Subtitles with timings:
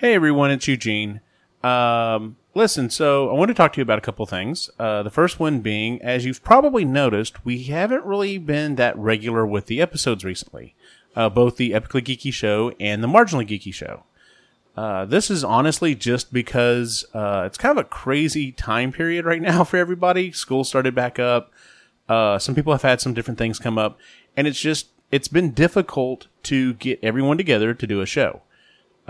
[0.00, 1.20] Hey everyone, it's Eugene.
[1.62, 4.70] Um, listen, so I want to talk to you about a couple things.
[4.78, 9.46] Uh, the first one being, as you've probably noticed, we haven't really been that regular
[9.46, 10.74] with the episodes recently.
[11.14, 14.04] Uh, both the Epically Geeky Show and the Marginally Geeky Show.
[14.74, 19.42] Uh, this is honestly just because uh, it's kind of a crazy time period right
[19.52, 20.32] now for everybody.
[20.32, 21.52] School started back up.
[22.08, 23.98] Uh, some people have had some different things come up,
[24.34, 28.40] and it's just it's been difficult to get everyone together to do a show.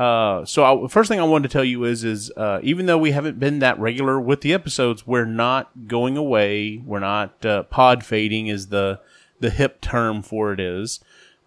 [0.00, 2.96] Uh, so I, first thing I wanted to tell you is, is uh, even though
[2.96, 6.78] we haven't been that regular with the episodes, we're not going away.
[6.78, 9.00] We're not uh, pod fading, is the
[9.40, 11.00] the hip term for it is.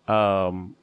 [0.07, 0.75] Um,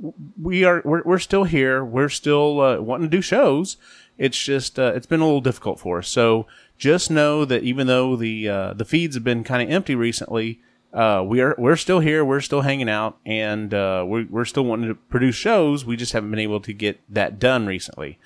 [0.43, 1.85] we are we're, we're still here.
[1.85, 3.77] We're still uh, wanting to do shows.
[4.19, 6.09] It's just uh, it's been a little difficult for us.
[6.09, 10.59] So just know that even though the the feeds have been kind of empty recently,
[10.93, 12.25] uh, we are we're still here.
[12.25, 15.85] We're still hanging out, and uh, we're we're still wanting to produce shows.
[15.85, 18.19] We just haven't been able to get that done recently.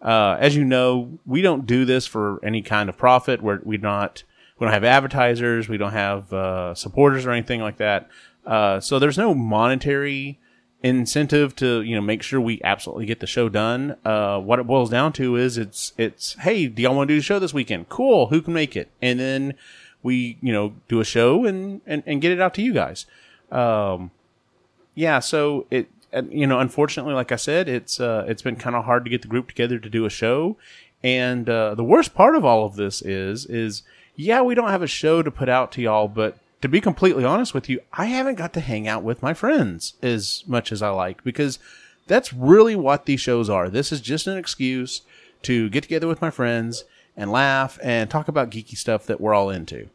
[0.00, 3.42] Uh, as you know, we don't do this for any kind of profit.
[3.42, 4.22] We're we not
[4.58, 5.68] we don't have advertisers.
[5.68, 8.08] We don't have uh, supporters or anything like that.
[8.46, 10.38] Uh, so there's no monetary
[10.82, 13.96] incentive to you know make sure we absolutely get the show done.
[14.04, 17.18] Uh, what it boils down to is it's it's hey, do y'all want to do
[17.18, 17.88] the show this weekend?
[17.88, 18.90] Cool, who can make it?
[19.00, 19.54] And then
[20.02, 23.06] we you know do a show and and, and get it out to you guys.
[23.50, 24.10] Um,
[24.94, 25.88] yeah, so it
[26.30, 29.22] you know unfortunately, like I said, it's uh, it's been kind of hard to get
[29.22, 30.56] the group together to do a show.
[31.04, 33.82] And uh, the worst part of all of this is is
[34.14, 37.24] yeah, we don't have a show to put out to y'all, but to be completely
[37.24, 40.80] honest with you, I haven't got to hang out with my friends as much as
[40.80, 41.58] I like because
[42.06, 43.68] that's really what these shows are.
[43.68, 45.02] This is just an excuse
[45.42, 46.84] to get together with my friends
[47.16, 49.88] and laugh and talk about geeky stuff that we're all into.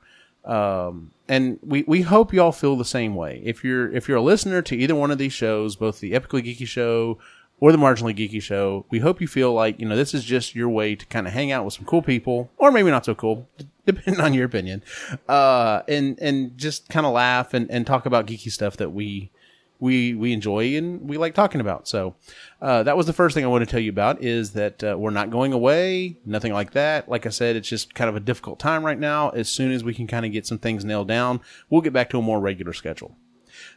[0.45, 3.41] Um, and we, we hope y'all feel the same way.
[3.43, 6.43] If you're if you're a listener to either one of these shows, both the Epically
[6.43, 7.17] Geeky Show
[7.59, 10.55] or the Marginally Geeky Show, we hope you feel like you know this is just
[10.55, 13.13] your way to kind of hang out with some cool people, or maybe not so
[13.13, 13.49] cool,
[13.85, 14.83] depending on your opinion,
[15.27, 19.31] uh, and and just kind of laugh and, and talk about geeky stuff that we
[19.79, 21.87] we we enjoy and we like talking about.
[21.87, 22.15] So
[22.61, 24.95] uh, that was the first thing I want to tell you about is that uh,
[24.97, 27.09] we're not going away, nothing like that.
[27.09, 29.29] Like I said, it's just kind of a difficult time right now.
[29.29, 32.09] As soon as we can kind of get some things nailed down, we'll get back
[32.11, 33.15] to a more regular schedule.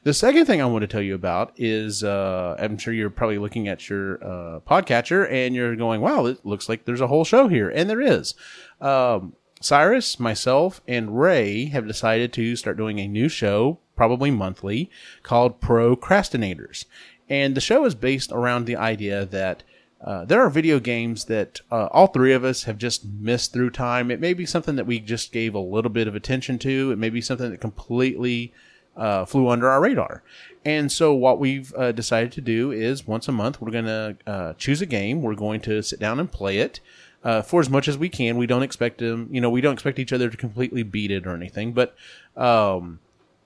[0.03, 3.39] The second thing I want to tell you about is uh, I'm sure you're probably
[3.39, 7.25] looking at your uh, podcatcher and you're going, wow, it looks like there's a whole
[7.25, 7.71] show here.
[7.71, 8.34] And there is.
[8.81, 14.88] Um, Cyrus, myself, and Ray have decided to start doing a new show, probably monthly,
[15.22, 16.87] called Procrastinators.
[17.28, 19.62] And the show is based around the idea that
[20.03, 23.69] uh, there are video games that uh, all three of us have just missed through
[23.69, 24.10] time.
[24.10, 26.91] It may be something that we just gave a little bit of attention to.
[26.93, 28.55] It may be something that completely
[28.97, 30.22] uh, flew under our radar.
[30.65, 34.16] And so, what we've uh, decided to do is once a month, we're going to
[34.27, 35.21] uh, choose a game.
[35.21, 36.81] We're going to sit down and play it
[37.22, 38.39] uh, for as much as we can.
[38.39, 41.27] We don't expect them, you know, we don't expect each other to completely beat it
[41.27, 41.94] or anything, but
[42.34, 43.00] um,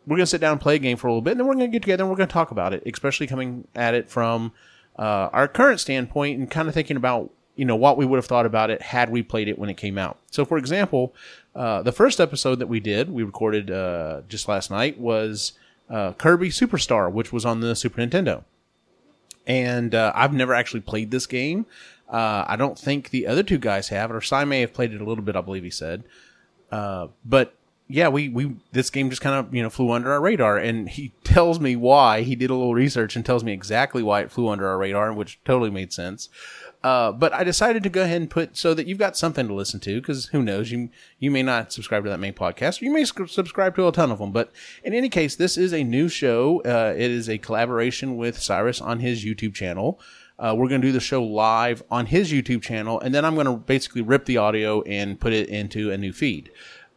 [0.07, 1.47] we're going to sit down and play a game for a little bit, and then
[1.47, 3.95] we're going to get together and we're going to talk about it, especially coming at
[3.95, 4.53] it from
[4.99, 8.27] uh, our current standpoint and kind of thinking about you know what we would have
[8.27, 10.19] thought about it had we played it when it came out.
[10.31, 11.15] So, for example,
[11.55, 15.53] uh, the first episode that we did, we recorded uh, just last night, was
[15.89, 18.45] uh, Kirby Superstar, which was on the Super Nintendo.
[19.47, 21.67] And uh, I've never actually played this game.
[22.09, 25.01] Uh, I don't think the other two guys have, or Cy may have played it
[25.01, 25.37] a little bit.
[25.37, 26.03] I believe he said.
[26.71, 27.55] But
[27.87, 30.89] yeah, we we this game just kind of you know flew under our radar, and
[30.89, 32.23] he tells me why.
[32.23, 35.13] He did a little research and tells me exactly why it flew under our radar,
[35.13, 36.29] which totally made sense.
[36.83, 39.55] Uh, but I decided to go ahead and put so that you've got something to
[39.55, 42.85] listen to because who knows you you may not subscribe to that main podcast or
[42.85, 44.33] you may subscribe to a ton of them.
[44.33, 44.53] But
[44.83, 46.61] in any case, this is a new show.
[46.63, 49.99] Uh, it is a collaboration with Cyrus on his YouTube channel.
[50.39, 53.35] Uh, we're going to do the show live on his YouTube channel, and then I'm
[53.35, 56.51] going to basically rip the audio and put it into a new feed.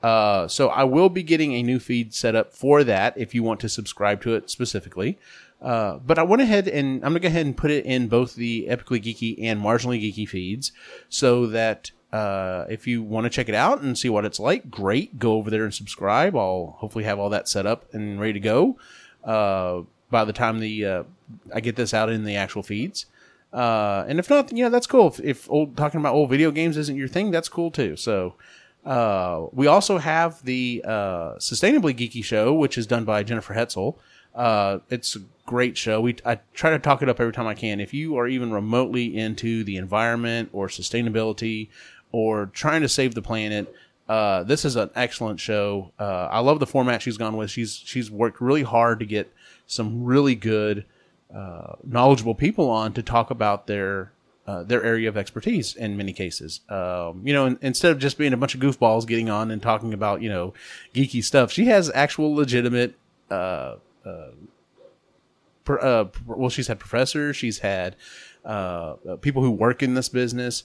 [0.03, 3.43] Uh, so I will be getting a new feed set up for that if you
[3.43, 5.17] want to subscribe to it specifically.
[5.61, 8.35] Uh, but I went ahead and I'm to go ahead and put it in both
[8.35, 10.71] the Epically Geeky and Marginally Geeky feeds
[11.09, 14.69] so that uh, if you want to check it out and see what it's like,
[14.69, 15.17] great.
[15.17, 16.35] Go over there and subscribe.
[16.35, 18.77] I'll hopefully have all that set up and ready to go
[19.23, 21.03] uh, by the time the uh,
[21.53, 23.07] I get this out in the actual feeds.
[23.51, 25.07] Uh, and if not, you know that's cool.
[25.07, 27.95] If, if, old talking about old video games isn't your thing, that's cool too.
[27.95, 28.35] So,
[28.87, 33.97] uh, we also have the uh, Sustainably Geeky show, which is done by Jennifer Hetzel.
[34.33, 35.99] Uh, it's a great show.
[35.99, 37.81] We I try to talk it up every time I can.
[37.81, 41.67] If you are even remotely into the environment or sustainability
[42.13, 43.75] or trying to save the planet,
[44.07, 45.91] uh, this is an excellent show.
[45.99, 47.51] Uh, I love the format she's gone with.
[47.51, 49.33] She's she's worked really hard to get
[49.65, 50.85] some really good
[51.83, 54.13] knowledgeable people on to talk about their
[54.47, 56.61] uh, their area of expertise in many cases.
[56.69, 59.61] Um, you know, in, instead of just being a bunch of goofballs getting on and
[59.61, 60.53] talking about you know
[60.93, 62.95] geeky stuff, she has actual legitimate.
[63.29, 64.29] Uh, uh,
[65.65, 67.97] per, uh, well, she's had professors, she's had
[68.45, 70.63] uh, people who work in this business.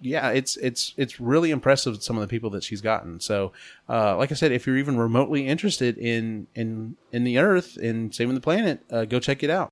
[0.00, 3.18] Yeah, it's it's it's really impressive some of the people that she's gotten.
[3.18, 3.52] So,
[3.88, 8.36] like I said, if you're even remotely interested in in in the Earth and saving
[8.36, 9.70] the planet, go check it out.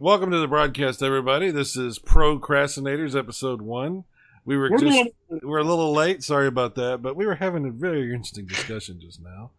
[0.00, 1.50] Welcome to the broadcast, everybody.
[1.50, 4.04] This is Procrastinators, episode one.
[4.44, 6.22] We were just we're a little late.
[6.22, 9.50] Sorry about that, but we were having a very interesting discussion just now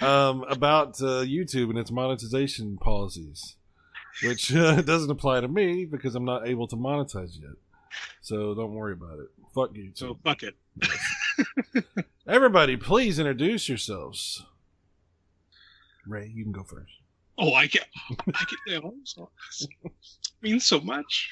[0.00, 3.56] um, about uh, YouTube and its monetization policies,
[4.24, 7.56] which uh, doesn't apply to me because I'm not able to monetize yet.
[8.22, 9.28] So don't worry about it.
[9.54, 9.98] Fuck YouTube.
[9.98, 11.84] So fuck it.
[12.26, 14.42] Everybody, please introduce yourselves.
[16.06, 16.92] Ray, you can go first.
[17.38, 17.86] Oh, I get,
[18.34, 18.82] I get.
[18.82, 19.30] Oh, so,
[20.42, 21.30] means so much.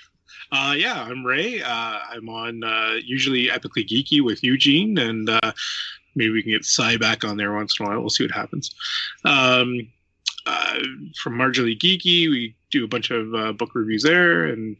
[0.52, 1.62] Uh, yeah, I'm Ray.
[1.62, 5.52] Uh, I'm on uh, usually epically geeky with Eugene, and uh,
[6.14, 8.00] maybe we can get Cy back on there once in a while.
[8.00, 8.74] We'll see what happens.
[9.24, 9.88] Um,
[10.46, 10.78] uh,
[11.22, 14.76] from Marginally Geeky, we do a bunch of uh, book reviews there, and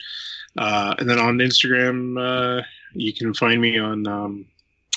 [0.59, 2.63] uh, and then on Instagram, uh,
[2.93, 4.47] you can find me on um,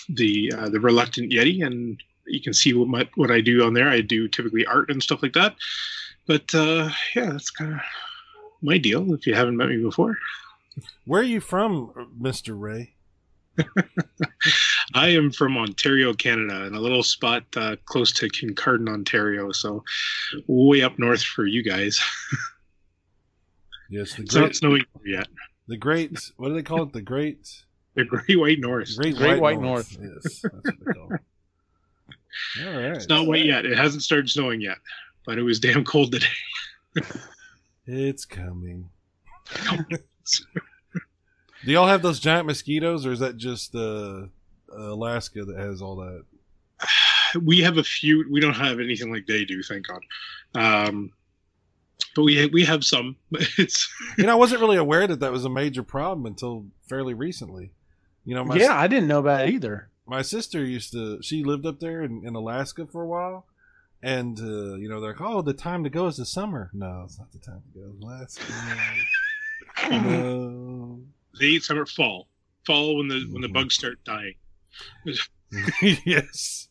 [0.10, 3.74] the uh, the Reluctant Yeti, and you can see what my, what I do on
[3.74, 3.88] there.
[3.88, 5.56] I do typically art and stuff like that.
[6.28, 7.80] But uh, yeah, that's kind of
[8.62, 9.14] my deal.
[9.14, 10.18] If you haven't met me before,
[11.06, 12.94] Where are you from, Mister Ray?
[14.94, 19.52] I am from Ontario, Canada, in a little spot uh, close to Kincardine, Ontario.
[19.52, 19.84] So
[20.48, 22.00] way up north for you guys.
[23.90, 25.28] Yes, the It's not great, snowing yet.
[25.70, 26.12] the great.
[26.36, 26.92] What do they call it?
[26.92, 27.48] The great,
[27.96, 28.90] The Great White North.
[28.98, 29.98] great, Great white, White north.
[29.98, 31.22] Yes, that's what they call it.
[32.68, 33.66] All right, It's not white yet.
[33.66, 34.78] It hasn't started snowing yet,
[35.28, 36.26] but it was damn cold today.
[37.86, 38.90] it's coming.
[41.66, 44.28] Do y'all have those giant mosquitoes, or is that just uh,
[44.74, 46.24] Alaska that has all that?
[47.44, 48.26] we have a few.
[48.32, 50.02] We don't have anything like they do, thank God.
[50.56, 51.12] Um,
[52.16, 53.18] but we we have some.
[53.58, 57.14] It's You know, I wasn't really aware that that was a major problem until fairly
[57.14, 57.72] recently.
[58.24, 59.90] You know, my yeah, I didn't know about it either.
[60.06, 63.46] my sister used to she lived up there in, in alaska for a while
[64.04, 66.70] and uh, you know they're like oh the time to go is the summer.
[66.74, 68.08] No it's not the time to go.
[68.08, 68.44] Alaska
[69.92, 71.00] no.
[71.40, 72.28] Late summer, fall,
[72.66, 73.54] fall when the when the Mhm.
[73.54, 74.34] bugs start dying.
[76.06, 76.68] yes.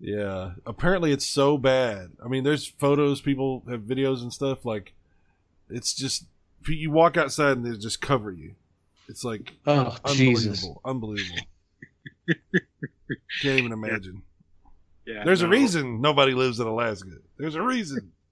[0.00, 0.52] Yeah.
[0.64, 2.12] Apparently it's so bad.
[2.24, 3.20] I mean there's photos.
[3.20, 4.64] People have videos and stuff.
[4.64, 4.94] Like
[5.68, 6.26] it's just
[6.66, 8.54] you walk outside and they just cover you.
[9.08, 10.62] It's like Oh Jesus!
[10.64, 10.80] unbelievable.
[10.84, 11.42] Unbelievable.
[13.42, 14.22] Can't even imagine
[15.08, 17.12] Yeah, There's a reason nobody lives in Alaska.
[17.38, 18.12] There's a reason.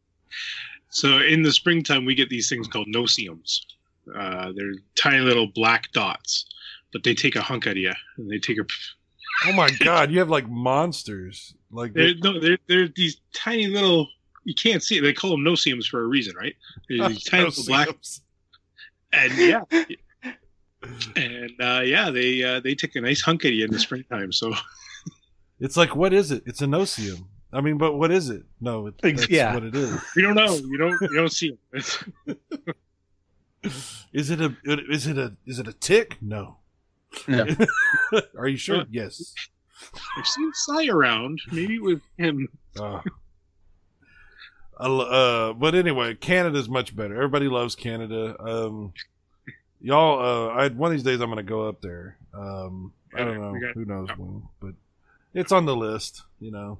[0.88, 3.66] So in the springtime, we get these things called no-see-ums.
[4.14, 6.46] Uh, they're tiny little black dots,
[6.90, 8.64] but they take a hunk out of you, and they take a.
[9.44, 11.54] Oh my god, you have like monsters.
[11.70, 14.08] Like They're, no, they're they're these tiny little.
[14.44, 15.02] You can't see it.
[15.02, 16.54] They call them no-see-ums for a reason, right?
[16.88, 17.88] They're these tiny little black,
[19.12, 19.60] and yeah,
[21.14, 24.32] and uh, yeah, they uh, they take a nice hunk at you in the springtime.
[24.32, 24.54] So
[25.60, 26.42] It's like what is it?
[26.46, 27.28] It's a no-see-um.
[27.52, 28.42] I mean, but what is it?
[28.60, 29.54] No, it, Ex- that's yeah.
[29.54, 29.98] what it is.
[30.16, 30.54] you don't know.
[30.54, 31.56] You don't you don't see.
[31.72, 32.04] It's,
[34.12, 34.54] it a
[34.90, 36.18] is it a is it a tick?
[36.20, 36.58] No.
[37.26, 37.46] No.
[38.38, 38.84] Are you sure?
[38.90, 39.34] Yes.
[40.16, 42.48] I've seen Cy around, maybe with him.
[42.78, 43.00] Uh,
[44.78, 47.14] uh, but anyway, Canada's much better.
[47.14, 48.36] Everybody loves Canada.
[48.40, 48.92] Um,
[49.80, 52.18] y'all, uh, I one of these days I'm going to go up there.
[52.34, 53.58] Um, I don't know.
[53.58, 54.42] Got- Who knows when?
[54.60, 54.74] But
[55.36, 56.22] it's on the list.
[56.40, 56.78] You know.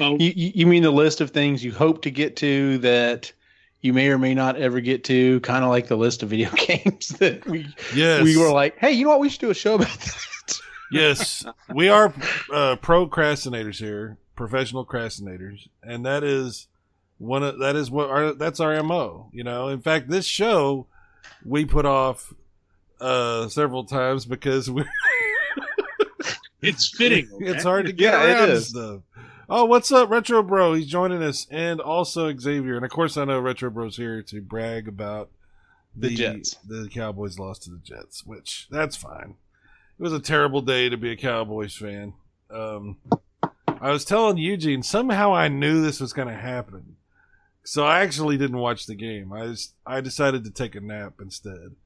[0.00, 3.32] Well, You, you you mean the list of things you hope to get to that
[3.80, 6.50] you may or may not ever get to, kind of like the list of video
[6.56, 8.22] games that we Yes.
[8.22, 9.20] we were like, hey, you know what?
[9.20, 10.60] We should do a show about that.
[10.92, 12.06] yes, we are
[12.52, 16.66] uh, procrastinators here, professional procrastinators, and that is
[17.18, 19.28] one of that is what our that's our mo.
[19.32, 20.86] You know, in fact, this show
[21.44, 22.32] we put off
[23.00, 24.84] uh several times because we
[26.66, 27.28] it's fitting.
[27.34, 27.46] okay?
[27.46, 28.68] it's hard to get Yeah, around to is.
[28.68, 29.00] stuff.
[29.48, 30.74] Oh, what's up, Retro Bro?
[30.74, 32.76] He's joining us, and also Xavier.
[32.76, 35.30] And of course, I know Retro Bro's here to brag about
[35.94, 36.54] The Jets.
[36.66, 39.34] The Cowboys lost to the Jets, which that's fine.
[39.98, 42.14] It was a terrible day to be a Cowboys fan.
[42.50, 42.96] Um,
[43.80, 46.96] I was telling Eugene somehow I knew this was going to happen,
[47.64, 49.32] So I actually didn't watch the game.
[49.32, 51.76] I just, I decided to take a nap instead.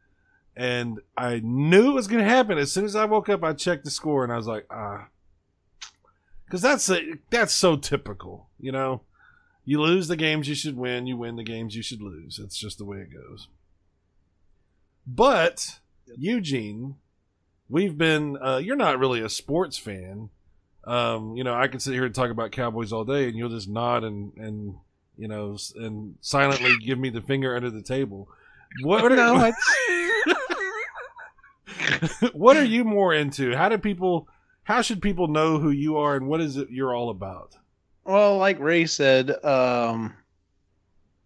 [0.58, 2.58] And I knew it was going to happen.
[2.58, 5.06] As soon as I woke up, I checked the score and I was like, ah.
[6.50, 7.00] Cuz that's a,
[7.30, 9.02] that's so typical, you know.
[9.64, 12.40] You lose the games you should win, you win the games you should lose.
[12.42, 13.46] It's just the way it goes.
[15.06, 15.78] But
[16.16, 16.96] Eugene,
[17.68, 20.30] we've been uh, you're not really a sports fan.
[20.84, 23.50] Um, you know, I can sit here and talk about Cowboys all day, and you'll
[23.50, 24.74] just nod and and
[25.16, 28.28] you know and silently give me the finger under the table.
[28.82, 29.52] What, No, are,
[32.32, 33.54] what are you more into?
[33.54, 34.28] How do people?
[34.62, 37.54] How should people know who you are, and what is it you're all about?
[38.04, 40.14] Well, like Ray said, um,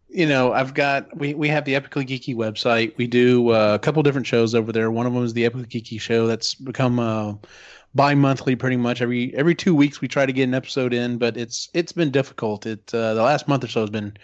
[0.08, 2.96] you know, I've got we we have the Epically Geeky website.
[2.96, 4.90] We do uh, a couple different shows over there.
[4.90, 6.26] One of them is the Epically Geeky show.
[6.26, 7.34] That's become uh,
[7.94, 10.00] bi-monthly, pretty much every every two weeks.
[10.00, 12.66] We try to get an episode in, but it's it's been difficult.
[12.66, 14.16] It uh, the last month or so has been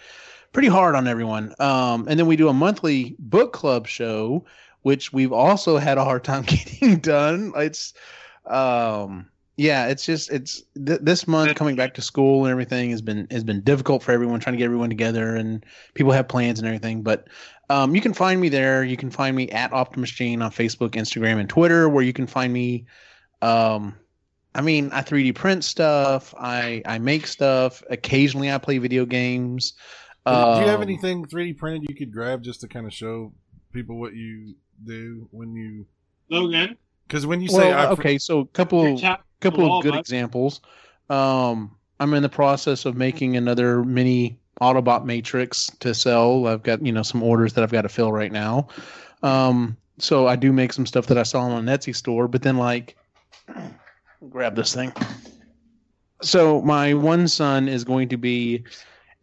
[0.52, 1.54] pretty hard on everyone.
[1.58, 4.44] Um, and then we do a monthly book club show,
[4.82, 7.52] which we've also had a hard time getting done.
[7.56, 7.94] It's
[8.46, 13.02] um yeah it's just it's th- this month coming back to school and everything has
[13.02, 16.58] been has been difficult for everyone trying to get everyone together and people have plans
[16.58, 17.28] and everything but
[17.68, 18.82] um, you can find me there.
[18.82, 22.26] You can find me at optimus gene on facebook instagram and twitter where you can
[22.26, 22.86] find me
[23.42, 23.94] um,
[24.54, 26.34] i mean i 3d print stuff.
[26.38, 27.82] I i make stuff.
[27.90, 29.74] Occasionally i play video games.
[30.24, 33.32] Do you have Um, anything 3D printed you could grab just to kind of show
[33.72, 34.54] people what you
[34.84, 35.86] do when you?
[36.30, 39.92] Logan, Because when you say well, I, okay so a couple your couple of good
[39.92, 40.00] bud.
[40.00, 40.60] examples.
[41.08, 46.46] Um, I'm in the process of making another mini Autobot Matrix to sell.
[46.46, 48.68] I've got you know some orders that I've got to fill right now.
[49.22, 52.42] Um, so I do make some stuff that I saw on an Etsy store, but
[52.42, 52.96] then like,
[54.30, 54.92] grab this thing.
[56.22, 58.64] So my one son is going to be.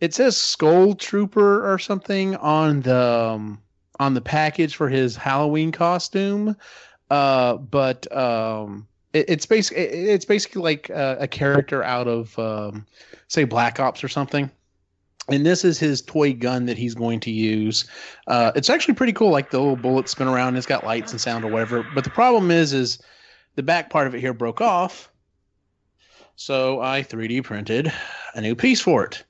[0.02, 3.62] It says Skull Trooper or something on the um,
[4.00, 6.56] on the package for his Halloween costume,
[7.10, 12.86] uh, but um, it, it's basically it's basically like a, a character out of um,
[13.28, 14.50] say Black Ops or something.
[15.28, 17.86] And this is his toy gun that he's going to use.
[18.28, 19.32] Uh, it's actually pretty cool.
[19.32, 20.56] Like the little bullets spin around.
[20.56, 21.84] It's got lights and sound or whatever.
[21.96, 23.00] But the problem is, is
[23.56, 25.12] the back part of it here broke off.
[26.36, 27.92] So I 3D printed
[28.36, 29.24] a new piece for it.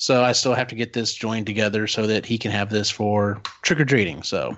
[0.00, 2.88] So I still have to get this joined together so that he can have this
[2.88, 4.22] for trick or treating.
[4.22, 4.56] So,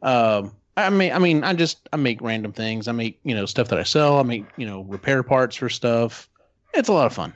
[0.00, 2.88] um, I mean, I mean, I just I make random things.
[2.88, 4.18] I make you know stuff that I sell.
[4.18, 6.30] I make you know repair parts for stuff.
[6.72, 7.34] It's a lot of fun.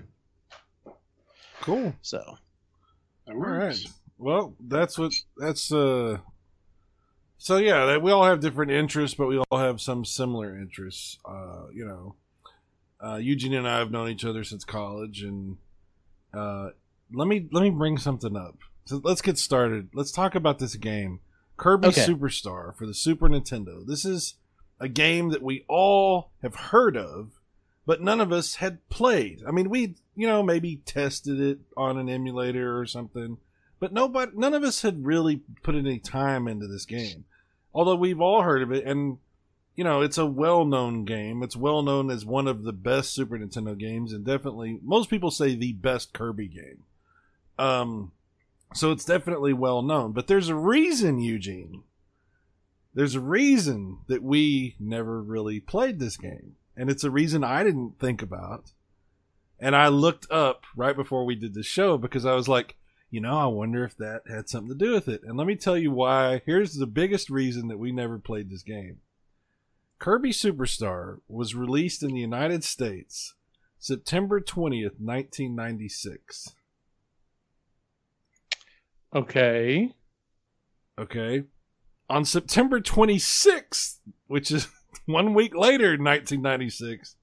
[1.60, 1.94] cool.
[2.00, 2.38] So
[3.28, 3.78] All right.
[4.16, 6.20] Well, that's what that's uh
[7.36, 11.18] so yeah, we all have different interests, but we all have some similar interests.
[11.22, 12.14] Uh, you know.
[13.04, 15.58] Uh Eugene and I have known each other since college and
[16.32, 16.70] uh
[17.14, 18.58] let me let me bring something up.
[18.84, 19.88] So let's get started.
[19.94, 21.20] Let's talk about this game.
[21.56, 22.06] Kirby Okay.
[22.06, 23.86] Superstar for the Super Nintendo.
[23.86, 24.34] This is
[24.80, 27.30] a game that we all have heard of,
[27.86, 29.42] but none of us had played.
[29.46, 33.38] I mean, we, you know, maybe tested it on an emulator or something,
[33.78, 37.24] but nobody, none of us had really put any time into this game.
[37.72, 39.18] Although we've all heard of it, and
[39.76, 41.42] you know, it's a well-known game.
[41.42, 45.30] It's well known as one of the best Super Nintendo games, and definitely most people
[45.30, 46.82] say the best Kirby game.
[47.62, 48.10] Um,
[48.74, 50.12] so it's definitely well known.
[50.12, 51.84] But there's a reason, Eugene.
[52.92, 56.56] There's a reason that we never really played this game.
[56.76, 58.72] And it's a reason I didn't think about.
[59.60, 62.76] And I looked up right before we did the show because I was like,
[63.10, 65.20] you know, I wonder if that had something to do with it.
[65.22, 66.42] And let me tell you why.
[66.44, 68.98] Here's the biggest reason that we never played this game.
[70.00, 73.34] Kirby Superstar was released in the United States
[73.78, 76.54] September 20th, 1996.
[79.14, 79.90] Okay,
[80.98, 81.44] Okay.
[82.10, 84.68] On September 26th, which is
[85.06, 87.16] one week later, 1996,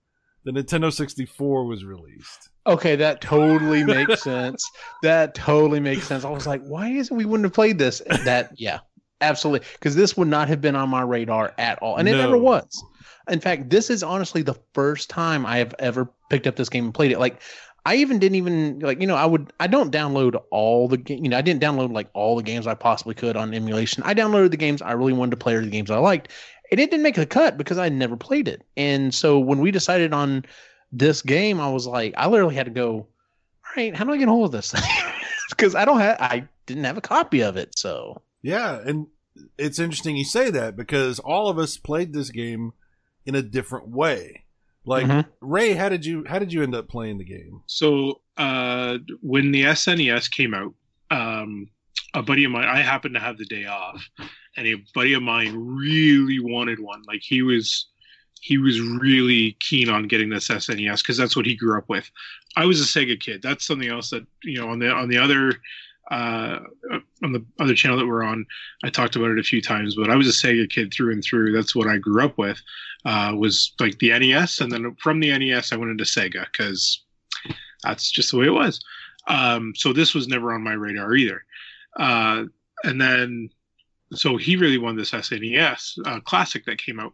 [0.44, 2.50] the Nintendo 64 was released.
[2.66, 4.64] okay, that totally makes sense.
[5.04, 6.26] That totally makes sense.
[6.26, 8.02] I was like, why is it we wouldn't have played this?
[8.26, 8.80] That yeah,
[9.22, 12.20] absolutely, because this would not have been on my radar at all, and it No.
[12.24, 12.84] never was.
[13.30, 16.86] In fact, this is honestly the first time I have ever picked up this game
[16.86, 17.20] and played it.
[17.20, 17.42] Like,
[17.90, 21.28] I even didn't even like you know I would I don't download all the you
[21.28, 24.04] know I didn't download like all the games I possibly could on emulation.
[24.04, 26.32] I downloaded the games I really wanted to play or the games I liked.
[26.70, 28.64] And it didn't make the cut because I never played it.
[28.78, 30.46] And so when we decided on
[30.92, 33.08] this game, I was like, I literally had to go, all
[33.76, 34.76] right, how do I get a hold of this?
[35.50, 37.76] Because I don't have, I didn't have a copy of it.
[37.76, 39.08] So Yeah, and
[39.58, 42.74] it's interesting you say that because all of us played this game
[43.26, 44.44] in a different way.
[44.90, 45.26] Like Mhm.
[45.42, 47.62] Ray, how did you how did you end up playing the game?
[47.68, 50.74] So uh, when the SNES came out,
[51.12, 51.70] um,
[52.16, 52.66] a buddy of mine.
[52.68, 54.04] I happened to have the day off,
[54.58, 57.04] and a buddy of mine really wanted one.
[57.08, 57.88] Like he was,
[58.42, 62.10] he was really keen on getting this SNES because that's what he grew up with.
[62.56, 63.42] I was a Sega kid.
[63.44, 65.54] That's something else that you know on the on the other
[66.10, 66.60] uh,
[67.24, 68.46] on the other channel that we're on,
[68.84, 69.96] I talked about it a few times.
[69.96, 71.52] But I was a Sega kid through and through.
[71.52, 72.60] That's what I grew up with.
[73.06, 77.02] Uh, was like the NES, and then from the NES, I went into Sega because
[77.84, 78.84] that's just the way it was.
[79.28, 81.44] Um, so this was never on my radar either.
[81.98, 82.46] Uh,
[82.84, 83.50] and then,
[84.14, 87.14] so he really won this SNES uh, classic that came out.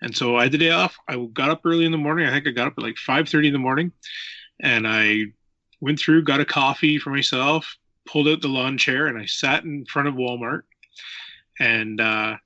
[0.00, 0.96] And so I had the day off.
[1.08, 2.26] I got up early in the morning.
[2.26, 3.92] I think I got up at like 5:30 in the morning,
[4.60, 5.26] and I
[5.80, 9.64] went through, got a coffee for myself, pulled out the lawn chair, and I sat
[9.64, 10.62] in front of Walmart.
[11.58, 12.36] And uh,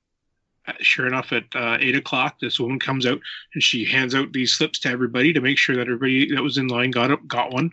[0.79, 3.19] sure enough, at uh, eight o'clock, this woman comes out
[3.53, 6.57] and she hands out these slips to everybody to make sure that everybody that was
[6.57, 7.71] in line got up, got one.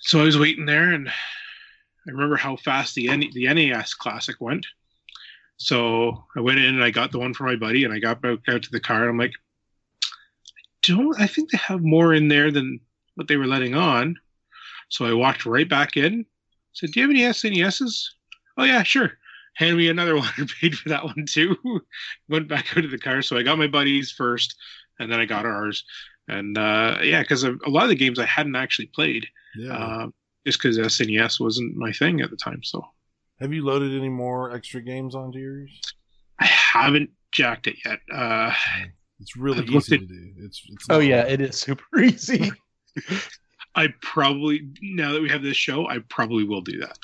[0.00, 4.36] So I was waiting there, and I remember how fast the N- the NES Classic
[4.40, 4.66] went.
[5.56, 8.22] So I went in and I got the one for my buddy, and I got
[8.22, 9.32] back out to the car, and I'm like,
[10.82, 12.80] don't I think they have more in there than
[13.16, 14.16] what they were letting on.
[14.88, 16.24] So I walked right back in,
[16.78, 18.04] said, "Do you have any SNESs?"
[18.56, 19.12] Oh yeah, sure.
[19.56, 21.56] Hand me another one and paid for that one too.
[22.28, 23.22] Went back out of the car.
[23.22, 24.54] So I got my buddies first,
[24.98, 25.84] and then I got ours.
[26.28, 29.72] And uh, yeah, because a lot of the games I hadn't actually played, Yeah.
[29.76, 30.06] uh,
[30.46, 32.62] just because SNES wasn't my thing at the time.
[32.62, 32.84] So
[33.40, 35.70] Have you loaded any more extra games onto yours?
[36.38, 37.98] I haven't jacked it yet.
[38.12, 38.52] Uh,
[39.20, 40.32] It's really I've looked easy at- to do.
[40.40, 41.32] It's, it's Oh yeah, hard.
[41.32, 42.52] it is super easy.
[43.78, 46.98] I probably now that we have this show, I probably will do that.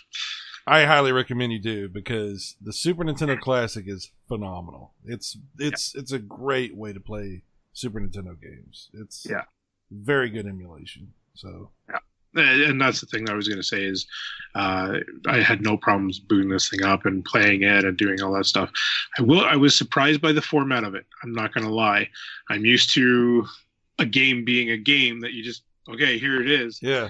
[0.66, 4.93] I highly recommend you do because the Super Nintendo Classic is phenomenal.
[5.04, 7.43] It's it's it's a great way to play
[7.75, 8.88] Super Nintendo games.
[8.95, 9.43] It's Yeah.
[9.90, 11.12] very good emulation.
[11.35, 11.99] So yeah,
[12.69, 14.07] and that's the thing that I was going to say is,
[14.57, 18.33] uh, I had no problems booting this thing up and playing it and doing all
[18.35, 18.71] that stuff.
[19.19, 19.45] I will.
[19.45, 21.07] I was surprised by the format of it.
[21.23, 22.08] I'm not going to lie.
[22.49, 23.47] I'm used to
[24.00, 26.80] a game being a game that you just okay, here it is.
[26.82, 27.08] yeah,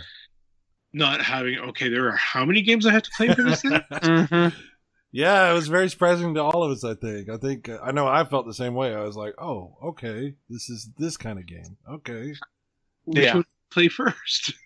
[0.92, 3.72] Not having okay, there are how many games I have to play for this thing?
[3.92, 4.56] mm-hmm.
[5.12, 6.84] yeah, it was very surprising to all of us.
[6.84, 7.28] I think.
[7.28, 8.94] I think I know I felt the same way.
[8.94, 11.76] I was like, oh, okay, this is this kind of game.
[11.90, 12.34] Okay.
[13.04, 13.34] Which Yeah.
[13.36, 14.54] one play first.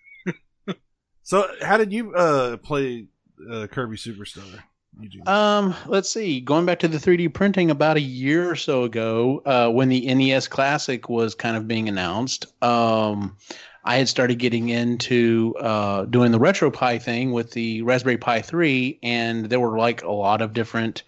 [1.23, 3.05] So how did you uh play
[3.51, 4.63] uh, Kirby Superstar?
[4.99, 5.27] Eugene?
[5.27, 6.41] Um, let's see.
[6.41, 10.11] Going back to the 3D printing, about a year or so ago, uh, when the
[10.11, 13.37] NES Classic was kind of being announced, um,
[13.83, 18.99] I had started getting into uh, doing the RetroPie thing with the Raspberry Pi 3,
[19.03, 21.03] and there were like a lot of different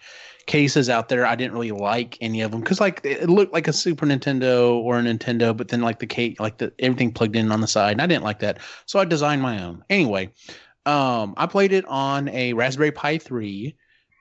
[0.46, 1.26] cases out there.
[1.26, 4.74] I didn't really like any of them because like it looked like a Super Nintendo
[4.74, 7.68] or a Nintendo, but then like the case, like the everything plugged in on the
[7.68, 9.84] side, and I didn't like that, so I designed my own.
[9.90, 10.32] Anyway,
[10.86, 13.76] um, I played it on a Raspberry Pi 3.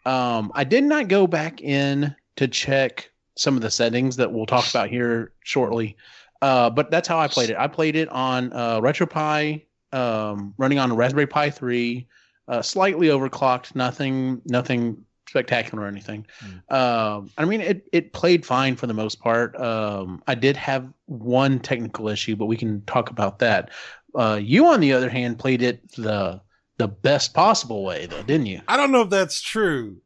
[0.07, 4.47] Um, I did not go back in to check some of the settings that we'll
[4.47, 5.97] talk about here shortly.
[6.43, 7.57] Uh, but that's how I played it.
[7.59, 12.07] I played it on uh, RetroPie, um, running on Raspberry Pi 3,
[12.49, 16.27] uh, slightly overclocked, nothing, nothing spectacular or anything.
[16.69, 19.59] Um, I mean, it it played fine for the most part.
[19.59, 23.71] Um, I did have one technical issue, but we can talk about that.
[24.15, 26.41] Uh, you, on the other hand, played it the
[26.79, 28.61] the best possible way, though, didn't you?
[28.67, 29.99] I don't know if that's true.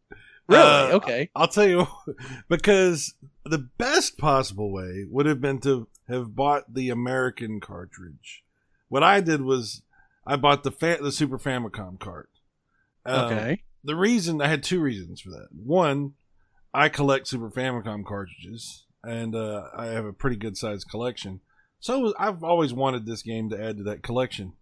[0.49, 0.63] Really?
[0.63, 1.31] Uh, okay.
[1.35, 1.87] I'll tell you
[2.49, 8.45] because the best possible way would have been to have bought the American cartridge.
[8.89, 9.83] What I did was
[10.27, 12.31] I bought the fa- the Super Famicom cart.
[13.05, 13.63] Um, Okay.
[13.83, 15.49] The reason I had two reasons for that.
[15.53, 16.15] One,
[16.73, 21.41] I collect Super Famicom cartridges, and uh, I have a pretty good sized collection.
[21.81, 24.55] So I've always wanted this game to add to that collection.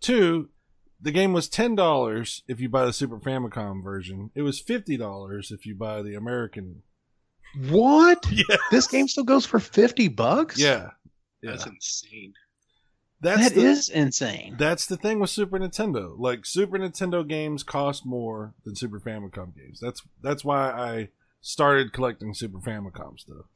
[0.00, 0.50] Two,
[1.00, 4.30] the game was ten dollars if you buy the Super Famicom version.
[4.36, 6.82] It was fifty dollars if you buy the American.
[7.68, 8.24] What?
[8.30, 10.58] Yeah, This game still goes for fifty bucks?
[10.58, 10.90] yeah,
[11.42, 11.50] yeah.
[11.52, 12.34] That's insane.
[13.20, 14.54] That's That the, is insane.
[14.58, 16.14] That's the thing with Super Nintendo.
[16.16, 19.80] Like Super Nintendo games cost more than Super Famicom games.
[19.80, 21.08] That's that's why I
[21.40, 23.46] started collecting Super Famicom stuff.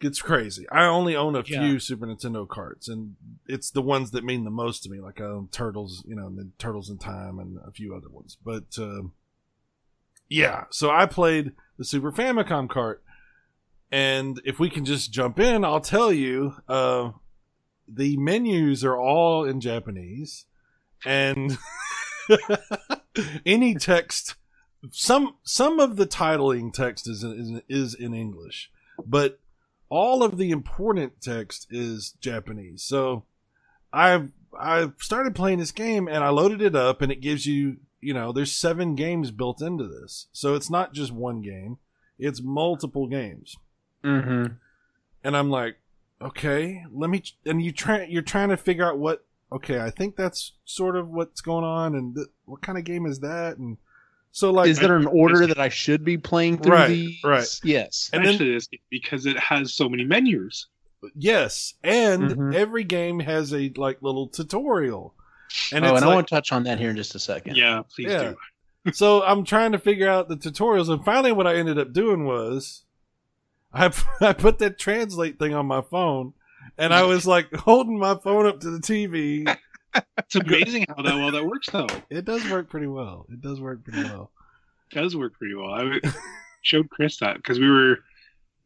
[0.00, 0.66] It's crazy.
[0.70, 1.60] I only own a Yeah.
[1.60, 3.16] few Super Nintendo carts, and
[3.46, 5.00] it's the ones that mean the most to me.
[5.00, 8.08] Like I own Turtles, you know, and then Turtles in Time, and a few other
[8.10, 8.36] ones.
[8.44, 9.12] But um,
[10.28, 13.02] yeah, so I played the Super Famicom cart,
[13.90, 16.54] and if we can just jump in, I'll tell you.
[16.68, 17.10] Uh,
[17.88, 20.46] the menus are all in Japanese,
[21.04, 21.56] and
[23.46, 24.34] any text,
[24.90, 28.70] some some of the titling text is is, is in English,
[29.04, 29.38] but
[29.88, 32.82] all of the important text is Japanese.
[32.82, 33.24] So
[33.92, 37.76] I've I started playing this game and I loaded it up and it gives you,
[38.06, 40.28] you know, there's seven games built into this.
[40.32, 41.78] So it's not just one game,
[42.20, 43.56] it's multiple games.
[44.04, 44.52] Mm-hmm.
[45.24, 45.76] And I'm like,
[46.22, 50.14] okay, let me, and you try, you're trying to figure out what, okay, I think
[50.14, 53.58] that's sort of what's going on and th- what kind of game is that?
[53.58, 53.76] And
[54.30, 57.24] so like, Is there an order that I should be playing through Right, these?
[57.24, 57.60] right.
[57.64, 58.08] Yes.
[58.12, 60.68] And then- Especially because it has so many menus.
[61.16, 61.74] yes.
[61.82, 62.54] And Mhm.
[62.54, 65.12] every game has a like little tutorial.
[65.72, 67.18] And oh, it's and I like, want to touch on that here in just a
[67.18, 67.56] second.
[67.56, 68.34] Yeah, please Yeah.
[68.84, 68.92] do.
[68.92, 72.24] so I'm trying to figure out the tutorials, and finally, what I ended up doing
[72.24, 72.84] was,
[73.72, 76.34] I I put that translate thing on my phone,
[76.78, 79.54] and I was like holding my phone up to the TV.
[80.18, 81.86] It's amazing how that well that works though.
[82.10, 83.24] It does work pretty well.
[83.32, 84.30] It does work pretty well.
[84.92, 85.70] It does work pretty well.
[85.70, 86.00] I
[86.60, 88.00] showed Chris that because we were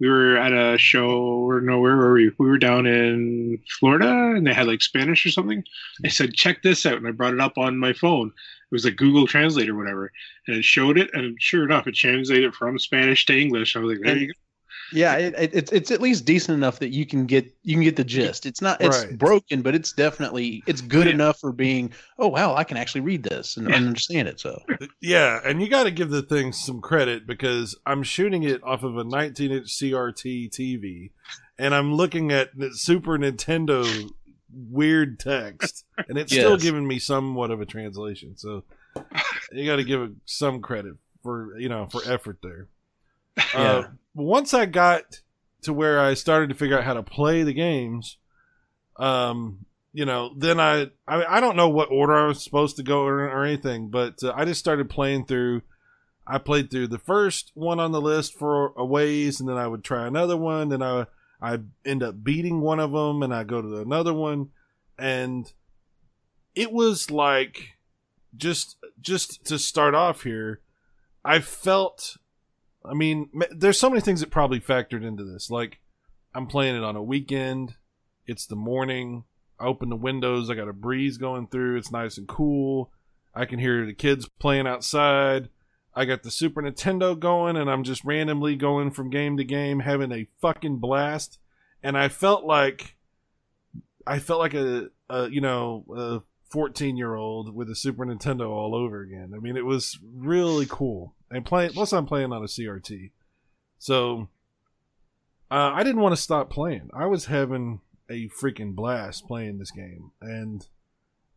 [0.00, 2.32] we were at a show or no, where were we?
[2.38, 5.62] We were down in Florida and they had like Spanish or something.
[6.04, 8.28] I said, check this out, and I brought it up on my phone.
[8.28, 10.10] It was a Google Translate or whatever,
[10.46, 13.76] and it showed it, and sure enough, it translated from Spanish to English.
[13.76, 14.32] I was like, there you go.
[14.92, 17.85] Yeah, it, it, it's it's at least decent enough that you can get you can
[17.85, 18.44] get the gist.
[18.44, 19.16] It's not it's Right.
[19.18, 21.12] broken, but it's definitely it's good Yeah.
[21.12, 21.92] enough for being.
[22.18, 23.76] Oh wow, I can actually read this and, Yeah.
[23.76, 24.40] understand it.
[24.40, 24.61] So
[25.00, 28.83] Yeah, and you got to give the thing some credit because I'm shooting it off
[28.83, 31.11] of a 19 inch CRT TV,
[31.59, 34.09] and I'm looking at Super Nintendo
[34.53, 38.37] weird text, and it's still giving me somewhat of a translation.
[38.37, 38.64] So
[39.53, 42.68] you got to give it some credit for you know for effort there.
[43.55, 45.20] Uh, once I got
[45.62, 48.16] to where I started to figure out how to play the games,
[48.96, 52.82] um, you know, then I, I, I don't know what order I was supposed to
[52.82, 55.62] go or, or anything, but uh, I just started playing through.
[56.26, 59.66] I played through the first one on the list for a ways, and then I
[59.66, 60.68] would try another one.
[60.68, 61.06] Then I,
[61.42, 64.50] I end up beating one of them, and I go to another one,
[64.96, 65.52] and
[66.54, 67.76] it was like
[68.36, 70.60] just, just to start off here,
[71.24, 72.16] I felt
[72.84, 75.50] I mean, there's so many things that probably factored into this.
[75.50, 75.80] Like,
[76.34, 77.74] I'm playing it on a weekend.
[78.26, 79.24] It's the morning.
[79.58, 80.48] I open the windows.
[80.48, 81.76] I got a breeze going through.
[81.76, 82.90] It's nice and cool.
[83.34, 85.50] I can hear the kids playing outside.
[85.94, 89.80] I got the Super Nintendo going, and I'm just randomly going from game to game,
[89.80, 91.38] having a fucking blast.
[91.82, 92.96] And I felt like,
[94.06, 98.48] I felt like a, a you know, a 14 year old with a Super Nintendo
[98.48, 99.32] all over again.
[99.34, 101.14] I mean, it was really cool.
[101.30, 103.12] And playing, plus I'm playing on a CRT,
[103.78, 104.28] so
[105.50, 106.90] uh, I didn't want to stop playing.
[106.92, 110.66] I was having a freaking blast playing this game, and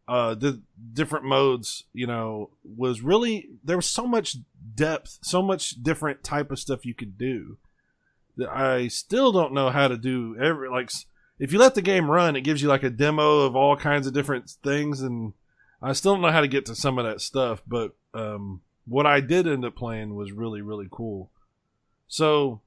[0.07, 0.61] uh, the
[0.93, 4.37] different modes, you know, was really there was so much
[4.75, 7.57] depth, so much different type of stuff you could do
[8.37, 10.89] that I still don't know how to do every like
[11.39, 14.07] if you let the game run, it gives you like a demo of all kinds
[14.07, 15.33] of different things, and
[15.81, 17.61] I still don't know how to get to some of that stuff.
[17.67, 21.29] But um, what I did end up playing was really really cool.
[22.07, 22.61] So,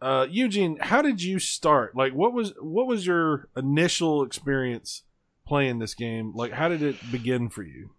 [0.00, 1.96] uh, Eugene, how did you start?
[1.96, 5.02] Like, what was what was your initial experience
[5.46, 6.32] playing this game?
[6.34, 7.90] Like, how did it begin for you?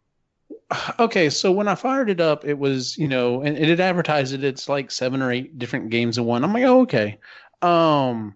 [0.99, 4.43] okay, so when I fired it up, it was you know, and it advertised it.
[4.43, 6.43] It's like seven or eight different games in one.
[6.43, 7.19] I'm like, oh okay.
[7.61, 8.35] Um,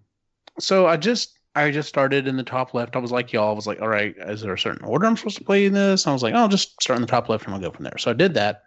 [0.59, 2.95] so I just I just started in the top left.
[2.95, 3.51] I was like y'all.
[3.51, 5.73] I was like, all right, is there a certain order I'm supposed to play in
[5.73, 6.07] this?
[6.07, 7.83] I was like, oh, I'll just start in the top left and I'll go from
[7.83, 7.97] there.
[7.97, 8.63] So I did that,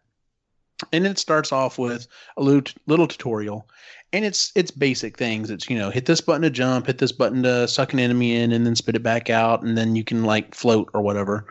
[0.93, 2.07] and it starts off with
[2.37, 3.69] a little little tutorial,
[4.13, 5.51] and it's it's basic things.
[5.51, 8.37] It's you know, hit this button to jump, hit this button to suck an enemy
[8.37, 11.47] in, and then spit it back out, and then you can like float or whatever.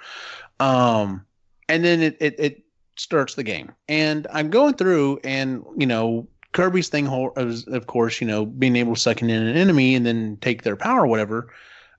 [0.60, 1.26] Um,
[1.70, 2.64] and then it, it it
[2.96, 7.08] starts the game and i'm going through and you know kirby's thing
[7.38, 10.62] is of course you know being able to suck in an enemy and then take
[10.62, 11.52] their power or whatever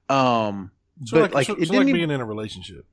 [0.09, 0.71] um
[1.05, 2.87] So but like, like, so, it so didn't like even- being in a relationship.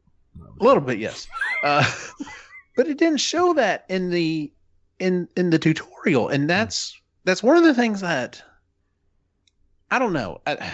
[0.59, 1.27] a little bit yes
[1.63, 1.83] uh
[2.75, 4.51] but it didn't show that in the
[4.99, 8.41] in in the tutorial and that's that's one of the things that
[9.89, 10.71] i don't know I,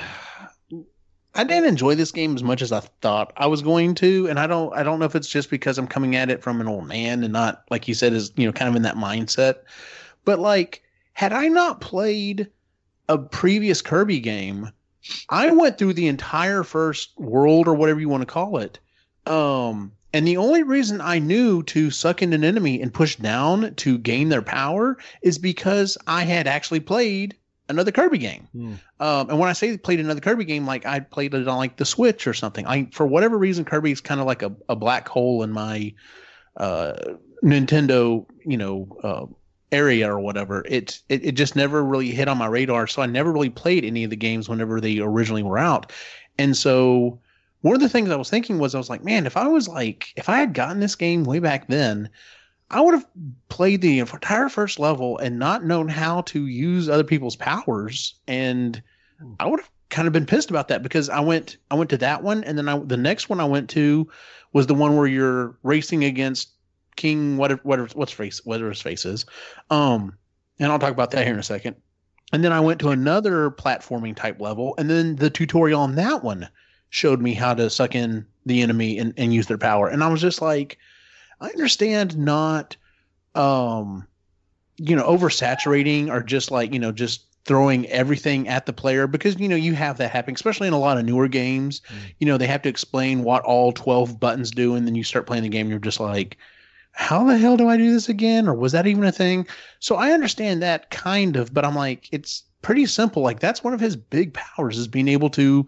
[1.38, 4.39] I didn't enjoy this game as much as I thought I was going to, and
[4.39, 6.67] I don't I don't know if it's just because I'm coming at it from an
[6.67, 9.57] old man and not like you said is you know kind of in that mindset.
[10.25, 10.81] But like
[11.13, 12.49] had I not played
[13.07, 14.71] a previous Kirby game,
[15.29, 18.79] I went through the entire first world or whatever you want to call it.
[19.27, 23.75] Um and the only reason I knew to suck in an enemy and push down
[23.75, 27.36] to gain their power is because I had actually played
[27.69, 28.47] another Kirby game.
[28.51, 28.73] Hmm.
[28.99, 31.77] Um, and when I say played another Kirby game, like I played it on like
[31.77, 32.65] the Switch or something.
[32.65, 35.93] I for whatever reason, Kirby's kind of like a, a black hole in my
[36.56, 36.93] uh,
[37.43, 39.27] Nintendo, you know, uh,
[39.71, 40.65] area or whatever.
[40.67, 42.88] It, it it just never really hit on my radar.
[42.88, 45.91] So I never really played any of the games whenever they originally were out.
[46.39, 47.19] And so
[47.62, 49.67] one of the things I was thinking was I was like, man, if I was
[49.67, 52.10] like, if I had gotten this game way back then,
[52.70, 53.08] I would have
[53.50, 58.82] played the entire first level and not known how to use other people's powers, and
[59.39, 61.98] I would have kind of been pissed about that because I went I went to
[61.98, 64.08] that one, and then I, the next one I went to
[64.52, 66.50] was the one where you're racing against
[66.98, 69.26] King whatever whatever what's face whatever his face is,
[69.70, 70.17] um,
[70.60, 71.78] and I'll talk about that here in a second.
[72.34, 76.22] And then I went to another platforming type level, and then the tutorial on that
[76.22, 76.50] one
[76.89, 79.88] showed me how to suck in the enemy and, and use their power.
[79.88, 80.78] And I was just like,
[81.39, 82.76] I understand not,
[83.36, 84.08] um,
[84.78, 89.39] you know, oversaturating or just like, you know, just throwing everything at the player because,
[89.39, 91.82] you know, you have that happening, especially in a lot of newer games.
[91.88, 92.13] Mm.
[92.19, 94.76] You know, they have to explain what all 12 buttons do.
[94.76, 96.38] And then you start playing the game, you're just like,
[96.91, 98.47] how the hell do I do this again?
[98.47, 99.47] Or was that even a thing?
[99.80, 103.21] So I understand that kind of, but I'm like, it's pretty simple.
[103.21, 105.67] Like that's one of his big powers is being able to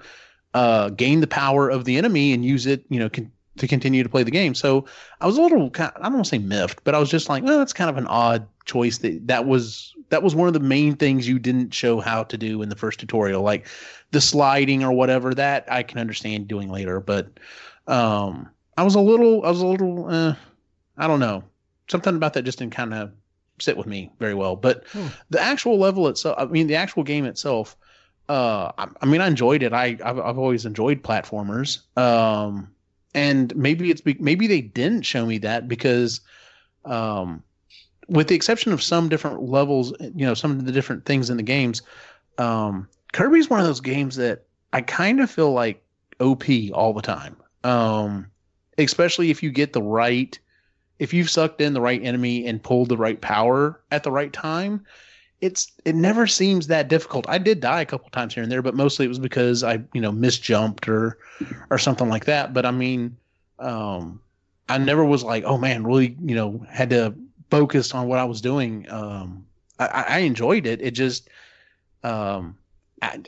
[0.53, 4.03] uh, gain the power of the enemy and use it, you know, con- to continue
[4.03, 4.55] to play the game.
[4.55, 4.85] So
[5.21, 7.43] I was a little, I don't want to say miffed, but I was just like,
[7.43, 8.99] well, that's kind of an odd choice.
[8.99, 12.37] That that was that was one of the main things you didn't show how to
[12.37, 13.67] do in the first tutorial, like
[14.11, 15.33] the sliding or whatever.
[15.33, 17.27] That I can understand doing later, but
[17.87, 20.35] um, I was a little, I was a little, uh,
[20.97, 21.43] I don't know,
[21.89, 23.11] something about that just didn't kind of
[23.59, 24.55] sit with me very well.
[24.55, 25.07] But hmm.
[25.29, 27.75] the actual level itself, I mean, the actual game itself
[28.29, 29.73] uh, I, I, mean, I enjoyed it.
[29.73, 31.79] I I've, I've always enjoyed platformers.
[31.97, 32.69] Um,
[33.15, 36.21] and maybe it's maybe they didn't show me that because,
[36.85, 37.43] um,
[38.07, 41.37] with the exception of some different levels, you know, some of the different things in
[41.37, 41.81] the games,
[42.37, 45.83] um, Kirby's one of those games that I kind of feel like
[46.19, 47.35] OP all the time.
[47.63, 48.27] Um,
[48.77, 50.37] especially if you get the right,
[50.99, 54.31] if you've sucked in the right enemy and pulled the right power at the right
[54.31, 54.85] time,
[55.41, 57.25] it's it never seems that difficult.
[57.29, 59.81] I did die a couple times here and there, but mostly it was because I
[59.93, 61.17] you know misjumped or
[61.69, 62.53] or something like that.
[62.53, 63.15] But I mean,
[63.59, 64.19] um,
[64.67, 67.15] I never was like, oh man, really you know had to
[67.49, 68.89] focus on what I was doing.
[68.89, 69.45] Um,
[69.79, 70.81] I, I enjoyed it.
[70.81, 71.29] It just,
[72.03, 72.57] um,
[73.01, 73.21] I,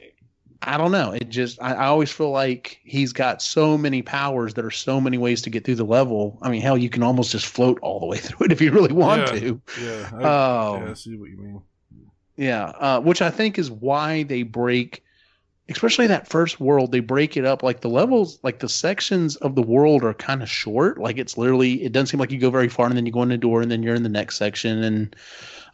[0.63, 1.11] I don't know.
[1.11, 5.01] It just I, I always feel like he's got so many powers that are so
[5.01, 6.37] many ways to get through the level.
[6.41, 8.71] I mean, hell, you can almost just float all the way through it if you
[8.71, 9.61] really want yeah, to.
[9.81, 11.61] Yeah, I, uh, yeah, I see what you mean.
[12.41, 15.03] Yeah, uh, which I think is why they break,
[15.69, 16.91] especially that first world.
[16.91, 20.41] They break it up like the levels, like the sections of the world are kind
[20.41, 20.97] of short.
[20.97, 23.21] Like it's literally, it doesn't seem like you go very far, and then you go
[23.21, 24.83] in the door, and then you're in the next section.
[24.83, 25.15] And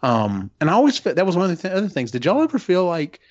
[0.03, 2.11] um, and I always that was one of the th- other things.
[2.11, 3.21] Did y'all ever feel like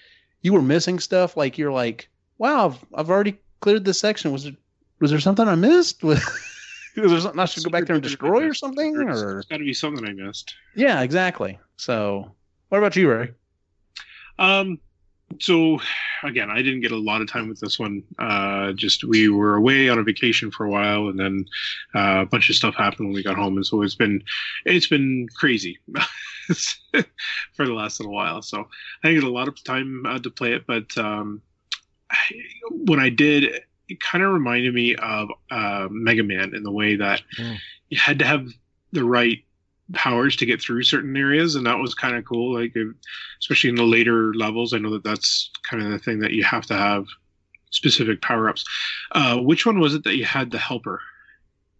[0.40, 1.36] you were missing stuff?
[1.36, 4.32] Like you're like, wow, I've, I've already cleared this section.
[4.32, 4.56] Was it
[4.98, 6.02] was there something I missed?
[6.02, 6.24] Was,
[6.96, 8.96] was there something I should go back there and destroy or something?
[8.96, 10.54] Or there's got to be something I missed.
[10.74, 11.58] Yeah, exactly.
[11.76, 12.32] So
[12.68, 13.30] what about you, Ray?
[14.38, 14.78] Um,
[15.40, 15.80] so
[16.22, 18.02] again, I didn't get a lot of time with this one.
[18.18, 21.44] Uh, just we were away on a vacation for a while, and then
[21.94, 24.22] uh, a bunch of stuff happened when we got home, and so it's been
[24.64, 25.78] it's been crazy
[27.54, 28.42] for the last little while.
[28.42, 28.68] So
[29.02, 31.42] I didn't get a lot of time uh, to play it, but um,
[32.10, 32.16] I,
[32.70, 36.96] when I did, it kind of reminded me of uh, Mega Man in the way
[36.96, 37.56] that mm.
[37.88, 38.46] you had to have
[38.92, 39.42] the right
[39.92, 42.54] powers to get through certain areas, and that was kind of cool.
[42.54, 42.74] Like,
[43.40, 46.44] especially in the later levels, I know that that's kind of the thing that you
[46.44, 47.06] have to have
[47.70, 48.64] specific power ups.
[49.12, 51.00] Uh, which one was it that you had the helper?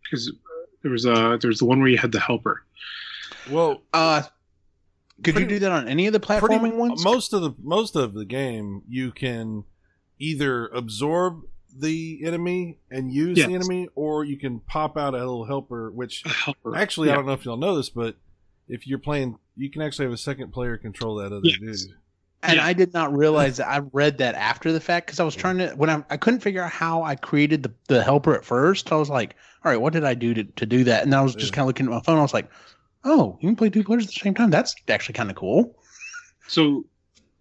[0.05, 0.33] Because
[0.83, 2.63] there was a there's the one where you had the helper.
[3.51, 4.23] Well, uh,
[5.23, 7.05] could pretty, you do that on any of the platforming pretty, ones?
[7.05, 9.65] Most of the most of the game, you can
[10.19, 11.43] either absorb
[11.79, 13.47] the enemy and use yes.
[13.47, 15.91] the enemy, or you can pop out a little helper.
[15.91, 16.77] Which helper.
[16.77, 17.15] actually, yeah.
[17.15, 18.17] I don't know if y'all know this, but
[18.69, 21.85] if you're playing, you can actually have a second player control that other yes.
[21.85, 21.95] dude.
[22.43, 22.67] And yeah.
[22.67, 23.69] I did not realize that.
[23.69, 26.41] I read that after the fact because I was trying to when I I couldn't
[26.41, 28.93] figure out how I created the, the helper at first.
[28.93, 29.35] I was like,
[29.65, 31.03] all right, what did I do to, to do that?
[31.03, 31.57] And I was just yeah.
[31.57, 32.19] kind of looking at my phone.
[32.19, 32.51] I was like,
[33.05, 34.51] oh, you can play two players at the same time.
[34.51, 35.77] That's actually kind of cool.
[36.47, 36.85] So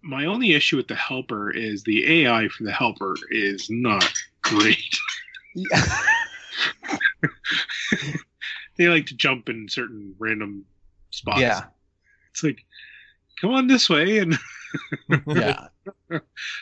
[0.02, 4.12] my only issue with the helper is the AI for the helper is not
[4.48, 4.96] great.
[5.54, 5.82] Yeah.
[8.76, 10.64] they like to jump in certain random
[11.10, 11.40] spots.
[11.40, 11.64] Yeah.
[12.30, 12.64] It's like,
[13.40, 14.36] come on this way and
[15.26, 15.68] yeah.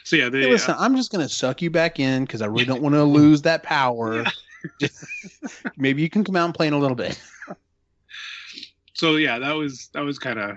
[0.05, 0.75] So yeah, they, hey, listen.
[0.75, 3.43] Uh, I'm just gonna suck you back in because I really don't want to lose
[3.43, 4.25] that power.
[4.81, 4.89] Yeah.
[5.77, 7.21] maybe you can come out and play in a little bit.
[8.95, 10.57] so yeah, that was that was kind of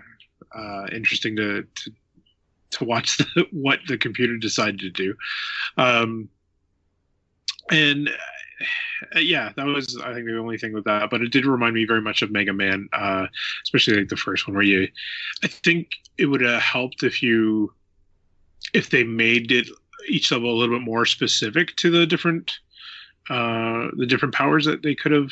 [0.56, 1.92] uh, interesting to, to
[2.72, 5.16] to watch the, what the computer decided to do.
[5.78, 6.30] Um,
[7.70, 8.10] and
[9.16, 11.10] uh, yeah, that was I think the only thing with that.
[11.10, 13.28] But it did remind me very much of Mega Man, uh,
[13.64, 14.88] especially like the first one where you.
[15.44, 17.74] I think it would have helped if you,
[18.74, 19.68] if they made it
[20.10, 22.58] each level a little bit more specific to the different
[23.30, 25.30] uh, the different powers that they could have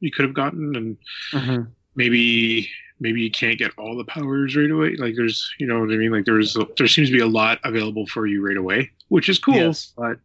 [0.00, 0.96] you could have gotten, and
[1.32, 1.68] Mhm.
[1.94, 2.68] maybe
[3.00, 4.96] maybe you can't get all the powers right away.
[4.96, 6.10] Like there's you know what I mean.
[6.12, 9.38] Like there's there seems to be a lot available for you right away, which is
[9.38, 9.92] cool, Yes.
[9.96, 10.18] but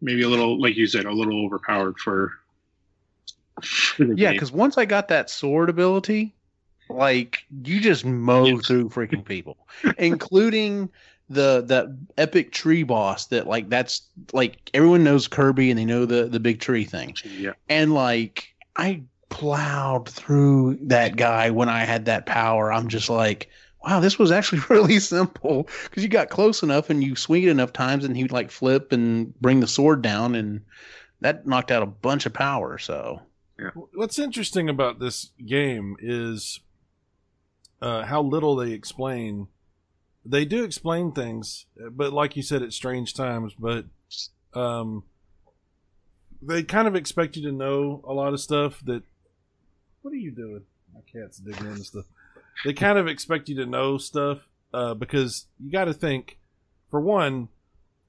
[0.00, 2.32] maybe a little like you said, a little overpowered for.
[3.62, 6.34] for Yeah, because once I got that sword ability,
[6.88, 8.66] like you just mow Yes.
[8.66, 9.58] through freaking people,
[9.98, 10.88] including
[11.28, 13.26] the the epic tree boss.
[13.26, 17.14] That like that's like everyone knows Kirby and they know the the big tree thing,
[17.24, 22.72] yeah, and like I plowed through that guy when I had that power.
[22.72, 23.50] I'm just like.
[23.88, 27.48] Wow, this was actually really simple because you got close enough and you swing it
[27.48, 30.60] enough times, and he'd like flip and bring the sword down, and
[31.20, 32.76] that knocked out a bunch of power.
[32.76, 33.22] So
[33.94, 36.60] What's interesting about this game is
[37.80, 39.48] uh, how little they explain.
[40.24, 43.54] They do explain things, but like you said, at strange times.
[43.58, 43.86] But
[44.54, 45.04] um,
[46.42, 48.80] they kind of expect you to know a lot of stuff.
[48.84, 49.02] That
[50.02, 50.62] what are you doing?
[50.94, 52.04] My cat's digging into stuff.
[52.64, 54.38] They kind of expect you to know stuff
[54.72, 56.38] uh, because you got to think.
[56.90, 57.48] For one,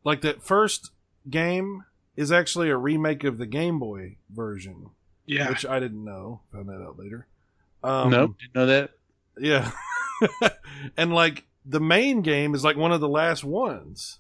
[0.06, 0.92] like that first
[1.30, 1.84] game
[2.16, 4.92] is actually a remake of the Game Boy version
[5.30, 5.50] yeah.
[5.50, 6.42] which I didn't know.
[6.52, 7.28] Found that out later.
[7.84, 8.92] Um, nope, didn't know that.
[9.40, 9.72] Yeah,
[10.98, 14.20] and like the main game is like one of the last ones.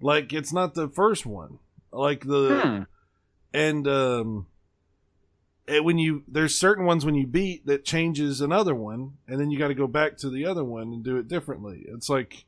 [0.00, 1.58] Like it's not the first one.
[1.92, 2.82] Like the Hmm.
[3.52, 4.46] and um, and
[5.68, 9.58] when you there's certain ones when you beat that changes another one, and then you
[9.58, 11.84] got to go back to the other one and do it differently.
[11.88, 12.44] It's like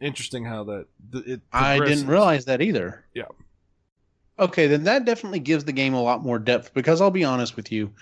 [0.00, 1.40] interesting how that it.
[1.52, 3.04] I didn't realize that either.
[3.14, 3.26] Yeah.
[4.38, 7.54] Okay, then that definitely gives the game a lot more depth because I'll be honest
[7.54, 7.92] with you.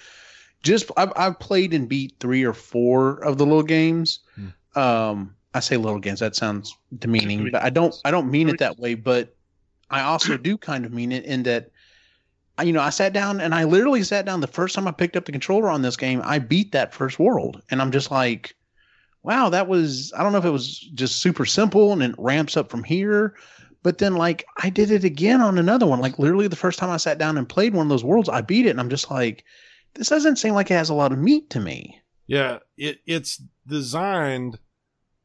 [0.62, 4.20] Just I've, I've played and beat three or four of the little games.
[4.74, 6.20] Um, I say little games.
[6.20, 7.94] That sounds demeaning, but I don't.
[8.04, 8.94] I don't mean it that way.
[8.94, 9.34] But
[9.90, 11.70] I also do kind of mean it in that.
[12.62, 15.16] You know, I sat down and I literally sat down the first time I picked
[15.16, 16.20] up the controller on this game.
[16.24, 18.54] I beat that first world, and I'm just like,
[19.22, 20.12] wow, that was.
[20.16, 23.34] I don't know if it was just super simple and it ramps up from here,
[23.82, 26.00] but then like I did it again on another one.
[26.00, 28.40] Like literally the first time I sat down and played one of those worlds, I
[28.40, 29.44] beat it, and I'm just like,
[29.94, 32.00] this doesn't seem like it has a lot of meat to me.
[32.26, 34.58] Yeah, it it's designed,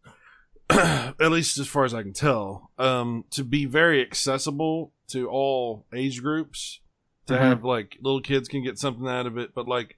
[0.70, 5.86] at least as far as I can tell, um, to be very accessible to all
[5.94, 6.80] age groups.
[7.28, 7.40] To Mhm.
[7.40, 9.98] have like little kids can get something out of it, but like,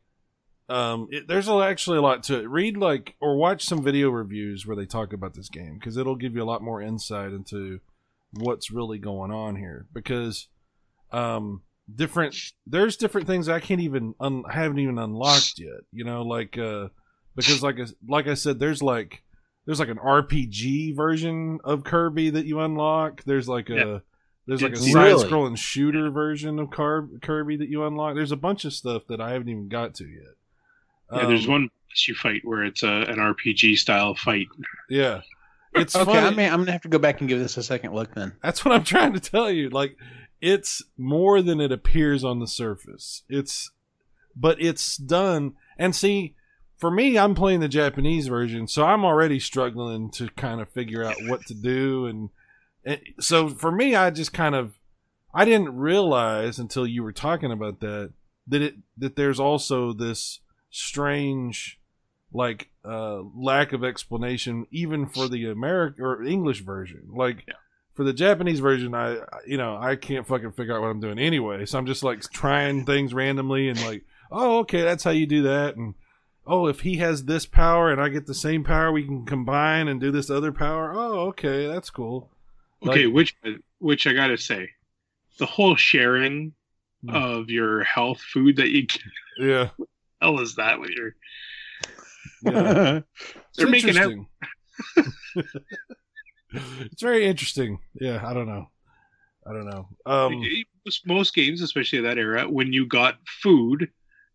[0.70, 2.48] um, it, there's a, actually a lot to it.
[2.50, 6.16] Read like or watch some video reviews where they talk about this game because it'll
[6.16, 7.80] give you a lot more insight into
[8.32, 9.88] what's really going on here.
[9.94, 10.48] Because,
[11.12, 11.63] um,
[11.94, 12.36] different
[12.66, 15.82] there's different things I can't even un, I haven't even unlocked yet.
[15.92, 16.90] You know, like uh,
[17.36, 19.24] because like I, like I said, there's like
[19.66, 23.24] there's like an RPG version of Kirby that you unlock.
[23.26, 24.02] There's like a.
[24.48, 28.16] there's like a It's- side-scrolling shooter version of Car- Kirby that you unlock.
[28.16, 30.36] There's a bunch of stuff that I haven't even got to yet.
[31.14, 31.70] Yeah, there's Um, one
[32.08, 34.48] you fight where it's a, an RPG style fight.
[34.90, 35.22] Yeah,
[35.76, 36.28] it's Okay, funny.
[36.28, 38.34] I mean, I'm gonna have to go back and give this a second look then.
[38.44, 39.70] That's what I'm trying to tell you.
[39.70, 39.98] Like,
[40.42, 43.24] it's more than it appears on the surface.
[43.30, 43.72] It's,
[44.36, 45.54] but it's done.
[45.80, 46.36] And see,
[46.78, 51.04] for me, I'm playing the Japanese version, so I'm already struggling to kind of figure
[51.04, 52.06] out what to do.
[52.06, 52.30] And, and
[53.19, 54.78] so for me, I just kind of,
[55.34, 58.13] I didn't realize until you were talking about that
[58.47, 61.80] that it that there's also this strange
[62.34, 67.10] like uh lack of explanation even for the American or English version.
[67.13, 67.45] Like
[67.93, 71.00] for the Japanese version, I I- you know I can't fucking figure out what I'm
[71.00, 71.65] doing anyway.
[71.65, 75.43] So I'm just like trying things randomly and like, oh okay, that's how you do
[75.43, 75.76] that.
[75.76, 75.95] And
[76.45, 79.88] oh, if he has this power and I get the same power, we can combine
[79.89, 80.93] and do this other power.
[80.95, 82.32] Oh okay, that's cool.
[82.86, 83.36] Okay, Like- which
[83.80, 84.70] which I gotta say,
[85.40, 86.54] the whole sharing
[87.04, 87.10] Hmm.
[87.16, 89.02] of your health food that you get,
[89.38, 89.70] Yeah,
[90.22, 91.16] hell is that what you're
[92.44, 93.02] yeah.
[93.56, 94.13] They're making out.
[96.54, 97.80] it's very interesting.
[98.00, 98.70] Yeah, I don't know.
[99.46, 99.88] I don't know.
[100.06, 100.44] Um,
[100.86, 103.90] most, most games, especially of that era, when you got food,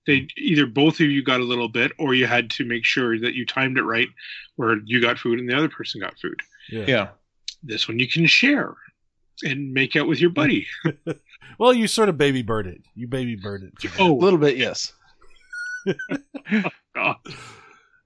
[0.06, 3.18] they either both of you got a little bit, or you had to make sure
[3.18, 4.08] that you timed it right,
[4.56, 6.40] where you got food and the other person got food.
[6.70, 6.84] yeah.
[6.88, 7.08] yeah.
[7.62, 8.74] This one you can share
[9.44, 10.66] and make out with your buddy.
[11.58, 12.80] Well, you sort of baby bird it.
[12.94, 13.84] You baby bird it.
[13.98, 14.92] A Oh, little bit, yes.
[16.94, 17.16] God.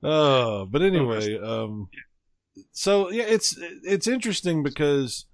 [0.02, 1.88] Oh, but anyway, um,
[2.72, 5.26] so yeah, it's it's interesting because,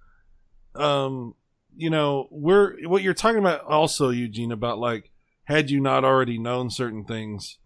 [0.75, 1.35] um,
[1.77, 5.11] you know, we're what you're talking about also, Eugene, about like
[5.45, 7.59] had you not already known certain things,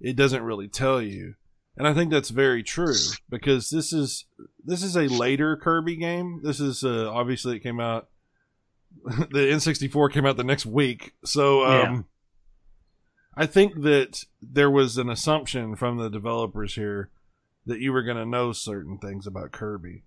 [0.00, 1.34] it doesn't really tell you,
[1.76, 2.96] and I think that's very true
[3.28, 4.24] because this is
[4.64, 6.40] this is a later Kirby game.
[6.42, 8.08] This is uh, obviously it came out
[9.04, 11.12] the N64 came out the next week.
[11.24, 12.02] So um, Yeah.
[13.38, 17.10] I think that there was an assumption from the developers here
[17.66, 20.04] that you were going to know certain things about Kirby.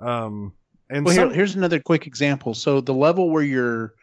[0.00, 0.54] Um,
[0.90, 2.54] and Well, some, here, here's another quick example.
[2.54, 3.94] So the level where you're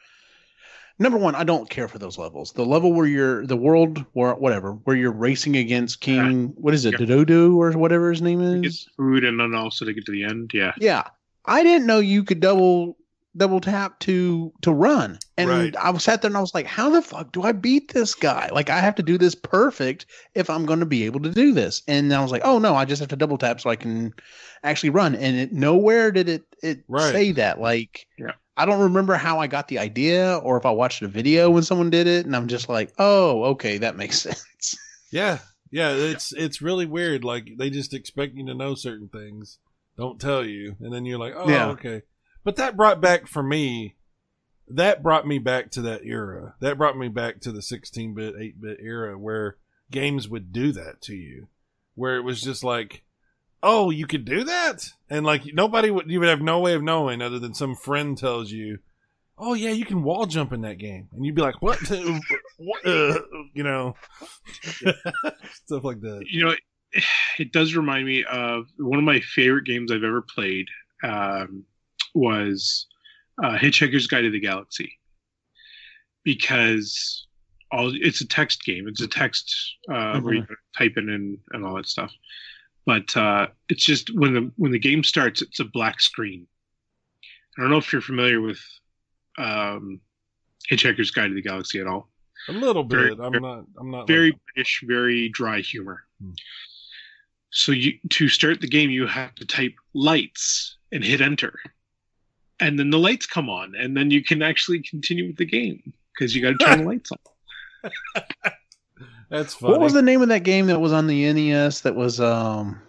[0.99, 2.51] number one, I don't care for those levels.
[2.53, 6.85] The level where you're the world or whatever, where you're racing against King, what is
[6.85, 7.05] it, Yeah.
[7.05, 8.87] Dododo or whatever his name is?
[8.97, 10.51] food and then also to get to the end.
[10.53, 10.73] Yeah.
[10.77, 11.03] Yeah,
[11.45, 12.97] I didn't know you could double
[13.37, 15.75] double tap to to run, and Right.
[15.75, 18.13] I was sat there and I was like, how the fuck do I beat this
[18.15, 18.49] guy?
[18.51, 20.05] Like I have to do this perfect
[20.35, 21.81] if I'm going to be able to do this.
[21.87, 24.13] And I was like, oh no, I just have to double tap so I can
[24.63, 25.15] actually run.
[25.15, 27.11] And it nowhere did it it Right.
[27.13, 27.59] say that.
[27.61, 28.31] Like Yeah.
[28.57, 31.63] I don't remember how I got the idea or if I watched a video when
[31.63, 34.75] someone did it, and I'm just like, oh okay, that makes sense.
[35.09, 35.39] yeah,
[35.71, 37.23] yeah, it's it's really weird.
[37.23, 39.57] Like they just expect you to know certain things,
[39.97, 41.67] don't tell you, and then you're like, oh, Yeah.
[41.69, 42.01] okay.
[42.43, 43.95] But that brought back for me.
[44.67, 46.55] That brought me back to that era.
[46.61, 49.57] That brought me back to the 16-bit, 8-bit era where
[49.91, 51.47] games would do that to you,
[51.95, 53.03] where it was just like,
[53.61, 56.81] oh, you could do that, and like nobody would, you would have no way of
[56.81, 58.79] knowing other than some friend tells you,
[59.37, 61.79] oh yeah, you can wall jump in that game, and you'd be like, what,
[62.57, 63.19] what, uh,
[63.53, 63.95] you know,
[65.65, 66.23] stuff like that.
[66.29, 67.03] You know, it,
[67.39, 70.67] it does remind me of one of my favorite games I've ever played.
[71.03, 71.65] Um,
[72.13, 72.87] was
[73.43, 74.93] uh, Hitchhiker's Guide to the Galaxy
[76.23, 77.27] because
[77.71, 78.87] all it's a text game.
[78.87, 79.53] It's a text
[79.89, 80.45] uh, where you
[80.77, 82.11] type in and, and all that stuff.
[82.85, 86.47] But uh, it's just when the when the game starts, it's a black screen.
[87.57, 88.59] I don't know if you're familiar with
[89.37, 90.01] um,
[90.69, 92.09] Hitchhiker's Guide to the Galaxy at all.
[92.49, 93.23] A little Very- bit.
[93.23, 93.65] I'm not.
[93.79, 94.07] I'm not.
[94.07, 96.03] Very like- British, very dry humor.
[96.21, 96.31] Hmm.
[97.51, 101.59] So you to start the game, you have to type lights and hit enter,
[102.61, 105.93] and then the lights come on, and then you can actually continue with the game
[106.13, 107.91] because you got to turn the lights on.
[109.29, 109.71] that's funny.
[109.71, 112.79] What was the name of that game that was on the NES that was um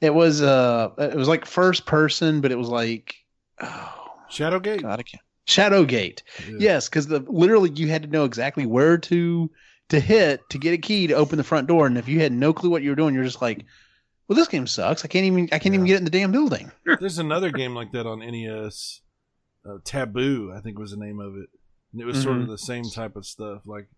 [0.00, 3.16] it was uh it was like first person but it was like
[3.60, 4.82] oh Shadowgate?
[4.82, 6.22] god I can't Shadowgate.
[6.48, 6.56] Yeah.
[6.58, 9.50] Yes, cuz the literally you had to know exactly where to
[9.88, 12.32] to hit to get a key to open the front door and if you had
[12.32, 13.64] no clue what you were doing you're just like
[14.28, 15.04] well this game sucks.
[15.04, 15.94] I can't even I can't even Yeah.
[15.94, 16.70] get in the damn building.
[17.00, 19.00] There's another game like that on NES.
[19.66, 21.48] Uh, Taboo, I think was the name of it.
[21.92, 23.62] And it was sort of the same type of stuff.
[23.66, 23.88] Like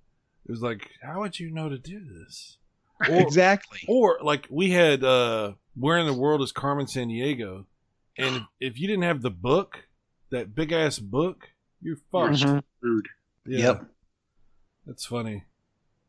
[0.45, 2.59] it was like, how would you know to do this?
[3.11, 3.81] Or, exactly.
[3.89, 7.67] or like we had uh Where in the World is Carmen Sandiego?
[8.17, 9.85] And if, if you didn't have the book,
[10.31, 11.51] that big ass book,
[11.83, 12.37] you're fucked.
[12.43, 12.63] Mhm.
[13.45, 13.59] Yeah.
[13.59, 13.85] Yep.
[14.87, 15.45] That's funny.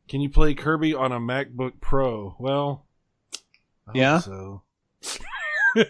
[0.07, 2.37] Can you play Kirby on a MacBook Pro?
[2.39, 2.85] Well,
[3.87, 4.19] I hope Yeah.
[4.19, 4.63] So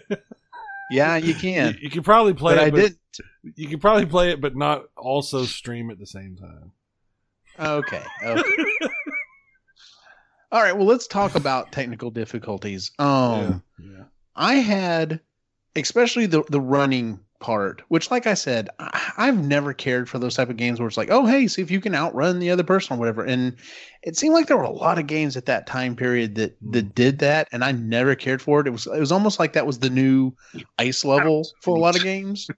[0.90, 1.74] Yeah, you can.
[1.74, 2.98] you, you could probably play but it, I but didn't.
[3.56, 6.72] you could probably play it, but not also stream at the same time.
[7.60, 8.02] Okay.
[8.24, 8.42] Okay.
[10.50, 10.74] All right.
[10.74, 12.90] Well, let's talk about technical difficulties.
[12.98, 14.04] Um, yeah.
[14.34, 15.20] I had,
[15.76, 20.34] especially the the running part, which, like I said, I, I've never cared for those
[20.34, 22.62] type of games where it's like, oh, hey, see if you can outrun the other
[22.62, 23.24] person or whatever.
[23.24, 23.56] And
[24.02, 26.94] it seemed like there were a lot of games at that time period that that
[26.94, 28.66] did that, and I never cared for it.
[28.66, 30.32] It was it was almost like that was the new
[30.78, 32.48] ice level for a lot of games.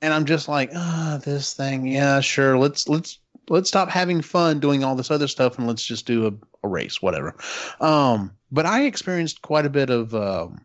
[0.00, 4.60] and I'm just like, ah, this thing, yeah, sure, let's let's let's stop having fun
[4.60, 6.32] doing all this other stuff and let's just do a,
[6.64, 7.34] a race, whatever.
[7.80, 10.64] Um, but I experienced quite a bit of um,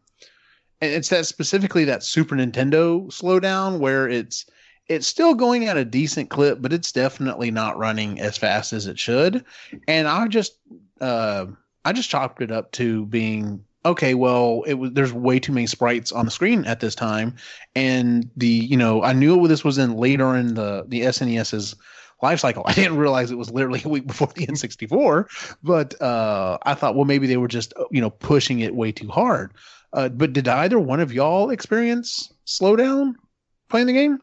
[0.81, 4.45] and it's that specifically that Super Nintendo slowdown where it's
[4.87, 8.87] it's still going at a decent clip, but it's definitely not running as fast as
[8.87, 9.43] it should.
[9.87, 10.57] And I just
[11.01, 11.47] uh,
[11.85, 14.13] I just chopped it up to being okay.
[14.13, 17.35] Well, it was there's way too many sprites on the screen at this time,
[17.75, 21.75] and the you know I knew this was in later in the the SNES's
[22.21, 22.63] life cycle.
[22.67, 26.95] I didn't realize it was literally a week before the N64, but uh, I thought,
[26.95, 29.53] well, maybe they were just you know pushing it way too hard.
[29.93, 33.13] Uh, but did either one of y'all experience slowdown
[33.69, 34.19] playing the game?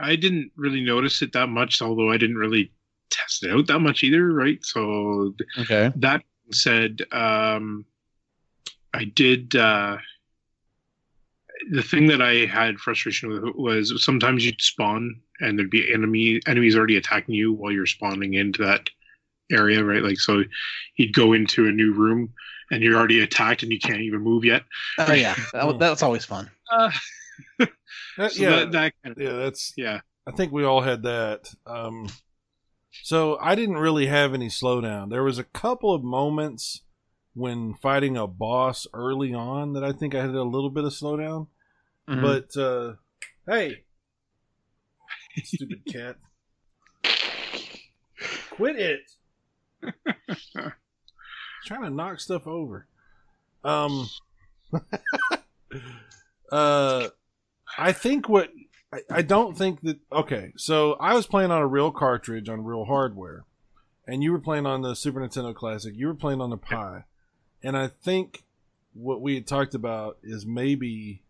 [0.00, 2.72] I didn't really notice it that much, although I didn't really
[3.10, 4.58] test it out that much either, right?
[4.64, 5.92] So Okay.
[5.96, 6.22] that
[6.52, 7.84] said, um,
[8.92, 9.56] I did.
[9.56, 9.98] Uh,
[11.70, 16.40] the thing that I had frustration with was sometimes you'd spawn and there'd be enemy
[16.46, 18.90] enemies already attacking you while you're spawning into that
[19.50, 20.02] area, right?
[20.02, 20.42] Like so,
[20.96, 22.32] you'd go into a new room
[22.70, 24.64] and you're already attacked and you can't even move yet.
[24.98, 26.50] Oh yeah, that, that's always fun.
[26.70, 26.90] Uh,
[27.60, 27.68] so
[28.34, 29.32] yeah, that, that kind of, yeah.
[29.32, 29.72] That's.
[29.76, 30.00] yeah.
[30.26, 31.52] I think we all had that.
[31.66, 32.08] Um,
[33.02, 35.10] so I didn't really have any slowdown.
[35.10, 36.80] There was a couple of moments
[37.34, 40.92] when fighting a boss early on that I think I had a little bit of
[40.92, 41.48] slowdown.
[42.08, 42.22] Mm-hmm.
[42.22, 42.94] But uh,
[43.46, 43.84] hey,
[45.42, 46.16] Stupid cat.
[48.50, 49.00] Quit it.
[51.64, 52.86] trying to knock stuff over.
[53.62, 54.08] Um
[56.52, 57.08] uh
[57.76, 58.50] I think what
[58.92, 62.64] I, I don't think that okay, so I was playing on a real cartridge on
[62.64, 63.44] real hardware.
[64.06, 65.94] And you were playing on the Super Nintendo Classic.
[65.96, 67.04] You were playing on the Pi.
[67.62, 68.44] And I think
[68.92, 71.22] what we had talked about is maybe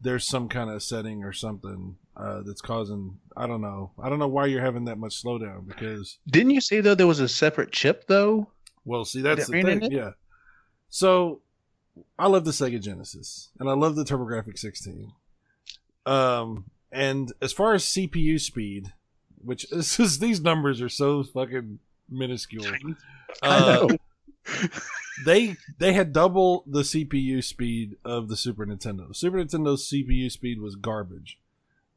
[0.00, 3.90] there's some kind of setting or something uh, that's causing I don't know.
[4.02, 7.06] I don't know why you're having that much slowdown because Didn't you say though there
[7.06, 8.48] was a separate chip though?
[8.84, 9.82] Well, see that's the thing.
[9.82, 9.92] it?
[9.92, 10.12] Yeah.
[10.88, 11.40] So
[12.18, 15.12] I love the Sega Genesis and I love the TurboGrafx 16.
[16.06, 18.92] Um, and as far as CPU speed,
[19.42, 21.78] which is these numbers are so fucking
[22.08, 22.66] minuscule.
[23.42, 23.88] Uh,
[25.24, 29.14] they they had double the CPU speed of the Super Nintendo.
[29.14, 31.38] Super Nintendo's CPU speed was garbage.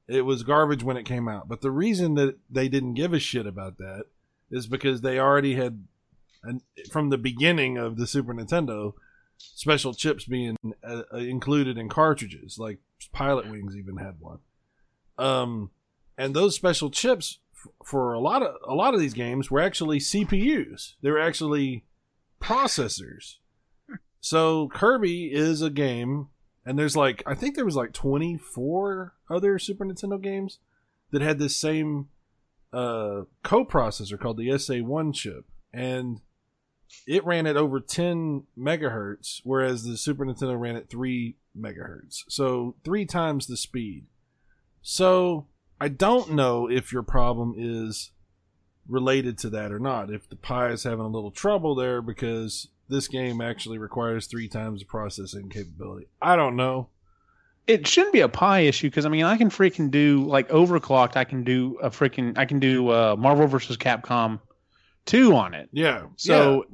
[0.07, 1.47] It was garbage when it came out.
[1.47, 4.05] But the reason that they didn't give a shit about that
[4.51, 5.85] is because they already had
[6.43, 8.93] and from the beginning of the Super Nintendo
[9.37, 10.55] special chips being
[10.87, 12.79] uh, included in cartridges like
[13.13, 14.39] Pilotwings even had one.
[15.17, 15.71] Um
[16.17, 19.59] and those special chips f- for a lot of a lot of these games were
[19.59, 20.93] actually CPUs.
[21.01, 21.85] They were actually
[22.41, 23.37] processors.
[24.19, 26.27] So Kirby is a game,
[26.65, 30.59] and there's like I think there was like 24 other Super Nintendo games
[31.11, 32.07] that had this same
[32.71, 36.21] uh, coprocessor called the SA1 chip, and
[37.07, 42.75] it ran at over 10 megahertz, whereas the Super Nintendo ran at three megahertz, so
[42.83, 44.05] three times the speed.
[44.81, 45.47] So
[45.79, 48.11] I don't know if your problem is
[48.87, 50.11] related to that or not.
[50.11, 54.47] If the Pi is having a little trouble there because this game actually requires three
[54.47, 56.07] times the processing capability.
[56.21, 56.89] I don't know.
[57.65, 61.15] It shouldn't be a Pi issue because I mean I can freaking do like overclocked.
[61.15, 64.39] I can do a freaking I can do uh, Marvel versus Capcom
[65.05, 65.69] two on it.
[65.71, 66.03] Yeah.
[66.17, 66.65] So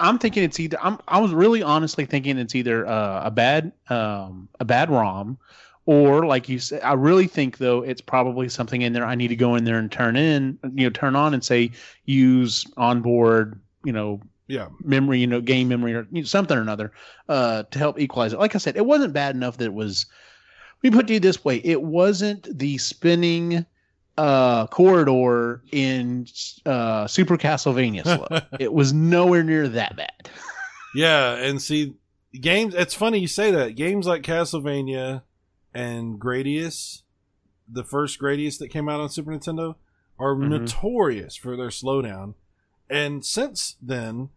[0.00, 3.72] I'm thinking it's either I'm I was really honestly thinking it's either uh, a bad
[3.88, 5.38] um, a bad ROM
[5.86, 9.28] or like you said I really think though it's probably something in there I need
[9.28, 11.70] to go in there and turn in you know turn on and say
[12.06, 14.20] use onboard you know
[14.50, 16.92] yeah, memory you know game memory or you know, something or another
[17.28, 18.40] uh, to help equalize it.
[18.40, 20.06] Like I said it wasn't bad enough that it was
[20.82, 23.64] we put it this way it wasn't the spinning
[24.20, 26.26] uh corridor in
[26.66, 30.28] uh super castlevania slow it was nowhere near that bad
[30.94, 31.36] yeah.
[31.36, 31.94] And see,
[32.34, 32.74] games.
[32.74, 33.76] It's funny you say that.
[33.76, 35.22] Games like Castlevania
[35.72, 37.02] and Gradius,
[37.68, 39.76] the first Gradius that came out on Super Nintendo,
[40.18, 40.48] are Mhm.
[40.48, 42.34] notorious for their slowdown.
[42.90, 44.30] And since then,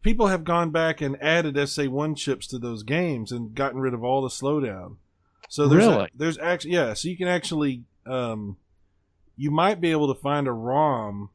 [0.00, 4.02] people have gone back and added SA1 chips to those games and gotten rid of
[4.02, 4.96] all the slowdown.
[5.50, 6.08] So there's Really?
[6.14, 8.56] there's actually yeah, so you can actually um,
[9.36, 11.30] you might be able to find a ROM.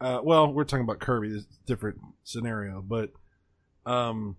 [0.00, 3.10] Uh, well, we're talking about Kirby, a different scenario, but
[3.86, 4.36] um,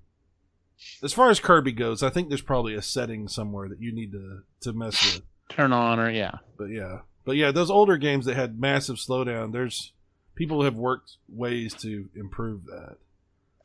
[1.02, 4.12] as far as Kirby goes, I think there's probably a setting somewhere that you need
[4.12, 5.24] to to mess with.
[5.50, 9.52] turn on or yeah But yeah, but yeah, those older games that had massive slowdown,
[9.54, 9.94] there's
[10.36, 12.98] people have worked ways to improve that.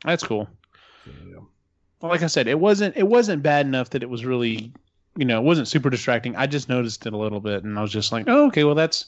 [0.04, 0.48] that's cool
[1.04, 1.40] So, yeah.
[2.00, 4.72] Well, like i said it wasn't it wasn't bad enough that it was really
[5.18, 6.36] you know it wasn't super distracting.
[6.36, 8.76] I just noticed it a little bit and i was just like oh okay well
[8.76, 9.06] that's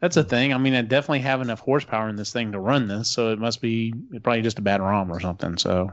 [0.00, 0.52] that's a thing.
[0.52, 3.38] I mean i definitely have enough horsepower in this thing to run this so it
[3.38, 5.90] must be probably just a bad rom or something so.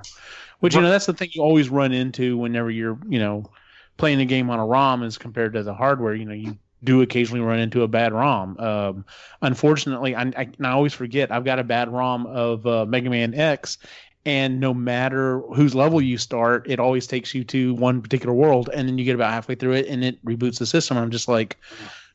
[0.60, 3.50] Which you know that's the thing you always run into whenever you're you know
[3.96, 7.02] playing a game on a rom as compared to the hardware you know you do
[7.02, 8.58] occasionally run into a bad ROM.
[8.60, 9.06] Um,
[9.42, 13.34] unfortunately, I, I, I always forget I've got a bad ROM of uh, Mega Man
[13.34, 13.80] X,
[14.28, 18.70] and no matter whose level you start, it always takes you to one particular world,
[18.74, 20.98] and then you get about halfway through it, and it reboots the system.
[20.98, 21.56] I'm just like,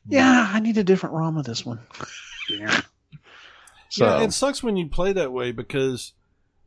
[0.07, 1.79] yeah, I need a different ROM of this one.
[2.49, 2.81] Yeah.
[3.89, 6.11] So yeah, it sucks when you play that way because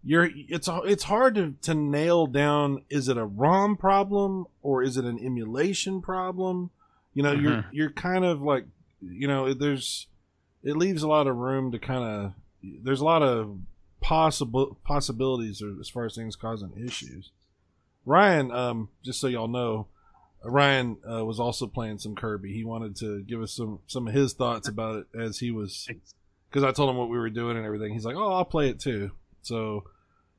[0.03, 4.97] you're it's it's hard to, to nail down is it a ROM problem or is
[4.97, 6.71] it an emulation problem?
[7.13, 7.65] You know, you're Mhm.
[7.73, 8.65] you're kind of like
[9.03, 10.07] you know, there's
[10.65, 12.33] it leaves a lot of room to kind of
[12.63, 13.59] there's a lot of
[14.07, 17.33] possible possibilities as far as things causing issues.
[18.05, 19.89] Ryan, um, just so y'all know,
[20.45, 22.53] Ryan uh, was also playing some Kirby.
[22.53, 25.89] He wanted to give us some some of his thoughts about it as he was
[26.49, 27.93] because I told him what we were doing and everything.
[27.93, 29.11] He's like, "Oh, I'll play it too."
[29.43, 29.83] So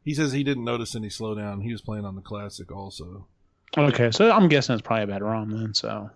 [0.01, 1.61] he says he didn't notice any slowdown.
[1.61, 3.27] He was playing on the classic also.
[3.77, 5.73] okay, so I'm guessing it's probably a bad ROM then.
[5.73, 6.09] So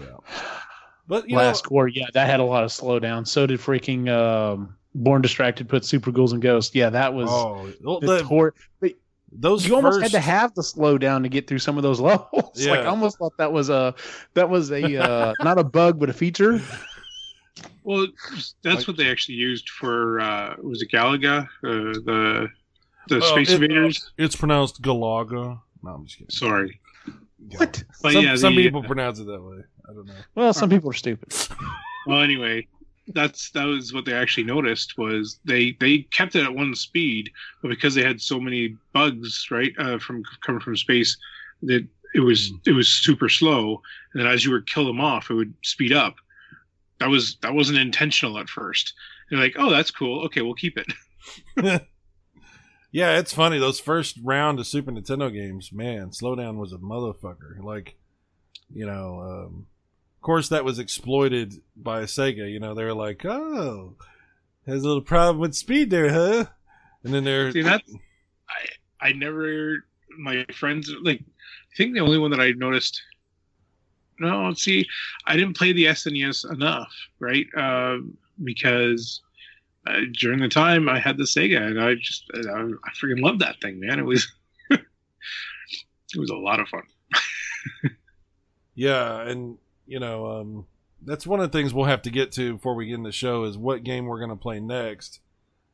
[0.00, 0.16] Yeah,
[1.06, 3.28] but last know, war, yeah, that had a lot of slowdown.
[3.28, 6.74] So did freaking um, Born Distracted put Super Ghouls and Ghosts.
[6.74, 7.28] Yeah, that was.
[7.30, 8.92] oh, well, the the- tor- but
[9.30, 12.00] those you almost had to have the slow down to get through some of those
[12.10, 12.52] levels.
[12.54, 12.70] Yeah.
[12.72, 13.94] Like I almost thought that was a
[14.34, 16.60] that was a uh, not a bug but a feature.
[17.84, 18.06] Well,
[18.62, 20.20] that's Like- what they actually used for.
[20.20, 21.44] Uh, was it Galaga?
[21.44, 21.48] Uh,
[22.04, 22.48] the
[23.08, 24.12] the Oh, Space it- Invaders.
[24.18, 25.60] It's pronounced Galaga.
[25.82, 26.30] No, I'm just kidding.
[26.30, 26.80] Sorry,
[27.56, 27.82] What?
[28.02, 29.58] but some yeah, some the- people pronounce it that way.
[29.88, 30.14] I don't know.
[30.34, 31.32] Well, some people are stupid.
[32.06, 32.66] Well, anyway,
[33.14, 37.30] that's that was what they actually noticed was they they kept it at one speed,
[37.62, 41.16] but because they had so many bugs, right, uh, from coming from space,
[41.62, 43.80] that it was it was super slow,
[44.12, 46.16] and then as you would kill them off, it would speed up.
[47.00, 48.94] That was that wasn't intentional at first.
[49.30, 50.24] They're like, oh, that's cool.
[50.24, 51.82] Okay, we'll keep it.
[52.90, 53.58] Yeah, it's funny.
[53.58, 57.62] Those first round of Super Nintendo games, man, Slowdown was a motherfucker.
[57.62, 57.96] Like,
[58.72, 59.66] you know, um,
[60.28, 62.52] course, that was exploited by Sega.
[62.52, 63.94] You know, they were like, oh,
[64.66, 66.44] has a little problem with speed there, huh?
[67.02, 67.50] And then they're.
[67.50, 67.90] See, that's
[69.00, 69.86] I I never
[70.18, 73.00] my friends like I think the only one that I noticed.
[74.20, 74.86] No, see,
[75.26, 77.46] I didn't play the SNES enough, right?
[77.56, 77.98] Uh,
[78.44, 79.22] because
[79.86, 83.40] uh, during the time I had the Sega, and I just I, I freaking loved
[83.40, 83.98] that thing, man.
[83.98, 84.30] It was
[84.70, 84.80] it
[86.18, 86.82] was a lot of fun.
[88.78, 89.58] Yeah, and,
[89.88, 90.66] you know, um,
[91.02, 93.10] that's one of the things we'll have to get to before we get in the
[93.12, 95.20] show is what game we're going to play next.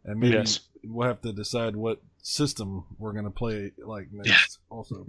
[0.04, 0.60] And maybe Yes.
[0.84, 5.06] we'll have to decide what system we're going to play like next also.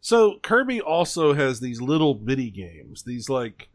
[0.00, 3.68] so Kirby also has these little bitty games, these like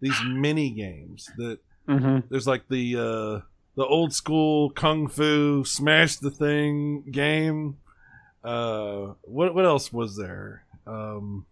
[0.00, 1.58] these mini games that
[1.88, 2.28] Mm-hmm.
[2.30, 3.44] there's like the uh
[3.74, 7.78] the old school kung fu smash the thing game.
[8.44, 10.64] Uh what what else was there?
[10.86, 11.46] Um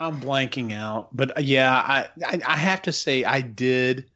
[0.00, 4.06] I'm blanking out, but uh, yeah, I, I I have to say I did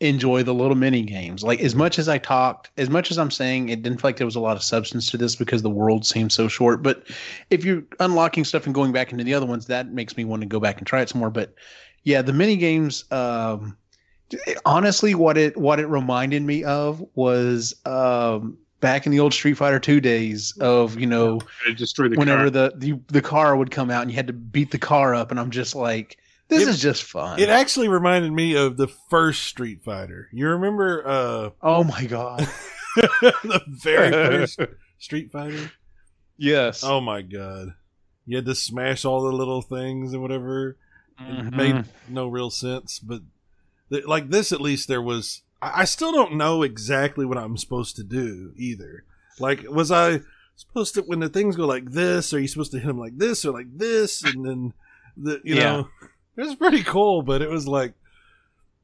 [0.00, 1.44] enjoy the little mini games.
[1.44, 4.16] Like as much as I talked, as much as I'm saying, it didn't feel like
[4.16, 6.82] there was a lot of substance to this because the world seemed so short.
[6.82, 7.04] But
[7.50, 10.42] if you're unlocking stuff and going back into the other ones, that makes me want
[10.42, 11.30] to go back and try it some more.
[11.30, 11.54] But
[12.02, 13.04] yeah, the mini games.
[13.12, 13.76] Um,
[14.66, 19.54] honestly, what it what it reminded me of was um, back in the old Street
[19.54, 22.50] Fighter Two days of you know the whenever car.
[22.50, 25.30] the, the the car would come out and you had to beat the car up
[25.30, 26.16] and i'm just like
[26.48, 30.28] this It- is just fun It actually reminded me of the first Street Fighter.
[30.32, 32.48] You remember uh oh my god
[32.96, 34.60] the very first
[34.98, 35.70] Street Fighter?
[36.36, 37.74] yes Oh my god.
[38.26, 40.76] You had to smash all the little things and whatever.
[41.18, 43.22] It made no real sense, but
[43.90, 47.56] th- like this at least there was I, I still don't know exactly what I'm
[47.56, 49.04] supposed to do either.
[49.40, 50.20] Like was I
[50.56, 53.16] supposed to when the things go like this, are you supposed to hit them like
[53.18, 54.72] this or like this and then
[55.16, 55.62] the you Yeah.
[55.64, 55.88] know
[56.36, 57.94] it was pretty cool, but it was like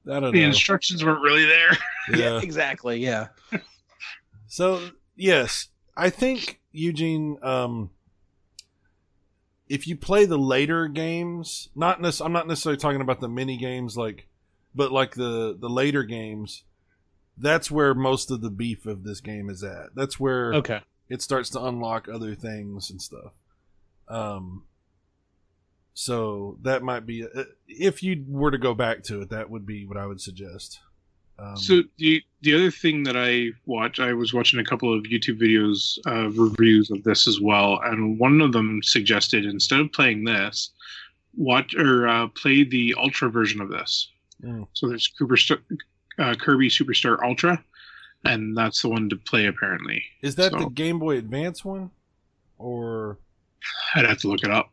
[0.07, 0.33] I don't the know.
[0.33, 1.77] The instructions weren't really there.
[2.15, 2.41] yeah.
[2.41, 3.29] exactly yeah
[4.47, 7.39] So yes, I think Eugene.
[7.43, 7.91] Um,
[9.69, 13.57] if you play the later games, not nec- I'm not necessarily talking about the mini
[13.57, 14.29] games, like,
[14.75, 16.65] but like the the later games.
[17.37, 19.95] That's where most of the beef of this game is at.
[19.97, 23.33] That's where okay it starts to unlock other things and stuff.
[24.09, 24.65] Um,
[25.95, 29.67] so that might be uh, if you were to go back to it, that would
[29.67, 30.81] be what I would suggest.
[31.39, 35.05] Um, So the the other thing that I watch, I was watching a couple of
[35.05, 39.93] YouTube videos, uh, reviews of this as well, and one of them suggested instead of
[39.93, 40.71] playing this,
[41.37, 44.11] watch or uh, play the Ultra version of this.
[44.45, 44.67] Mm.
[44.73, 45.37] So there's Cooper
[46.19, 47.63] uh, Kirby Superstar Ultra,
[48.25, 50.03] and that's the one to play apparently.
[50.23, 51.91] is that the Game Boy Advance one,
[52.59, 53.19] or
[53.95, 54.71] I'd have to look it up.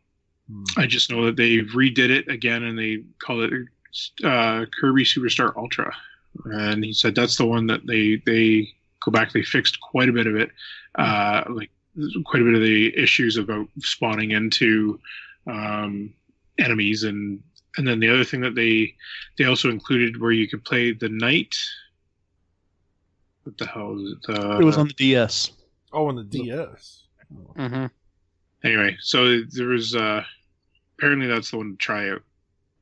[0.50, 0.64] Hmm.
[0.76, 3.52] I just know that they redid it again and they call it
[4.24, 5.94] uh, Kirby Superstar Ultra.
[6.44, 8.72] And he said that's the one that they they
[9.04, 9.32] go back.
[9.32, 10.50] They fixed quite a bit of it,
[10.94, 11.70] uh, like
[12.24, 14.98] quite a bit of the issues about spawning into
[15.46, 16.12] um,
[16.58, 17.42] enemies and
[17.76, 18.94] and then the other thing that they
[19.38, 21.54] they also included where you could play the night.
[23.44, 24.38] What the hell is it?
[24.38, 25.50] Uh, it was on the ds
[25.92, 27.04] oh, on the DS.
[27.32, 27.54] Oh.
[27.56, 27.86] mm-hmm.
[28.64, 28.96] anyway.
[29.00, 30.22] So there was uh,
[30.98, 32.22] apparently that's the one to try out.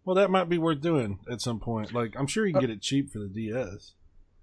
[0.05, 1.93] Well, that might be worth doing at some point.
[1.93, 3.93] Like, I'm sure you can get it cheap for the DS.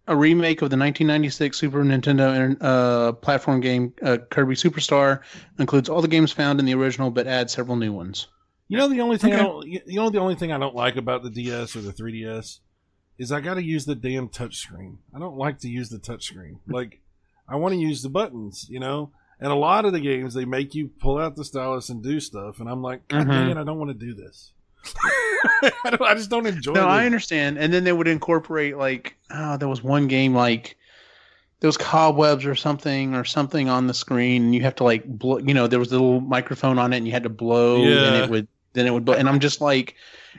[0.08, 5.22] a remake of the 1996 Super Nintendo uh, platform game uh, Kirby Superstar
[5.58, 8.28] includes all the games found in the original, but adds several new ones.
[8.70, 9.44] You know, the only thing I Okay.
[9.44, 12.60] don't, you know, the only thing I don't like about the DS or the 3DS
[13.18, 14.98] is I got to use the damn touchscreen.
[15.16, 16.58] I don't like to use the touchscreen.
[16.68, 17.00] Like,
[17.50, 19.12] I want to use the buttons, you know.
[19.40, 22.20] And a lot of the games they make you pull out the stylus and do
[22.20, 23.32] stuff, and I'm like, God Mhm.
[23.32, 24.52] dang it, I don't want to do this.
[25.04, 26.72] I, don't, I just don't enjoy.
[26.72, 26.76] It.
[26.76, 27.58] No, the- I understand.
[27.58, 30.76] And then they would incorporate like, oh, there was one game like,
[31.60, 35.38] those cobwebs or something or something on the screen, and you have to like blow.
[35.40, 38.16] You know, there was a little microphone on it, and you had to blow, and
[38.24, 38.48] it would
[38.78, 39.16] then it would blow.
[39.16, 39.96] And I'm just like,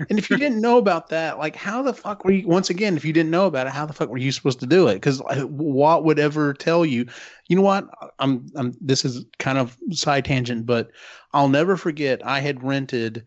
[0.08, 2.46] and if you didn't know about that, like, how the fuck were you?
[2.46, 4.66] Once again, if you didn't know about it, how the fuck were you supposed to
[4.66, 4.94] do it?
[4.94, 7.06] Because what would ever tell you?
[7.48, 7.88] You know what?
[8.18, 8.74] I'm I'm.
[8.80, 10.90] This is kind of side tangent, but
[11.32, 12.24] I'll never forget.
[12.24, 13.24] I had rented,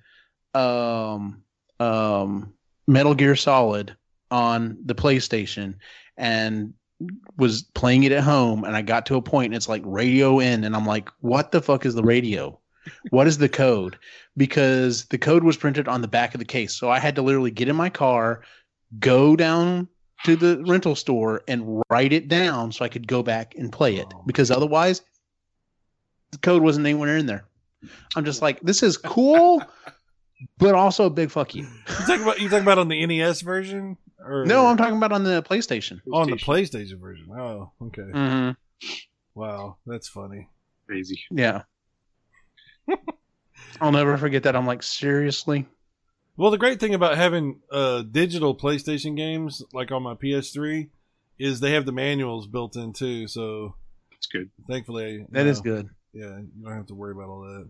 [0.54, 1.44] um,
[1.80, 2.54] um,
[2.88, 3.96] Metal Gear Solid
[4.30, 5.76] on the PlayStation,
[6.18, 6.74] and
[7.38, 10.40] was playing it at home and I got to a point and it's like radio
[10.40, 12.60] in and I'm like, what the fuck is the radio?
[13.10, 13.98] What is the code?
[14.38, 16.74] Because the code was printed on the back of the case.
[16.74, 18.42] So I had to literally get in my car,
[19.00, 19.90] go down
[20.24, 23.96] to the rental store and write it down so I could go back and play
[23.96, 24.08] it.
[24.14, 24.24] Oh.
[24.26, 25.02] Because otherwise
[26.32, 27.46] the code wasn't anywhere in there.
[28.16, 29.64] I'm just like, this is cool,
[30.58, 31.64] but also a big fuck you.
[31.64, 33.98] You talking about you talking about on the NES version?
[34.24, 36.00] Or No, I'm talking about on the PlayStation.
[36.14, 37.28] on the PlayStation version.
[37.32, 38.04] Oh, okay.
[38.04, 38.52] Mm-hmm.
[39.34, 40.50] Wow, that's funny.
[40.86, 41.24] Crazy.
[41.32, 41.64] Yeah.
[43.80, 44.56] I'll never forget that.
[44.56, 45.68] I'm like, seriously?
[46.38, 50.90] Well, the great thing about having uh, digital PlayStation games like on my PS3
[51.40, 53.28] is they have the manuals built in too.
[53.28, 53.76] So
[54.18, 54.50] It's good.
[54.68, 55.90] thankfully, That you is good.
[56.14, 57.70] Yeah, you don't have to worry about all that.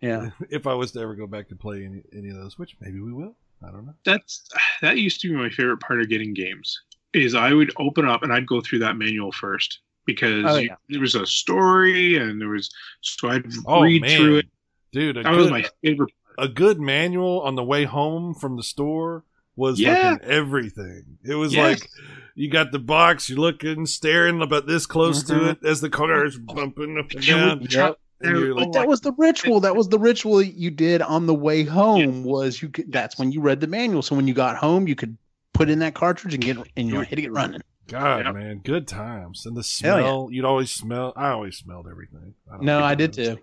[0.00, 0.30] Yeah.
[0.50, 3.00] If I was to ever go back to play any, any of those, which maybe
[3.00, 3.36] we will.
[3.66, 3.94] I don't know.
[4.04, 4.46] That's
[4.82, 6.78] that used to be my favorite part of getting games.
[7.14, 10.76] Is I would open up and I'd go through that manual first because Oh, you-
[10.90, 14.46] there was a story and there was so I'd Oh read man, through it.
[14.94, 16.12] Dude, a That was good, my favorite.
[16.38, 19.24] a good manual on the way home from the store
[19.56, 20.12] was Yeah.
[20.14, 21.18] fucking everything.
[21.24, 21.80] It was Yes.
[21.80, 21.90] like
[22.34, 25.50] you got the box, you're looking, staring about this close to Mhm.
[25.52, 27.66] it as the car is bumping up and down.
[27.68, 27.98] Yep.
[28.22, 29.60] You're like, But that was the ritual.
[29.60, 32.24] That was the ritual you did on the way home.
[32.24, 32.68] Was you?
[32.70, 34.00] Could, that's when you read the manual.
[34.02, 35.18] So when you got home, you could
[35.52, 37.60] put in that cartridge and get and you know, hit it running.
[37.86, 38.34] God, Yep.
[38.34, 39.44] man, good times.
[39.44, 40.04] And the Hell yeah.
[40.04, 41.12] smell, you'd always smell.
[41.16, 42.32] I always smelled everything.
[42.50, 43.36] don't No, I did too.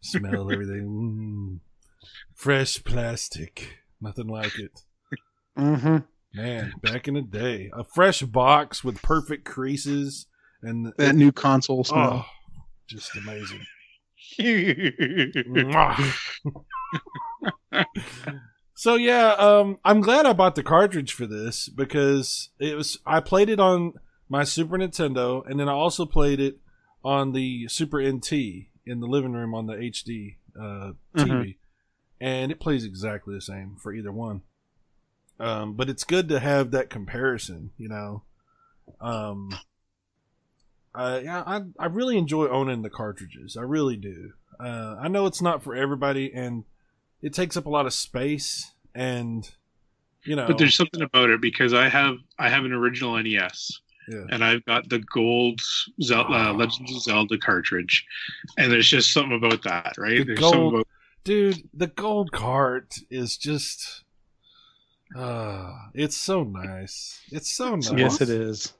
[0.00, 0.88] Smell everything.
[0.88, 1.60] Mm.
[2.34, 3.78] Fresh plastic.
[4.00, 4.80] Nothing like it.
[5.58, 5.98] Mm-hmm.
[6.34, 7.70] Man, back in the day.
[7.72, 10.26] A fresh box with perfect creases
[10.62, 12.26] and That new console smell.
[12.26, 12.30] oh,
[12.88, 13.60] just amazing.
[18.76, 23.20] So yeah, um, I'm glad I bought the cartridge for this because it was I
[23.20, 23.92] played it on
[24.28, 26.58] my Super Nintendo and then I also played it
[27.04, 28.32] on the Super NT
[28.86, 31.56] in the living room on the HD uh, TV,
[32.20, 34.42] and it plays exactly the same for either one.
[35.40, 38.22] Um, but it's good to have that comparison, you know.
[39.00, 39.50] Um,
[40.94, 43.56] uh, yeah, I I really enjoy owning the cartridges.
[43.56, 44.32] I really do.
[44.60, 46.64] Uh, I know it's not for everybody, and
[47.20, 49.50] it takes up a lot of space, and
[50.24, 53.80] you know, But there's something about it because I have I have an original NES
[54.08, 55.60] yeah, and I've got the gold
[56.02, 58.04] Zelda, uh, Legends of Zelda cartridge,
[58.58, 60.18] and there's just something about that, right?
[60.18, 60.86] The there's gold- something about
[61.24, 64.04] dude, the gold cart is just,
[65.16, 67.20] uh, it's so nice.
[67.30, 67.92] It's so nice.
[67.96, 68.72] Yes, it is.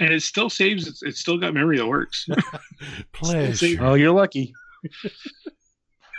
[0.00, 0.86] and it still saves.
[0.88, 2.26] It's, it's still got memory that works.
[3.12, 3.76] Pleasure.
[3.80, 4.52] Oh, you're lucky.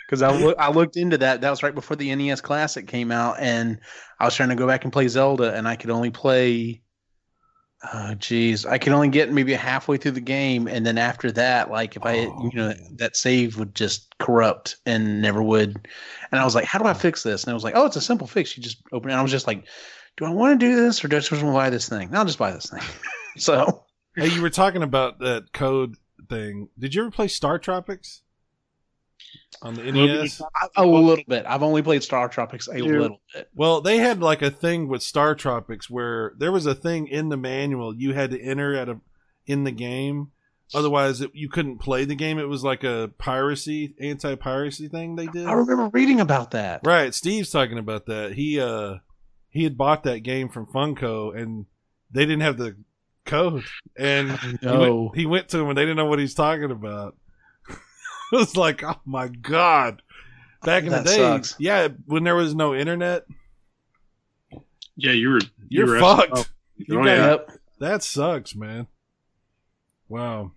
[0.06, 1.42] Because I, loo- I looked into that.
[1.42, 3.78] That was right before the NES Classic came out, and
[4.22, 6.82] I was trying to go back and play Zelda, and I could only play.
[7.94, 11.72] Oh, geez, I could only get maybe halfway through the game, and then after that,
[11.72, 12.96] like if I, Oh, you know, man.
[12.98, 15.88] that save would just corrupt and never would.
[16.32, 17.96] And I was like, "How do I fix this?" And I was like, "Oh, it's
[17.96, 18.58] a simple fix.
[18.58, 19.66] You just open it." And I was just like,
[20.18, 22.14] "Do I want to do this, or do I just want to buy this thing?"
[22.16, 22.82] I'll just buy this thing.
[23.38, 23.86] so
[24.16, 25.96] Hey, you were talking about that code
[26.28, 26.70] thing.
[26.80, 28.22] Did you ever play Star Tropics
[29.62, 30.42] on the NES?
[30.76, 31.46] A, little bit.
[31.48, 32.88] I've only played Star Tropics a Dude.
[32.88, 33.50] little bit.
[33.56, 37.30] Well, they had like a thing with Star Tropics where there was a thing in
[37.30, 39.00] the manual you had to enter at a
[39.46, 40.32] in the game.
[40.74, 42.40] Otherwise, it, you couldn't play the game.
[42.40, 45.48] It was like a piracy, anti-piracy thing they did.
[45.48, 46.82] I remember reading about that.
[46.84, 48.34] Right, Steve's talking about that.
[48.34, 48.96] He uh
[49.50, 51.66] he had bought that game from Funco and
[52.12, 52.76] they didn't have the
[53.26, 53.64] code
[53.98, 57.16] and he, went, he went to him and they didn't know what he's talking about.
[58.34, 60.02] it was like, oh my god.
[60.64, 61.56] Back in That the day, sucks.
[61.60, 63.26] yeah, when there was no internet,
[64.96, 65.40] yeah, you were.
[65.40, 66.32] you you're were fucked.
[66.34, 66.46] Oh,
[66.78, 67.30] You oh, got- yeah.
[67.30, 67.52] Yep.
[67.80, 68.88] That sucks, man.
[70.10, 70.52] Wow.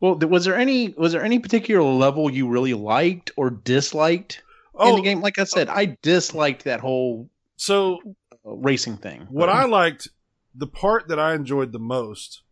[0.00, 4.42] Well, was there any was there any particular level you really liked or disliked
[4.74, 5.20] in Oh, the game?
[5.20, 7.98] Like I said, I disliked that whole so
[8.44, 9.26] uh, racing thing.
[9.30, 10.08] what I liked,
[10.54, 12.42] the part that I enjoyed the most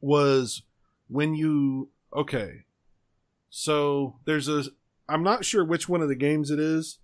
[0.00, 0.62] was
[1.08, 2.64] when you okay.
[3.50, 4.64] So there's a
[5.08, 6.98] I'm not sure which one of the games it is,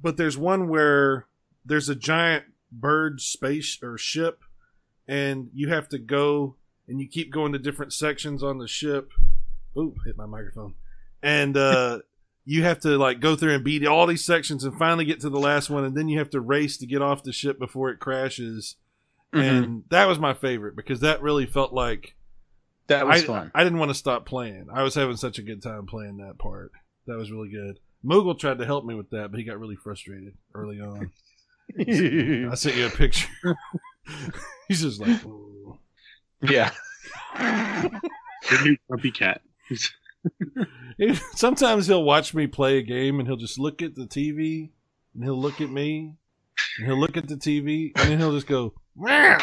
[0.00, 1.26] but there's one where
[1.64, 4.42] there's a giant bird space or ship
[5.06, 6.56] and you have to go
[6.86, 9.10] and you keep going to different sections on the ship.
[9.76, 10.74] Ooh, hit my microphone.
[11.22, 12.00] And uh,
[12.44, 15.30] you have to like go through and beat all these sections and finally get to
[15.30, 17.90] the last one, and then you have to race to get off the ship before
[17.90, 18.76] it crashes.
[19.34, 19.42] Mhm.
[19.42, 22.14] And that was my favorite because that really felt like
[22.88, 23.50] that was I, fun.
[23.54, 24.66] I didn't want to stop playing.
[24.72, 26.72] I was having such a good time playing that part.
[27.06, 27.78] That was really good.
[28.04, 31.10] Moogle tried to help me with that, but he got really frustrated early on.
[31.78, 33.28] I sent you a picture.
[34.68, 35.78] He's just like, "Ooh."
[36.42, 36.70] yeah.
[37.38, 39.42] The new grumpy cat.
[41.34, 44.70] sometimes he'll watch me play a game and he'll just look at the TV
[45.14, 46.14] and he'll look at me
[46.78, 49.38] and he'll look at the TV and then he'll just go meow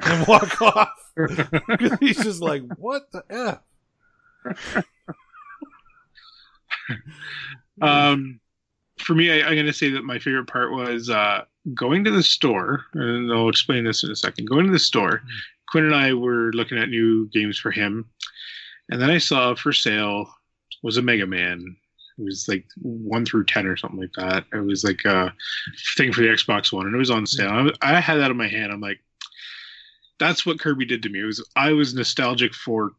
[0.00, 1.12] and walk off.
[2.00, 3.24] He's just like, what the
[4.46, 4.84] f?
[7.80, 8.40] Um,
[8.98, 11.42] for me, I, I'm going to say that my favorite part was uh,
[11.74, 14.48] going to the store, and I'll explain this in a second.
[14.48, 15.22] Going to the store,
[15.70, 18.08] Quinn and I were looking at new games for him,
[18.90, 20.28] and then I saw for sale
[20.82, 21.76] was a Mega Man.
[22.18, 24.44] It was like one through ten or something like that.
[24.52, 25.34] It was like a
[25.96, 27.72] thing for the Xbox One, and it was on sale.
[27.82, 28.72] I, I had that in my hand.
[28.72, 29.00] I'm like,
[30.18, 31.20] that's what Kirby did to me.
[31.20, 32.92] It was I was nostalgic for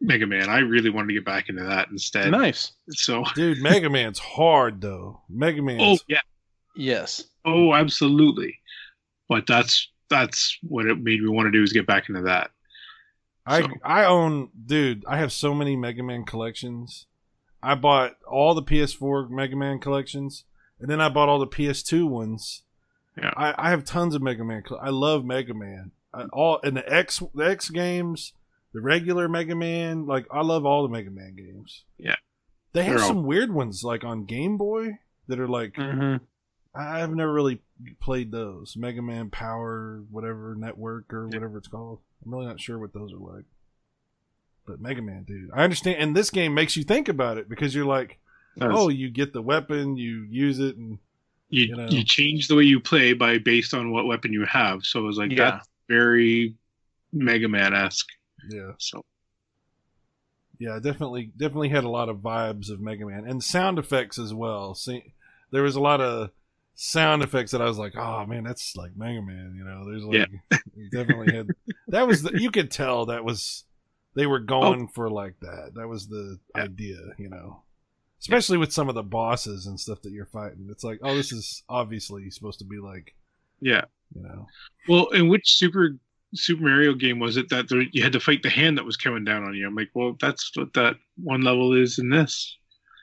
[0.00, 0.48] Mega Man.
[0.48, 2.30] I really wanted to get back into that instead.
[2.30, 2.72] Nice.
[2.90, 5.22] So, Dude, Mega Man's hard though.
[5.28, 6.20] Mega Man's oh yeah,
[6.76, 7.24] Yes.
[7.44, 8.58] Oh, absolutely.
[9.28, 12.50] But that's that's what it made me want to do is get back into that.
[13.46, 17.06] I So- I own dude, I have so many Mega Man collections.
[17.62, 20.44] I bought all the PS4 Mega Man collections,
[20.78, 22.62] and then I bought all the PS2 ones.
[23.20, 23.32] Yeah.
[23.36, 24.62] I, I have tons of Mega Man.
[24.80, 25.90] I love Mega Man.
[26.14, 28.32] I, all and the X the X games,
[28.72, 30.06] the regular Mega Man.
[30.06, 31.84] Like I love all the Mega Man games.
[31.98, 32.16] Yeah.
[32.72, 34.98] they have They're all- some weird ones like on Game Boy
[35.28, 36.24] that are like Mm-hmm.
[36.74, 37.60] I've never really
[38.00, 41.98] played those Mega Man Power, whatever network or whatever it's called.
[42.24, 43.44] I'm really not sure what those are like.
[44.66, 45.96] But Mega Man, dude, I understand.
[45.98, 48.18] And this game makes you think about it because you're like,
[48.60, 50.98] oh, you get the weapon, you use it, and
[51.48, 51.86] you you know.
[51.88, 54.84] you change the way you play by based on what weapon you have.
[54.84, 55.50] So it was like Yeah.
[55.52, 56.54] that's very
[57.12, 58.08] Mega Man esque.
[58.50, 59.04] yeah, So
[60.58, 64.34] yeah, definitely, definitely had a lot of vibes of Mega Man and sound effects as
[64.34, 64.74] well.
[64.74, 65.14] See,
[65.52, 66.30] there was a lot of
[66.74, 69.54] sound effects that I was like, oh man, that's like Mega Man.
[69.56, 71.48] You know, there's like it definitely had
[71.88, 73.64] that was the, you could tell that was
[74.14, 74.46] they were oh.
[74.46, 75.72] going for like that.
[75.76, 76.62] That was the Yeah.
[76.64, 77.62] idea, you know.
[78.20, 80.66] Especially with some of the bosses and stuff that you're fighting.
[80.70, 83.14] It's like, oh, this is obviously supposed to be like,
[83.60, 83.82] yeah.
[84.14, 84.46] you know.
[84.88, 85.96] Well, in which Super
[86.34, 88.96] Super Mario game was it that there, you had to fight the hand that was
[88.96, 89.66] coming down on you?
[89.66, 92.56] I'm like, well, that's what that one level is in this.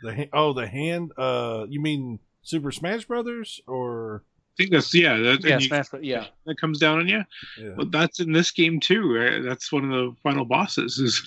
[0.04, 4.94] The ha- oh, the hand uh you mean Super Smash Brothers or I think that's
[4.94, 5.18] yeah.
[5.18, 5.58] That, Yeah.
[5.60, 5.90] you- Smash.
[5.90, 6.04] Bros.
[6.04, 6.28] Yeah.
[6.46, 7.24] that comes down on you.
[7.60, 7.74] yeah.
[7.76, 9.14] But that's in this game too.
[9.14, 9.42] Right?
[9.44, 10.98] That's one of the final bosses.
[11.00, 11.26] Is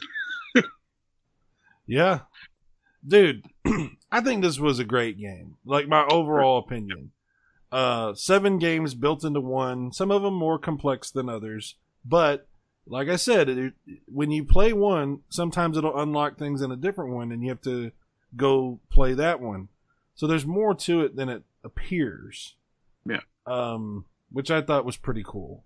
[1.87, 2.20] Yeah.
[3.07, 3.45] Dude,
[4.12, 5.57] I think this was a great game.
[5.64, 7.11] Like my overall opinion.
[7.70, 12.46] Uh seven games built into one, some of them more complex than others, but
[12.86, 13.74] like I said, it,
[14.06, 17.60] when you play one, sometimes it'll unlock things in a different one and you have
[17.62, 17.92] to
[18.34, 19.68] go play that one.
[20.14, 22.54] So there's more to it than it appears.
[23.04, 23.20] Yeah.
[23.46, 25.64] Um which I thought was pretty cool.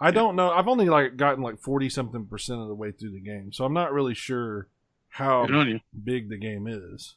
[0.00, 0.50] I don't know.
[0.50, 3.52] I've only like gotten like 40 something percent of the way through the game.
[3.52, 4.68] So I'm not really sure
[5.08, 5.80] how good on you.
[6.04, 7.14] big the game is.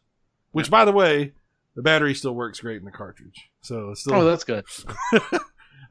[0.52, 1.34] Which, by the way,
[1.78, 3.50] the battery still works great in the cartridge.
[3.62, 4.16] So it's still.
[4.16, 4.66] Oh, that's good.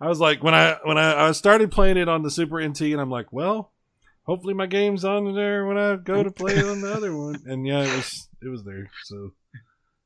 [0.00, 2.80] I was like when I when I, I started playing it on the Super NT,
[2.82, 3.70] and I'm like, well,
[4.24, 7.40] hopefully my game's on there when I go to play on the other one.
[7.46, 8.90] And yeah, it was it was there.
[9.04, 9.30] So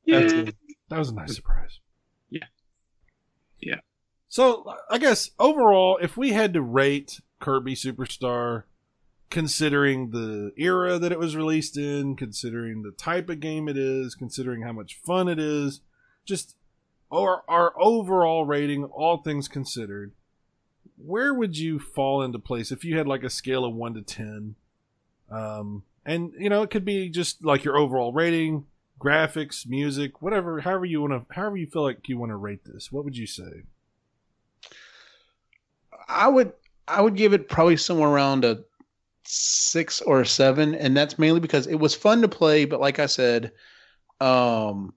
[0.07, 0.51] That's Yeah.
[0.89, 1.79] that was a nice surprise.
[2.29, 2.45] Yeah.
[3.59, 3.79] Yeah.
[4.29, 8.63] So I guess overall, if we had to rate Kirby Superstar,
[9.31, 14.13] considering the era that it was released in, considering the type of game it is,
[14.13, 15.81] considering how much fun it is,
[16.25, 16.55] just
[17.11, 20.11] our our overall rating, all things considered,
[20.97, 24.01] where would you fall into place if you had like a scale of one to
[24.01, 24.55] ten?
[25.29, 28.65] Um, and you know, it could be just like your overall rating,
[28.99, 32.65] graphics, music, whatever, however you want to, however you feel like you want to rate
[32.65, 32.91] this.
[32.91, 33.63] What would you say?
[36.07, 36.51] I would
[36.87, 38.63] I would give it probably somewhere around a
[39.23, 42.65] six or seven, and that's mainly because it was fun to play.
[42.65, 43.51] But like I said,
[44.19, 44.93] um,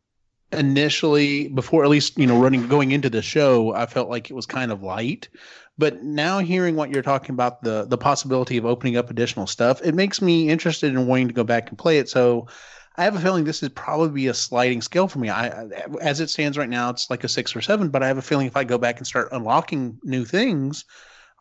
[0.53, 4.35] initially before at least you know running going into the show, I felt like it
[4.35, 5.29] was kind of light.
[5.77, 9.81] But now hearing what you're talking about the the possibility of opening up additional stuff,
[9.83, 12.09] it makes me interested in wanting to go back and play it.
[12.09, 12.49] So.
[12.97, 15.29] I have a feeling this is probably a sliding scale for me.
[15.29, 15.67] I, I-
[16.01, 17.89] as it stands right now, it's like a six or seven.
[17.89, 20.85] But I have a feeling if I go back and start unlocking new things,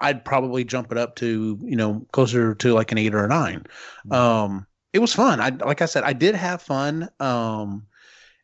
[0.03, 3.27] I'd probably jump it up to you know closer to like an eight or a
[3.27, 3.65] 9
[4.11, 5.39] Um, it was fun.
[5.39, 7.09] I like I said, I did have fun.
[7.19, 7.87] Um,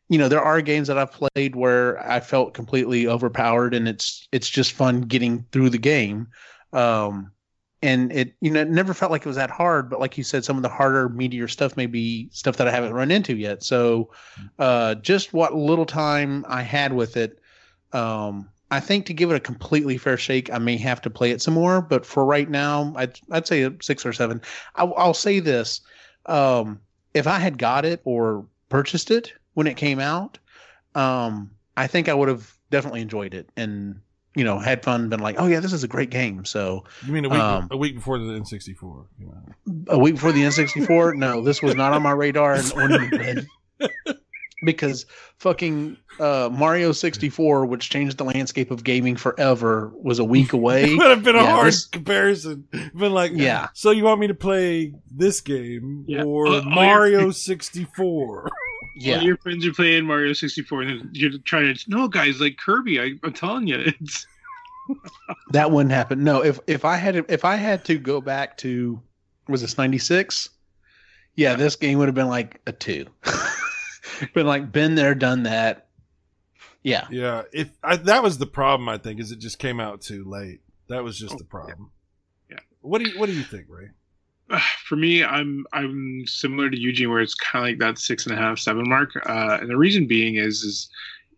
[0.08, 4.26] you know, there are games that I've played where I felt completely overpowered, and it's
[4.32, 6.28] it's just fun getting through the game.
[6.72, 7.30] Um,
[7.82, 10.24] and it you know it never felt like it was that hard but like you
[10.24, 13.34] said some of the harder meteor stuff may be stuff that i haven't run into
[13.36, 14.10] yet so
[14.58, 17.38] uh just what little time i had with it
[17.92, 21.30] um i think to give it a completely fair shake i may have to play
[21.30, 24.40] it some more but for right now i'd, I'd say six or seven
[24.76, 25.80] I, i'll say this
[26.26, 26.80] um
[27.14, 30.38] if i had got it or purchased it when it came out
[30.94, 34.00] um i think i would have definitely enjoyed it and
[34.36, 36.44] you know, had fun, been like, oh yeah, this is a great game.
[36.44, 39.06] So You mean a week Um, a week before the N64?
[39.88, 42.56] A week before the N64, no, this was not on my radar
[44.60, 44.76] and on my bed.
[44.76, 45.06] because
[45.38, 50.84] fucking uh, Mario 64, which changed the landscape of gaming forever, was a week away.
[50.92, 52.68] It would have been a Yeah, hard this- comparison.
[52.94, 53.68] Been like, Yeah.
[53.74, 56.22] So you want me to play this game Yeah.
[56.24, 58.48] or Uh, you're- Mario 64?
[58.96, 61.80] yeah, All your friends are playing Mario 64, and then you're trying to.
[61.88, 63.00] No, guys, like Kirby.
[63.00, 64.26] I, I'm telling you, it's
[65.52, 66.24] that wouldn't happen.
[66.24, 69.00] No, if if I had if I had to go back to
[69.48, 70.50] was this 96?
[71.36, 73.06] Yeah, this game would have been like a two.
[74.34, 75.86] been like been there, done that.
[76.82, 77.06] Yeah.
[77.10, 80.24] Yeah, if I, that was the problem, I think, is it just came out too
[80.24, 80.60] late.
[80.88, 81.90] That was just Oh, the problem.
[82.50, 82.58] yeah.
[82.80, 83.90] What do you What do you think, Ray?
[84.84, 85.22] for me.
[85.22, 88.58] I'm I'm similar to Eugene, where it's kind of like that six and a half,
[88.58, 89.10] seven mark.
[89.28, 90.88] Uh, and the reason being is is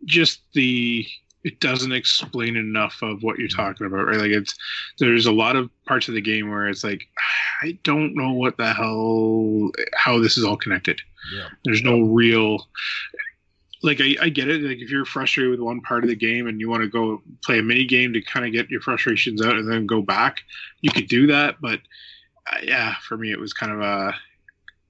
[0.05, 1.07] just the
[1.45, 4.18] it doesn't explain enough of what you're talking about, right?
[4.18, 4.55] Like it's
[4.99, 7.07] there's a lot of parts of the game where it's like
[7.62, 11.03] I don't know what the hell how this is all connected.
[11.35, 12.68] Yeah, There's no real
[13.83, 14.62] like I, I get it.
[14.62, 17.20] Like if you're frustrated with one part of the game and you want to go
[17.45, 20.41] play a mini game to kind of get your frustrations out and then go back,
[20.81, 21.57] you could do that.
[21.61, 21.81] But
[22.51, 24.14] uh, yeah, for me it was kind of a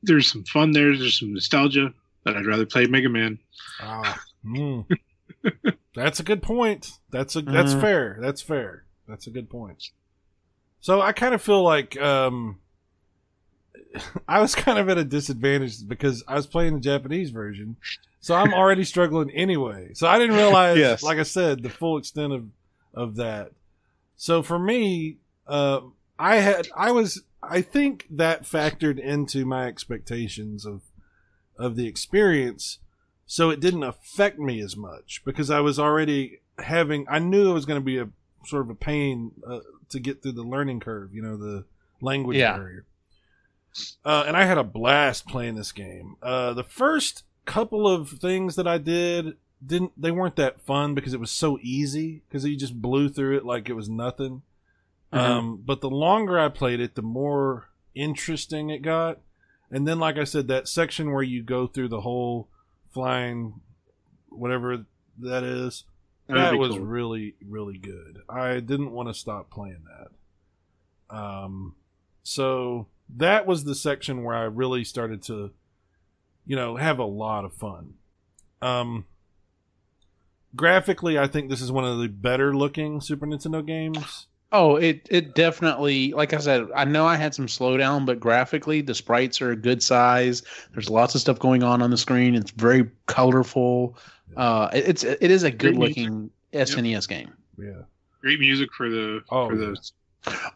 [0.03, 0.97] there's some fun there.
[0.97, 1.93] There's some nostalgia,
[2.25, 3.39] but I'd rather play Mega Man.
[3.81, 4.85] Ah, mm.
[5.95, 6.93] that's a good point.
[7.11, 7.81] That's a that's Mhm.
[7.81, 8.19] fair.
[8.21, 8.85] That's fair.
[9.09, 9.85] That's a good point.
[10.81, 12.59] So I kind of feel like um,
[14.29, 17.77] I was kind of at a disadvantage because I was playing the Japanese version,
[18.21, 19.91] so I'm already struggling anyway.
[19.95, 21.03] So I didn't realize, Yes.
[21.03, 22.47] like I said, the full extent of
[22.95, 23.53] of that.
[24.17, 25.81] So for me, uh,
[26.19, 30.83] I had I was I think that factored into my expectations of
[31.59, 32.79] of the experience
[33.27, 37.07] so it didn't affect me as much because I was already having.
[37.09, 38.09] I knew it was going to be a
[38.47, 41.15] sort of a pain uh, to get through the learning curve.
[41.15, 41.65] You know, the
[42.01, 42.57] language Yeah.
[42.57, 42.85] barrier.
[44.05, 46.17] Uh, and I had a blast playing this game.
[46.23, 51.15] Uh, the first couple of things that I did didn't they weren't that fun because
[51.15, 54.43] it was so easy because you just blew through it like it was nothing.
[55.13, 55.19] Mhm.
[55.19, 59.21] Um, but the longer I played it, the more interesting it got.
[59.71, 62.49] And then, like I said, that section where you go through the whole
[62.93, 63.61] flying,
[64.29, 64.85] whatever
[65.19, 65.85] that is,
[66.27, 66.81] That'd that was cool.
[66.81, 68.19] really, really good.
[68.29, 69.85] I didn't want to stop playing
[71.11, 71.17] that.
[71.17, 71.75] Um,
[72.23, 75.51] so that was the section where I really started to,
[76.47, 77.95] you know, have a lot of fun.
[78.61, 79.05] Um,
[80.55, 84.27] graphically, I think this is one of the better looking Super Nintendo games.
[84.55, 88.83] Oh, it it definitely like I said, I know I had some slowdown, but graphically
[88.83, 90.43] the sprites are a good size.
[90.73, 92.35] There's lots of stuff going on on the screen.
[92.35, 93.97] It's very colorful.
[94.37, 97.33] Uh, it- it's it is a good looking SNES game.
[97.59, 97.83] Yeah.
[98.21, 99.71] Great music for the Oh, for yeah.
[99.71, 99.91] the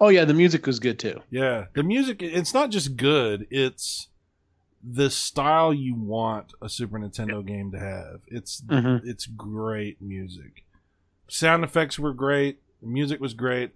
[0.01, 1.21] Oh yeah, the music was good too.
[1.31, 4.09] Yeah, the music it's not just good, it's
[4.83, 8.21] the style you want a Super Nintendo game to have.
[8.29, 9.05] It's Mhm.
[9.05, 10.65] it's great music.
[11.29, 13.73] Sound effects were great, the music was great.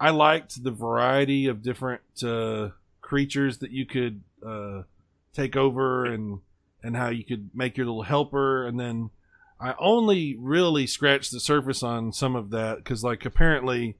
[0.00, 2.70] I liked the variety of different uh,
[3.02, 4.82] creatures that you could uh,
[5.34, 6.40] take over and
[6.82, 9.10] and how you could make your little helper and then
[9.60, 13.96] I only really scratched the surface on some of that cuz like apparently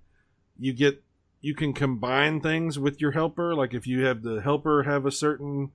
[0.58, 1.02] you get
[1.44, 3.54] you can combine things with your helper.
[3.54, 5.72] Like if you have the helper have a certain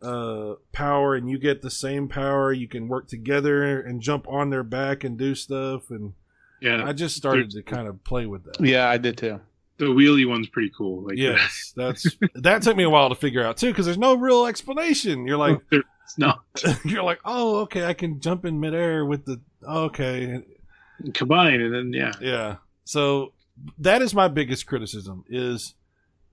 [0.00, 4.48] uh, power and you get the same power, you can work together and jump on
[4.48, 5.90] their back and do stuff.
[5.90, 6.14] And
[6.58, 8.58] yeah I just started to kind of play with that.
[8.64, 9.40] Yeah, I did too.
[9.76, 11.02] the wheelie one's pretty cool.
[11.02, 14.14] Like Yes, that's that took me a while to figure out too because there's no
[14.14, 15.26] real explanation.
[15.26, 16.40] You're like it's not
[16.86, 19.38] you're like oh okay I can jump in midair with the
[19.68, 20.42] okay
[21.12, 22.56] combine and then yeah, Yeah.
[22.86, 23.34] So
[23.78, 25.74] that is my biggest criticism is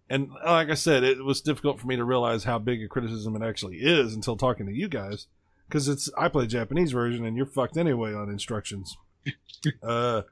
[0.09, 3.33] and like I said, it was difficult for me to realize how big a criticism
[3.35, 5.27] it actually is until talking to you guys.
[5.67, 8.97] Because it's I play Japanese version and you're fucked anyway on instructions.
[9.83, 10.23] uh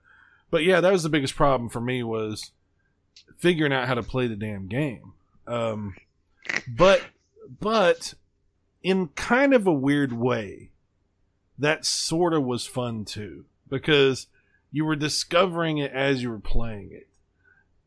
[0.51, 2.51] but yeah, that was the biggest problem for me was
[3.37, 5.13] figuring out how to play the damn game.
[5.47, 5.95] Um,
[6.67, 7.01] but
[7.59, 8.13] but
[8.83, 10.71] in kind of a weird way,
[11.57, 14.27] that sort of was fun too because
[14.71, 17.07] you were discovering it as you were playing it.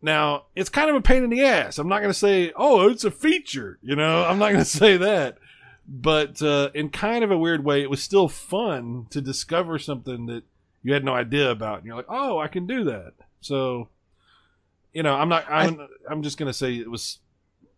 [0.01, 1.79] Now, it's kind of a pain in the ass.
[1.79, 3.79] I'm not going to say, oh, it's a feature.
[3.83, 5.39] You know, I'm not going to say that.
[5.87, 10.27] But uh, in kind of a weird way, it was still fun to discover something
[10.27, 10.43] that
[10.83, 11.79] you had no idea about.
[11.79, 13.13] And you're like, oh, I can do that.
[13.41, 13.89] So,
[14.93, 17.19] you know, I'm not, I'm, I, I'm just going to say it was,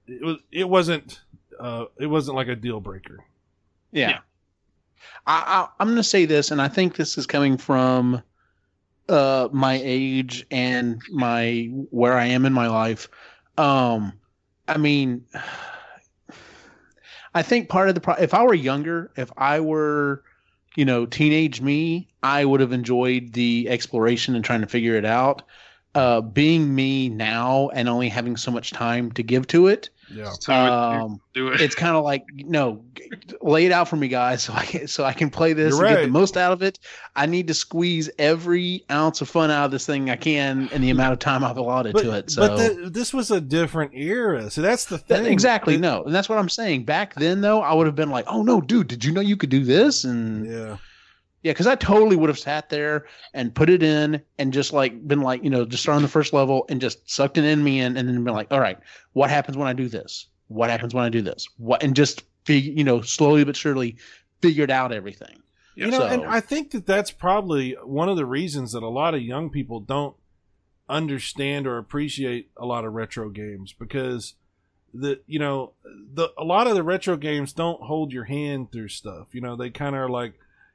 [0.07, 1.20] it was, it wasn't,
[1.61, 3.24] uh, it wasn't like a deal breaker.
[3.92, 4.09] Yeah.
[4.09, 4.18] yeah.
[5.26, 8.22] I, I, I'm going to say this, and I think this is coming from
[9.09, 13.09] uh my age and my where I am in my life.
[13.59, 14.12] Um
[14.68, 15.24] I mean
[17.34, 20.22] I think part of the pro- if I were younger, if I were
[20.76, 25.05] you know teenage me, I would have enjoyed the exploration and trying to figure it
[25.05, 25.42] out.
[25.94, 30.32] Uh being me now and only having so much time to give to it, yeah.
[30.48, 31.61] Um, do it.
[31.61, 32.84] It's kind of like no,
[33.40, 35.84] lay it out for me, guys, so I can, so I can play this You're
[35.84, 36.00] and right.
[36.02, 36.78] get the most out of it.
[37.16, 40.82] I need to squeeze every ounce of fun out of this thing I can in
[40.82, 42.30] the amount of time I've allotted but, to it.
[42.30, 45.26] So but the, this was a different era, so that's the that, thing.
[45.32, 46.84] exactly It- no, and that's what I'm saying.
[46.84, 49.36] Back then, though, I would have been like, "Oh no, dude, did you know you
[49.36, 50.76] could do this?" And Yeah.
[51.45, 55.07] Yeah, because I totally would have sat there and put it in and just like
[55.07, 57.62] been like, you know, just start on the first level and just sucked it in
[57.62, 58.78] me in and then been like, all right,
[59.12, 60.26] what happens when I do this?
[60.49, 61.47] What happens when I do this?
[61.59, 63.97] What and just figure, you know, slowly but surely
[64.42, 65.40] figured out everything.
[65.76, 68.88] You know, So- and I think that that's probably one of the reasons that a
[68.88, 70.16] lot of young people don't
[70.88, 74.34] understand or appreciate a lot of retro games because
[74.92, 75.72] the you know
[76.12, 79.28] the a lot of the retro games don't hold your hand through stuff.
[79.32, 80.34] You know, they kind of are like,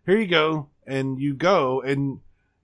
[0.09, 2.19] here you go, and you go and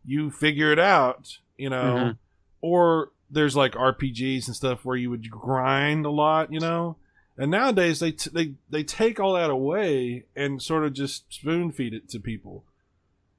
[0.05, 1.37] you figure it out.
[1.57, 2.17] You know, Mhm.
[2.61, 6.51] or there's like RPGs and stuff where you would grind a lot.
[6.51, 6.97] You know.
[7.37, 11.71] And nowadays they t- they they take all that away and sort of just spoon
[11.71, 12.63] feed it to people.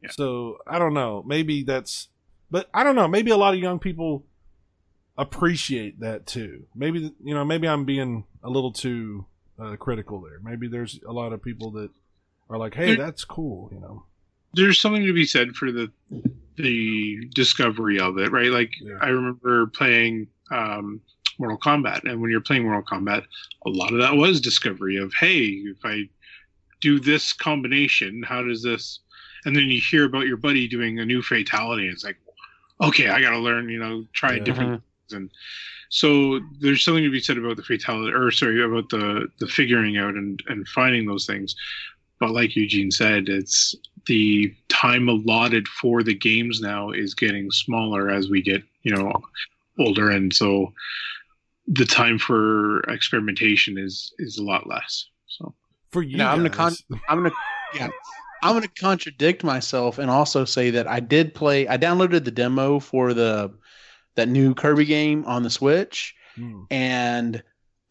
[0.02, 0.10] Yeah.
[0.10, 1.22] So I don't know.
[1.26, 2.08] Maybe that's,
[2.50, 3.08] but I don't know.
[3.08, 4.24] Maybe a lot of young people
[5.16, 6.64] appreciate that too.
[6.74, 7.44] Maybe you know.
[7.44, 9.24] Maybe I'm being a little too
[9.58, 10.40] uh, critical there.
[10.42, 11.90] Maybe there's a lot of people that
[12.48, 14.04] are like, "Hey, There- that's cool," you know.
[14.54, 15.90] There's something to be said for the
[16.56, 18.50] the discovery of it, right?
[18.50, 18.96] Like Yeah.
[19.02, 21.00] I remember playing um,
[21.38, 23.24] Mortal Kombat, and when you're playing Mortal Kombat,
[23.66, 26.08] a lot of that was discovery of, hey, if I
[26.80, 29.00] do this combination, how does this?
[29.44, 32.16] And then you hear about your buddy doing a new fatality, and it's like,
[32.80, 34.44] okay, I got to learn, you know, try Yeah.
[34.44, 35.12] different things.
[35.12, 35.30] And
[35.90, 39.98] so there's something to be said about the fatality, or sorry, about the the figuring
[39.98, 41.54] out and and finding those things.
[42.18, 43.74] But like Eugene said, it's
[44.06, 49.12] the time allotted for the games now is getting smaller as we get, you know,
[49.78, 50.72] older, and so
[51.66, 55.06] the time for experimentation is is a lot less.
[55.26, 55.54] So
[55.90, 56.82] For you, Now, I'm gonna guys.
[57.08, 57.34] I'm gonna
[57.74, 57.88] yeah.
[58.42, 61.66] I'm gonna contradict myself and also say that I did play.
[61.66, 63.52] I downloaded the demo for the
[64.14, 66.62] that new Kirby game on the Switch, Hmm.
[66.70, 67.42] and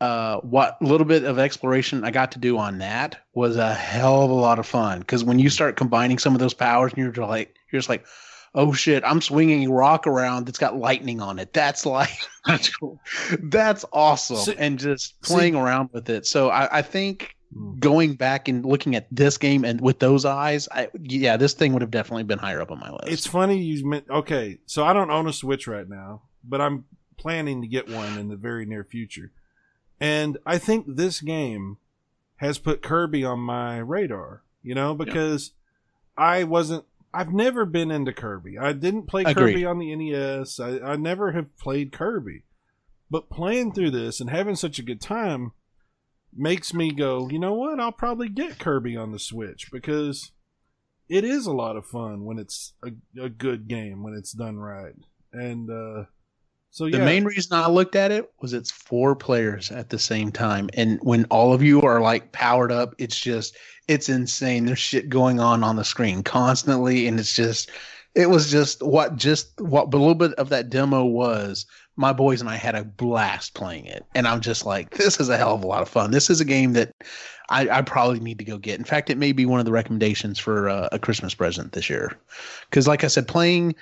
[0.06, 4.24] uh, what little bit of exploration I got to do on that was a hell
[4.24, 5.00] of a lot of fun.
[5.00, 7.90] Because when you start combining some of those powers, and you're just like, you're just
[7.90, 8.06] like,
[8.54, 11.52] oh shit, I'm swinging a rock around that's got lightning on it.
[11.54, 13.00] That's like, that's cool.
[13.44, 16.26] that's awesome, See- and just see- playing around with it.
[16.26, 17.76] So I, I think Hmm.
[17.80, 21.74] going back and looking at this game and with those eyes, I, yeah, this thing
[21.74, 23.08] would have definitely been higher up on my list.
[23.08, 24.58] It's funny you meant okay.
[24.66, 26.86] So I don't own a Switch right now, but I'm
[27.18, 29.32] planning to get one in the very near future.
[30.00, 31.78] And I think this game
[32.38, 35.52] has put Kirby on my radar, you know, because
[36.18, 38.58] I wasn't I've never been into Kirby.
[38.58, 39.54] I didn't play Agreed.
[39.54, 40.60] Kirby on the NES.
[40.60, 42.44] I, I never have played Kirby.
[43.10, 45.54] But playing through this and having such a good time
[46.36, 47.80] makes me go, you know what?
[47.80, 50.32] I'll probably get Kirby on the Switch because
[51.08, 52.90] it is a lot of fun when it's a,
[53.22, 54.96] a good game when it's done right.
[55.32, 56.06] And uh
[56.76, 60.30] so the main reason I looked at it was it's four players at the same
[60.30, 63.56] time, and when all of you are like powered up, it's just
[63.88, 64.66] it's insane.
[64.66, 67.72] There's shit going on on the screen constantly, and it's just
[68.14, 71.66] it was just what just what a little bit of that demo was.
[71.96, 75.30] My boys and I had a blast playing it, and I'm just like, this is
[75.30, 76.12] a hell of a lot of fun.
[76.12, 76.92] This is a game that
[77.48, 78.78] I, I probably need to go get.
[78.78, 81.90] In fact, it may be one of the recommendations for uh, a Christmas present this
[81.90, 82.18] year,
[82.70, 83.76] because like I said, playing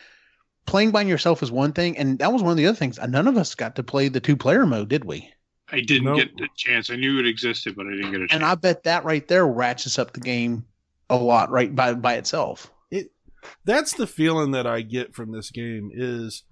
[0.66, 3.00] playing by yourself is one thing, and that was one of the other things.
[3.00, 5.30] None of us got to play the two player mode, did we?
[5.72, 6.18] I didn't nope.
[6.18, 6.90] get the chance.
[6.90, 8.34] I knew it existed, but I didn't get a chance.
[8.34, 10.66] And I bet that right there ratchets up the game
[11.10, 12.72] a lot, right by by itself.
[12.92, 13.12] It
[13.66, 16.44] that's the feeling that I get from this game is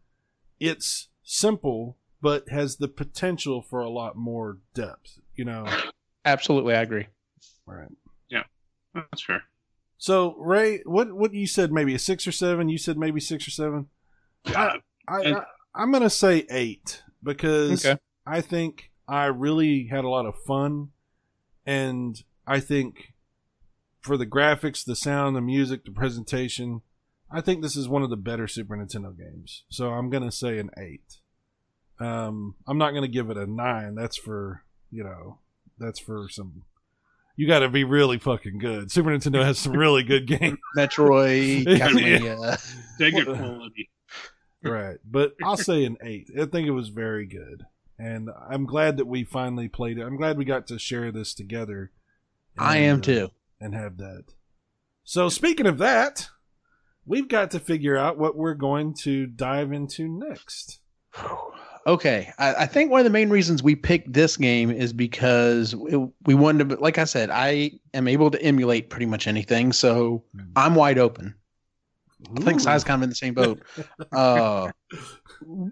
[0.60, 5.66] it's simple but has the potential for a lot more depth, you know.
[6.26, 7.08] Absolutely, I agree.
[7.68, 7.92] All right.
[8.30, 8.44] Yeah.
[8.94, 9.44] That's fair.
[9.98, 13.48] So, Ray, what what you said maybe a 6 or 7, you said maybe 6
[13.48, 13.88] or 7?
[14.46, 14.78] I,
[15.08, 15.44] I,
[15.76, 18.00] am going to say eight because okay.
[18.26, 20.90] I think I really had a lot of fun.
[21.66, 23.14] And I think
[24.02, 26.82] for the graphics, the sound, the music, the presentation,
[27.32, 29.64] I think this is one of the better Super Nintendo games.
[29.70, 31.20] So I'm going to say an eight.
[32.00, 33.96] Um, I'm not going to give it a nine.
[33.96, 35.40] That's for, you know,
[35.78, 36.64] that's for some
[37.36, 38.92] you got to be really fucking good.
[38.92, 40.60] Super Nintendo has some really good games.
[40.78, 42.60] Metroid, Castlevania.
[43.00, 43.24] yeah.
[43.24, 43.90] Quality
[44.64, 44.98] right.
[45.04, 46.30] But i'll say an eight.
[46.40, 47.66] I think it was very good.
[47.98, 50.04] And i'm glad that we finally played it.
[50.04, 51.92] I'm glad we got to share this together.
[52.58, 53.32] I and, am uh, too.
[53.60, 54.26] and have that.
[55.04, 56.30] So speaking of that
[57.06, 60.80] we've got to figure out what we're going to dive into next.
[61.88, 65.74] Okay, I, I think one of the main reasons we picked this game is because
[65.74, 66.76] it, we wanted to.
[66.76, 70.24] Like I said, I am able to emulate pretty much anything, so
[70.56, 71.34] I'm wide open.
[72.38, 72.64] I think Ooh.
[72.64, 73.62] Sai's kind of in the same boat.
[74.12, 74.72] Uh,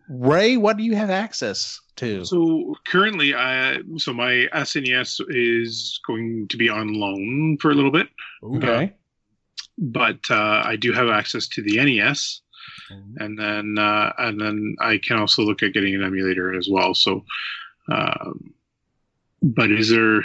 [0.09, 2.23] Ray, what do you have access to?
[2.25, 7.91] So currently, I so my SNES is going to be on loan for a little
[7.91, 8.07] bit,
[8.43, 8.57] Ooh.
[8.57, 8.93] Okay,
[9.77, 12.41] but uh, I do have access to the NES,
[13.17, 16.93] and then uh, and then I can also look at getting an emulator as well.
[16.93, 17.25] So,
[17.91, 18.53] um,
[19.41, 20.21] but is there?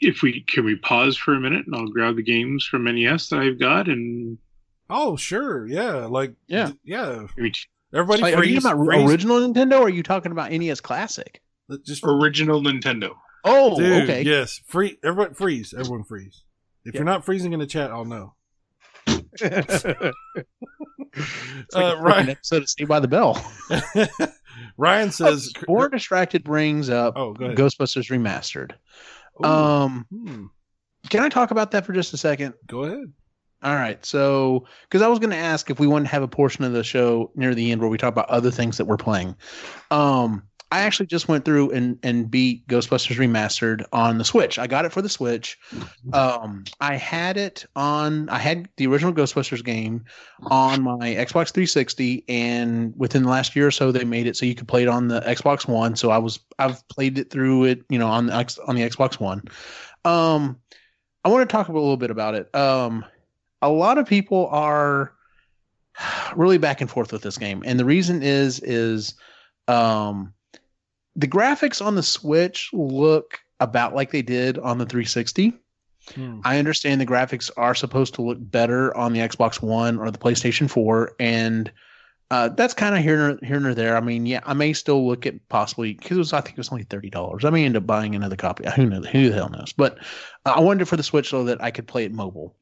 [0.00, 3.28] If we can we pause for a minute and I'll grab the games from NES
[3.28, 4.38] that I've got and
[4.88, 6.68] oh sure yeah like Yeah.
[6.68, 7.52] d- yeah maybe
[7.92, 9.10] everybody Like, are you talking about freeze.
[9.10, 11.40] original Nintendo, or are you talking about NES Classic?
[11.84, 13.10] just original Nintendo.
[13.44, 14.22] Oh, Dude, okay.
[14.22, 16.42] yes free everyone freeze everyone freeze
[16.84, 17.00] if Yeah.
[17.00, 18.34] you're not freezing in the chat i'll know
[19.06, 19.94] It's like
[21.74, 22.28] Uh, a freaking right.
[22.28, 23.42] episode of Saved by the Bell.
[24.76, 28.72] ryan says Born Distracted brings up oh Ghostbusters Remastered.
[29.40, 29.44] Ooh.
[29.48, 30.46] Um, Hmm.
[31.08, 32.54] can I talk about that for just a second?
[32.66, 33.12] Go ahead.
[33.62, 34.04] All right.
[34.04, 36.72] So, because I was going to ask if we wanted to have a portion of
[36.72, 39.36] the show near the end where we talk about other things that we're playing.
[39.90, 44.58] Um, I actually just went through and, and beat Ghostbusters Remastered on the Switch.
[44.58, 45.58] I got it for the Switch.
[46.12, 50.04] Um, I had it on, I had the original Ghostbusters game
[50.42, 54.46] on my Xbox 360, and within the last year or so, they made it so
[54.46, 55.96] you could play it on the Xbox One.
[55.96, 59.18] So I was, I've played it through it, you know, on the on the Xbox
[59.18, 59.42] One.
[60.04, 60.56] Um,
[61.24, 62.54] I want to talk a little bit about it.
[62.54, 63.04] Um,
[63.62, 65.12] a lot of people are
[66.36, 69.14] really back and forth with this game and the reason is is
[69.68, 70.32] um
[71.16, 75.54] the graphics on the switch look about like they did on the 360
[76.14, 76.40] Hmm.
[76.44, 80.18] i understand the graphics are supposed to look better on the xbox one or the
[80.18, 81.70] playstation 4 and
[82.32, 83.96] uh, that's kind of here, and- here and there.
[83.96, 86.58] I mean, yeah, I may still look at possibly because it was, I think it
[86.58, 87.44] was only thirty dollars.
[87.44, 88.64] I may end up buying another copy.
[88.76, 89.04] Who knows?
[89.08, 89.72] Who the hell knows?
[89.76, 89.98] But
[90.46, 92.54] uh, I wanted it for the Switch so that I could play it mobile.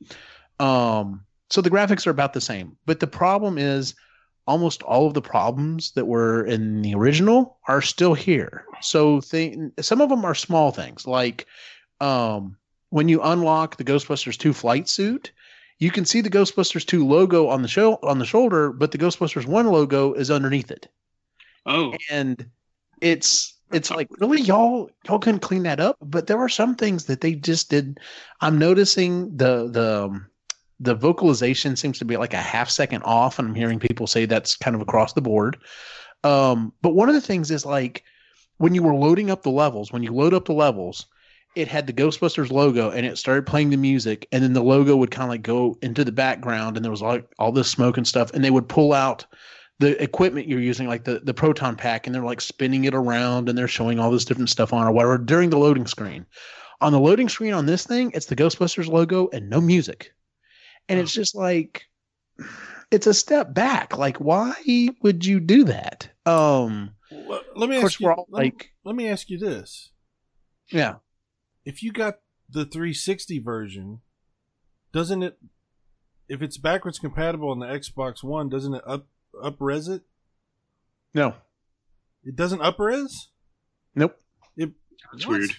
[0.59, 3.95] Um, so the graphics are about the same, but the problem is
[4.49, 8.65] almost all of the problems that were in the original are still here.
[8.81, 11.47] So thing, some of them are small things like
[12.01, 12.57] um,
[12.89, 15.33] when you unlock the Ghostbusters 2 flight suit,
[15.79, 18.99] you can see the Ghostbusters 2 logo on the show on the shoulder, but the
[18.99, 20.89] Ghostbusters 1 logo is underneath it.
[21.66, 22.49] Oh, And
[23.03, 27.05] it's it's like really y'all y'all couldn't clean that up, but there were some things
[27.05, 28.01] that they just did.
[28.41, 30.27] I'm noticing the the um,
[30.80, 34.26] the vocalization seems to be like a half second off, and I'm hearing people say
[34.26, 35.59] that's kind of across the board.
[36.24, 38.05] Um, but one of the things is like
[38.59, 41.06] when you were loading up the levels, when you load up the levels,
[41.55, 44.96] it had the Ghostbusters logo and it started playing the music, and then the logo
[44.96, 47.96] would kind of like go into the background, and there was like all this smoke
[47.96, 49.24] and stuff, and they would pull out
[49.80, 53.48] the equipment you're using, like the the proton pack, and they're like spinning it around,
[53.48, 56.26] and they're showing all this different stuff on or whatever during the loading screen.
[56.80, 60.12] On the loading screen on this thing, it's the Ghostbusters logo and no music,
[60.89, 61.85] and it's just like
[62.90, 63.97] it's a step back.
[63.98, 64.55] Like, why
[65.02, 66.09] would you do that?
[66.27, 68.06] Um, Well, let me of course, ask you.
[68.06, 69.90] we're all let, like, let me ask you this:
[70.70, 70.97] yeah.
[71.65, 74.01] If you got the 360 version,
[74.93, 75.39] doesn't it?
[76.28, 79.06] If it's backwards compatible on the Xbox One, doesn't it up
[79.43, 80.02] upres it?
[81.15, 81.35] No.
[82.24, 83.10] It doesn't upres.
[83.94, 84.19] Nope.
[84.56, 84.70] It,
[85.12, 85.39] That's what?
[85.39, 85.51] weird.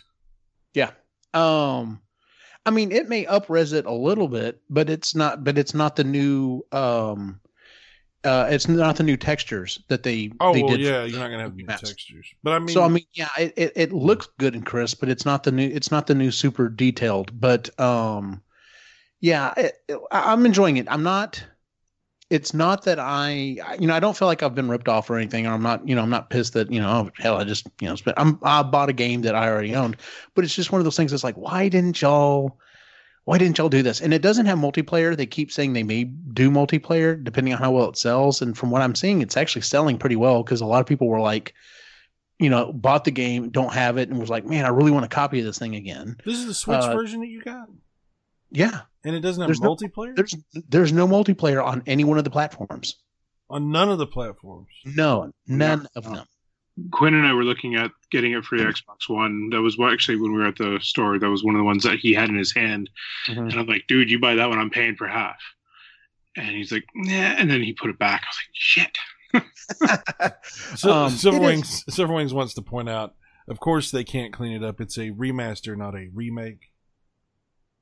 [0.73, 0.91] Yeah.
[1.33, 2.01] Um,
[2.65, 5.43] I mean, it may upres it a little bit, but it's not.
[5.43, 6.65] But it's not the new.
[6.71, 7.39] Um,
[8.23, 10.31] uh, it's not the new textures that they.
[10.39, 11.81] Oh they well, did yeah, you're not gonna have new Maps.
[11.81, 12.27] textures.
[12.43, 15.09] But I mean, so I mean, yeah, it, it, it looks good and crisp, but
[15.09, 15.67] it's not the new.
[15.67, 17.39] It's not the new super detailed.
[17.39, 18.41] But um,
[19.21, 20.87] yeah, it, it- I'm enjoying it.
[20.89, 21.43] I'm not.
[22.29, 23.29] It's not that I,
[23.79, 25.87] you know, I don't feel like I've been ripped off or anything, or I'm not,
[25.87, 28.19] you know, I'm not pissed that, you know, oh, hell, I just, you know, spent,
[28.19, 29.97] I'm, I bought a game that I already owned,
[30.35, 32.59] but it's just one of those things that's like, why didn't y'all,
[33.25, 34.01] why didn't y'all do this?
[34.01, 35.15] And it doesn't have multiplayer.
[35.15, 38.41] They keep saying they may do multiplayer depending on how well it sells.
[38.41, 41.07] And from what I'm seeing, it's actually selling pretty well because a lot of people
[41.07, 41.53] were like,
[42.39, 45.05] you know, bought the game, don't have it, and was like, man, I really want
[45.05, 46.15] a copy of this thing again.
[46.25, 47.67] This is the Switch Uh, version that you got,
[48.51, 48.81] Yeah.
[49.03, 50.35] and it doesn't have there's no- multiplayer There's
[50.67, 52.95] there's no multiplayer on any one of the platforms.
[53.49, 54.67] on none of the platforms.
[54.85, 56.25] No, none of them.
[56.91, 59.49] Quinn and I were looking at getting it for the Xbox One.
[59.51, 61.19] That was what actually when we were at the store.
[61.19, 62.89] That was one of the ones that he had in his hand,
[63.27, 63.37] Mhm.
[63.51, 65.39] and I'm like, "Dude, you buy that one, I'm paying for half."
[66.37, 68.23] And he's like, "Nah," and then he put it back.
[68.23, 68.97] I was like, "Shit."
[70.75, 73.15] So, Um, Silver Wings Silver Wings wants to point out,
[73.47, 74.79] of course they can't clean it up.
[74.81, 76.68] It's a remaster, not a remake.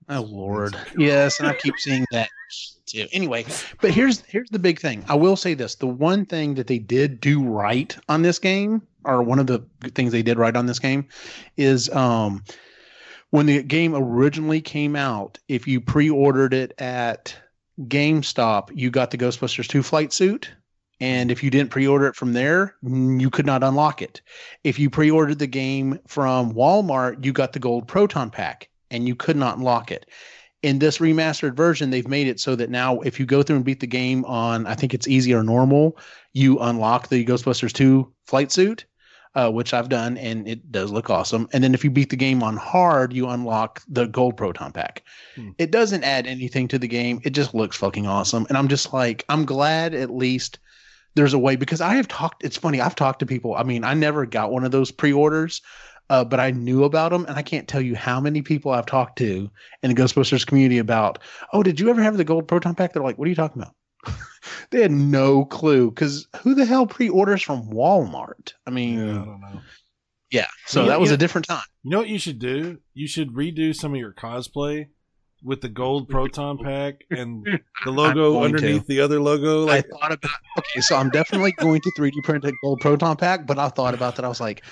[0.10, 0.78] Oh Lord.
[0.98, 2.30] Yes, and I keep seeing that
[2.86, 3.08] too.
[3.12, 3.46] Anyway,
[3.82, 5.04] but here's here's the big thing.
[5.10, 8.82] I will say this: the one thing that they did do right on this game,
[9.04, 9.64] or one of the
[9.94, 11.08] things they did right on this game,
[11.58, 12.44] is um
[13.32, 17.36] when the game originally came out, if you pre-ordered it at
[17.82, 20.50] GameStop, you got the Ghostbusters 2 flight suit.
[21.02, 24.22] And if you didn't pre-order it from there, you could not unlock it.
[24.64, 29.16] If you pre-ordered the game from Walmart, you got the gold proton pack and you
[29.16, 30.06] could not unlock it.
[30.64, 33.66] In this remastered version, they've made it so that now if you go through and
[33.66, 35.98] beat the game on, I think it's easy or normal,
[36.34, 38.86] you unlock the Ghostbusters 2 flight suit,
[39.36, 41.48] uh, which I've done, and it does look awesome.
[41.54, 45.04] And then if you beat the game on hard, you unlock the gold proton pack.
[45.36, 45.52] Hmm.
[45.60, 47.22] It doesn't add anything to the game.
[47.24, 48.48] It just looks fucking awesome.
[48.50, 50.58] And I'm just like, I'm glad at least
[51.14, 52.44] there's a way because I have talked.
[52.44, 52.82] It's funny.
[52.82, 53.56] I've talked to people.
[53.56, 55.62] I mean, I never got one of those pre-orders,
[56.10, 58.86] uh, but I knew about them, and I can't tell you how many people I've
[58.86, 59.50] talked to
[59.84, 61.20] in the Ghostbusters community about.
[61.54, 62.94] Oh, did you ever have the gold proton pack?
[62.94, 63.76] They're like, what are you talking about?
[64.70, 68.54] they had no clue because who the hell pre-orders from Walmart?
[68.66, 69.62] I mean, Yeah, I don't know.
[70.66, 71.64] so Yeah, that was a different time.
[71.84, 72.80] You know what you should do?
[72.94, 74.88] You should redo some of your cosplay
[75.44, 77.46] with the gold proton pack and
[77.86, 79.66] the logo underneath the other logo.
[79.66, 83.18] Like, I thought about okay, so I'm definitely going to 3D print a gold proton
[83.18, 84.26] pack, but I thought about that.
[84.26, 84.64] I was like,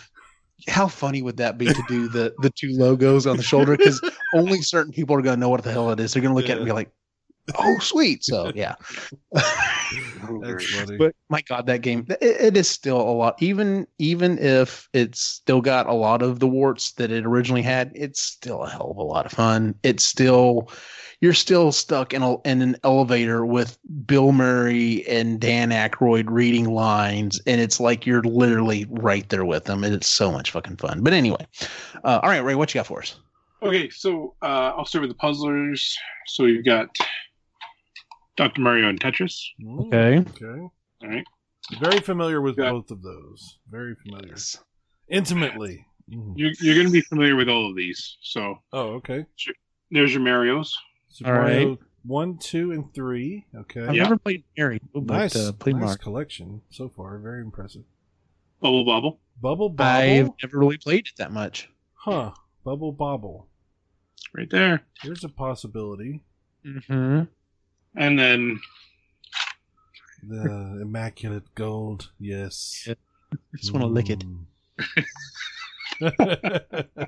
[0.67, 3.77] how funny would that be to do the the two logos on the shoulder?
[3.77, 4.01] Because
[4.33, 6.13] only certain people are going to know what the hell it is.
[6.13, 6.91] They're going to look at it and be like,
[7.57, 8.23] oh, sweet.
[8.23, 8.75] So yeah.
[10.97, 13.41] But my God, that game it, it is still a lot.
[13.41, 17.91] Even even if it's still got a lot of the warts that it originally had,
[17.95, 19.75] it's still a hell of a lot of fun.
[19.83, 20.69] It's still
[21.21, 26.65] you're still stuck in a in an elevator with Bill Murray and Dan Aykroyd reading
[26.65, 30.77] lines, and it's like you're literally right there with them, and it's so much fucking
[30.77, 31.01] fun.
[31.01, 31.45] But anyway,
[32.03, 33.15] uh, all right, Ray, what you got for us?
[33.63, 35.97] Okay, so uh, I'll start with the puzzlers.
[36.27, 36.89] So you've got
[38.37, 38.61] Dr.
[38.61, 39.39] Mario and Tetris.
[39.61, 40.17] Mm, Okay.
[40.31, 40.59] Okay.
[41.03, 41.25] All right.
[41.79, 42.71] Very familiar with Yeah.
[42.71, 43.57] both of those.
[43.69, 44.35] Very familiar.
[45.07, 45.85] Intimately.
[46.11, 46.33] Mm.
[46.35, 48.17] You're, you're going to be familiar with all of these.
[48.21, 49.25] So Oh, okay.
[49.91, 50.77] there's your Mario's.
[51.09, 51.51] Super All right.
[51.63, 53.45] Mario one, two, and three.
[53.55, 53.81] Okay.
[53.81, 54.03] I've Yeah.
[54.03, 55.97] never played Mary, but nice, uh, played nice Mario.
[55.97, 57.17] collection so far.
[57.17, 57.83] Very impressive.
[58.61, 59.19] Bubble Bobble.
[59.41, 59.85] Bubble Bobble.
[59.91, 61.69] I've never really played it that much.
[61.95, 62.31] Huh.
[62.63, 63.47] Bubble Bobble.
[64.35, 64.83] Right there.
[65.01, 66.21] Here's a possibility.
[66.63, 67.23] Mm-hmm.
[67.97, 68.59] And then
[70.27, 72.11] The immaculate gold.
[72.19, 72.83] Yes.
[72.87, 72.95] Yeah.
[73.57, 74.23] Just want to lick it.
[76.01, 76.85] Mm.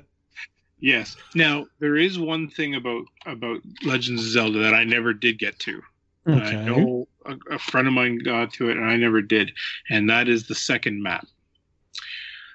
[0.80, 1.16] Yes.
[1.34, 5.58] Now there is one thing about about Legends of Zelda that I never did get
[5.60, 5.82] to.
[6.28, 6.64] I Okay.
[6.66, 9.50] know a, a friend of mine got to it, and I never did,
[9.90, 11.26] and that is the second map.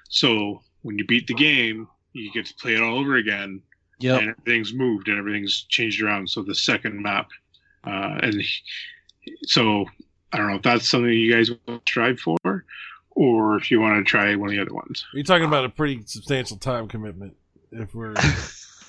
[0.08, 3.60] So when you beat the game, you get to play it all over again,
[4.00, 4.20] Yep.
[4.22, 6.30] and everything's moved and everything's changed around.
[6.30, 7.28] So the second map,
[7.86, 8.42] uh, and
[9.42, 9.86] so
[10.32, 12.64] I don't know if that's something you guys want to strive for,
[13.10, 15.04] or if you want to try one of the other ones.
[15.14, 17.36] You're talking about a pretty substantial time commitment.
[17.70, 18.14] If we're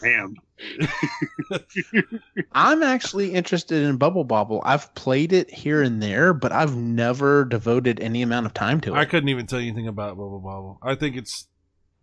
[0.02, 0.36] Damn.
[2.52, 4.62] I'm actually interested in Bubble Bobble.
[4.66, 8.94] I've played it here and there, but I've never devoted any amount of time to
[8.94, 8.98] it.
[8.98, 10.80] I couldn't even tell you anything about Bubble Bobble.
[10.84, 11.48] I think it's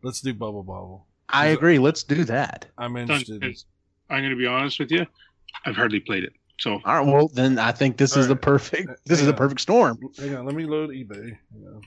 [0.03, 1.07] let's do Bubble Bobble.
[1.29, 1.79] I agree.
[1.79, 2.67] Let's do that.
[2.77, 3.43] I'm interested.
[4.11, 5.07] I'm going to be honest with you.
[5.65, 6.33] I've hardly played it.
[6.63, 7.05] So All right.
[7.05, 8.89] Well, then I think this is All the perfect.
[9.05, 9.99] This is hang the perfect storm.
[10.17, 11.37] Hang on, let me load eBay.
[11.51, 11.83] Hang on.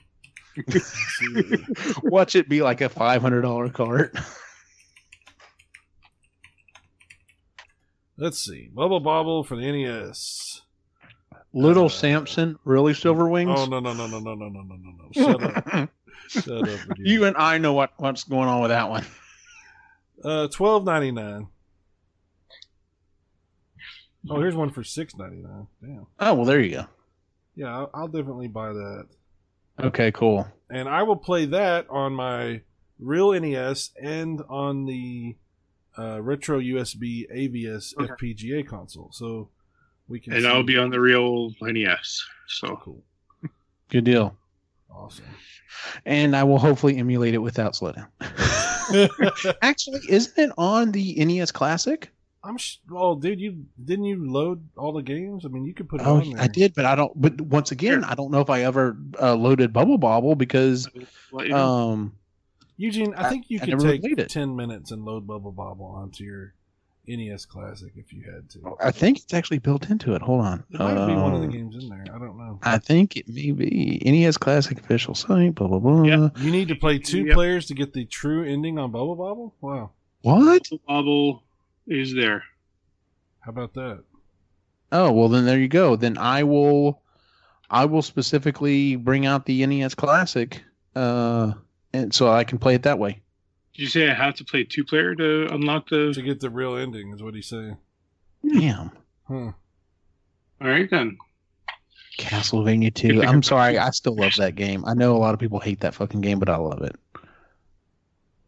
[0.68, 1.64] Let's see.
[2.02, 4.14] Watch it be like a five hundred dollar cart.
[8.18, 8.68] Let's see.
[8.74, 10.60] Bubble Bobble for the NES.
[11.54, 13.54] Little Uh, Samson, really Silver Wings.
[13.56, 15.10] Oh no no no no no no no no no no!
[15.14, 15.90] Shut up!
[16.28, 16.88] Shut up!
[16.88, 19.06] with you and I know what what's going on with that one.
[20.22, 21.48] Uh, twelve ninety nine.
[24.28, 25.66] Oh, here's one for six ninety nine.
[25.82, 26.06] Damn.
[26.18, 26.84] Oh well, there you go.
[27.54, 29.06] Yeah, I'll, I'll definitely buy that,
[29.80, 30.46] Okay, cool.
[30.70, 32.60] and I will play that on my
[32.98, 35.36] real NES and on the
[35.98, 38.12] uh, retro USB AVS Okay.
[38.34, 39.10] FPGA console.
[39.12, 39.48] So
[40.08, 40.34] we can.
[40.34, 42.22] and see- I'll be on the real NES.
[42.48, 43.02] So cool.
[43.88, 44.36] Good deal.
[44.90, 45.24] Awesome.
[46.04, 48.08] And I will hopefully emulate it without slowdown.
[49.62, 52.10] Actually, isn't it on the NES Classic?
[52.46, 52.56] I'm.
[52.58, 55.44] Sh- oh, dude, you didn't you load all the games?
[55.44, 56.42] I mean, you could put it Oh, on there.
[56.42, 57.12] I did, but I don't.
[57.20, 60.88] But once again, I don't know if I ever uh, loaded Bubble Bobble because
[61.32, 62.14] let um,
[62.76, 65.52] Eugene, I I- think you I could never take played ten minutes and load Bubble
[65.52, 66.52] Bobble onto your
[67.08, 68.76] NES Classic if you had to.
[68.82, 70.22] I think it's actually built into it.
[70.22, 70.64] Hold on.
[70.72, 72.04] It might be one of the Um, games in there.
[72.12, 72.58] I don't know.
[72.64, 75.54] I think it may be NES Classic official site.
[75.54, 76.02] Blah blah blah.
[76.02, 76.28] Yeah.
[76.38, 77.34] You need to play two Yep.
[77.34, 79.54] players to get the true ending on Bubble Bobble.
[79.60, 79.90] Wow,
[80.22, 80.68] What?
[80.88, 81.44] Bobble
[81.86, 82.44] is there.
[83.40, 84.02] how about that?
[84.92, 85.96] Oh well, then there you go.
[85.96, 87.02] Then I will,
[87.70, 90.62] I will specifically bring out the NES Classic,
[90.94, 91.52] uh,
[91.92, 93.20] and so I can play it that way.
[93.74, 96.50] Did you say I have to play two player to unlock the To get the
[96.50, 97.76] real ending is what he's saying.
[98.48, 98.90] Damn.
[99.28, 99.52] Huh.
[100.60, 101.18] All right then.
[102.18, 103.22] Castlevania 2.
[103.22, 104.84] I'm sorry, I still love that game.
[104.86, 106.96] I know a lot of people hate that fucking game, but I love it.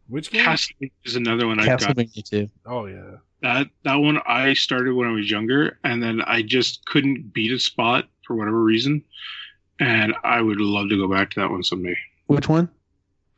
[0.07, 0.45] Which game?
[0.45, 1.81] Castlevania is another one I got.
[1.81, 2.49] Castlevania 2.
[2.65, 3.17] Oh yeah.
[3.41, 7.51] That that one I started when I was younger, and then I just couldn't beat
[7.51, 9.03] a spot for whatever reason,
[9.79, 11.97] and I would love to go back to that one someday.
[12.27, 12.69] Which one?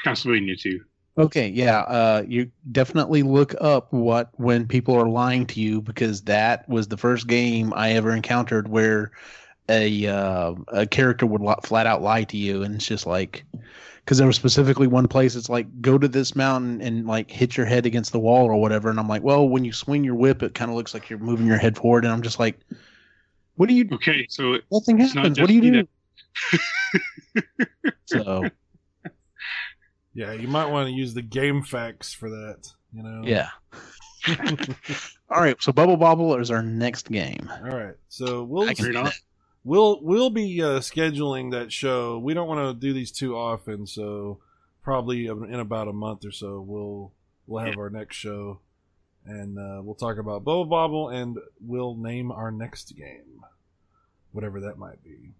[0.03, 0.81] Castlevania two.
[1.17, 1.79] Okay, yeah.
[1.81, 6.87] Uh, you definitely look up what when people are lying to you because that was
[6.87, 9.11] the first game I ever encountered where
[9.69, 13.43] a uh, a character would flat out lie to you, and it's just like
[14.11, 17.55] because there was specifically one place it's like go to this mountain and like hit
[17.55, 20.15] your head against the wall or whatever, and I'm like, well, when you swing your
[20.15, 22.59] whip, it kind of looks like you're moving your head forward, and I'm just like,
[23.55, 23.85] what do you?
[23.85, 23.95] do?
[23.95, 25.39] Okay, so Nothing It's not happens.
[25.39, 25.87] What do you do?
[28.05, 28.49] so
[30.13, 32.67] Yeah, you might want to use the GameFAQs for that.
[32.91, 33.21] You know.
[33.23, 33.47] yeah.
[35.29, 37.49] All right, so Bubble Bobble is our next game.
[37.63, 37.95] All right.
[38.09, 39.09] So we'll I can
[39.63, 39.99] Straight do on.
[39.99, 39.99] that.
[39.99, 42.19] we'll we'll be uh, scheduling that show.
[42.19, 44.39] We don't want to do these too often, so
[44.83, 47.13] probably in about a month or so we'll
[47.47, 48.59] we'll have our next show,
[49.25, 53.43] and uh, we'll talk about Bubble Bobble, and we'll name our next game,
[54.31, 55.33] whatever that might be.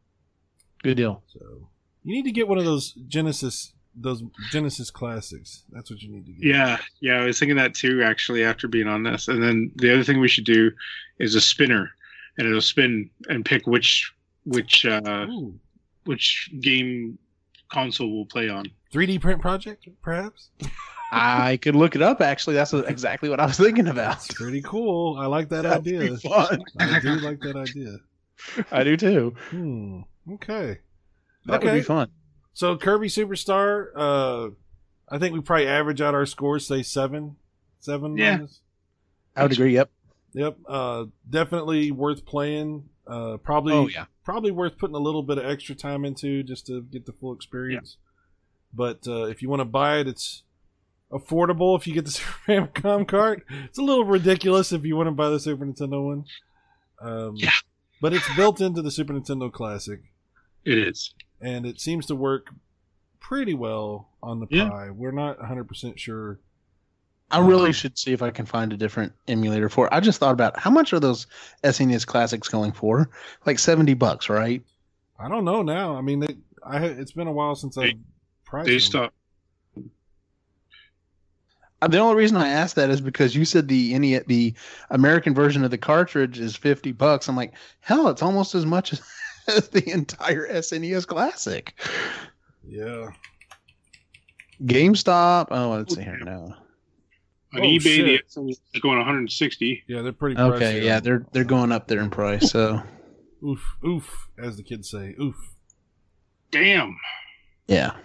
[0.83, 1.23] Good deal.
[1.27, 1.69] So
[2.03, 5.63] you need to get one of those Genesis those Genesis classics.
[5.71, 6.45] That's what you need to get.
[6.45, 9.27] yeah, yeah, I was thinking that too actually after being on this.
[9.27, 10.71] And then the other thing we should do
[11.19, 11.91] is a spinner,
[12.37, 14.11] and it'll spin and pick which
[14.45, 15.59] which uh, Ooh.
[16.05, 17.17] which game
[17.71, 18.65] console we'll play on.
[18.93, 20.49] 3D print project, perhaps.
[21.11, 22.21] I could look it up.
[22.21, 24.11] Actually, that's exactly what I was thinking about.
[24.11, 25.17] That's pretty cool.
[25.17, 26.17] I like that That'd be idea.
[26.17, 26.63] fun.
[26.79, 27.97] I do like that idea.
[28.71, 29.35] I do too.
[29.49, 30.01] Hmm.
[30.33, 30.79] Okay.
[31.45, 31.65] That okay.
[31.65, 32.09] would be fun.
[32.53, 34.49] So Kirby Superstar, uh,
[35.09, 37.35] I think we probably average out our scores, say seven,
[37.79, 38.17] seven.
[38.17, 38.37] Yeah.
[38.37, 38.61] minus.
[39.35, 39.73] I would agree.
[39.73, 39.89] Yep.
[40.33, 40.57] Yep.
[40.67, 42.89] Uh, definitely worth playing.
[43.07, 43.73] Uh, probably.
[43.73, 44.05] Oh yeah.
[44.23, 47.33] Probably worth putting a little bit of extra time into just to get the full
[47.33, 47.97] experience.
[48.73, 50.43] But uh, if you want to buy it, it's
[51.11, 51.77] affordable.
[51.77, 55.11] If you get the Super Famicom cart, it's a little ridiculous if you want to
[55.11, 56.25] buy the Super Nintendo one.
[57.01, 57.51] Um, Yeah.
[58.01, 59.99] But it's built into the Super Nintendo Classic.
[60.63, 61.13] It is.
[61.41, 62.47] and it seems to work
[63.19, 64.69] pretty well on the Yeah.
[64.69, 64.89] Pi.
[64.91, 66.39] We're not 100% sure.
[67.31, 69.87] I really should see if I can find a different emulator for.
[69.87, 69.93] it.
[69.93, 71.27] I just thought about how much are those
[71.63, 73.09] SNES classics going for?
[73.45, 74.61] Like seventy bucks, right?
[75.19, 75.95] I don't know now.
[75.95, 76.35] I mean, they,
[76.65, 77.97] I it's been a while since I They-
[78.45, 78.79] priced They them.
[78.79, 79.13] stop.
[81.81, 84.53] Uh, The only reason I asked that is because you said the NES, the
[84.89, 87.27] American version of the cartridge is fifty bucks.
[87.27, 89.01] I'm like, hell, it's almost as much as,
[89.47, 91.73] as the entire SNES classic.
[92.67, 93.09] Yeah.
[94.63, 95.47] GameStop.
[95.49, 96.19] Oh, let's see here.
[96.23, 96.53] No.
[97.53, 98.05] On Oh, eBay, shit.
[98.33, 99.83] the it's going 160.
[99.87, 100.83] Yeah, they're pretty Okay, pricey.
[100.83, 102.49] yeah, they're they're going up there in price.
[102.51, 102.81] So
[103.43, 105.15] Oof, oof, as the kids say.
[105.21, 105.35] Oof.
[106.51, 106.97] Damn.
[107.67, 107.95] yeah,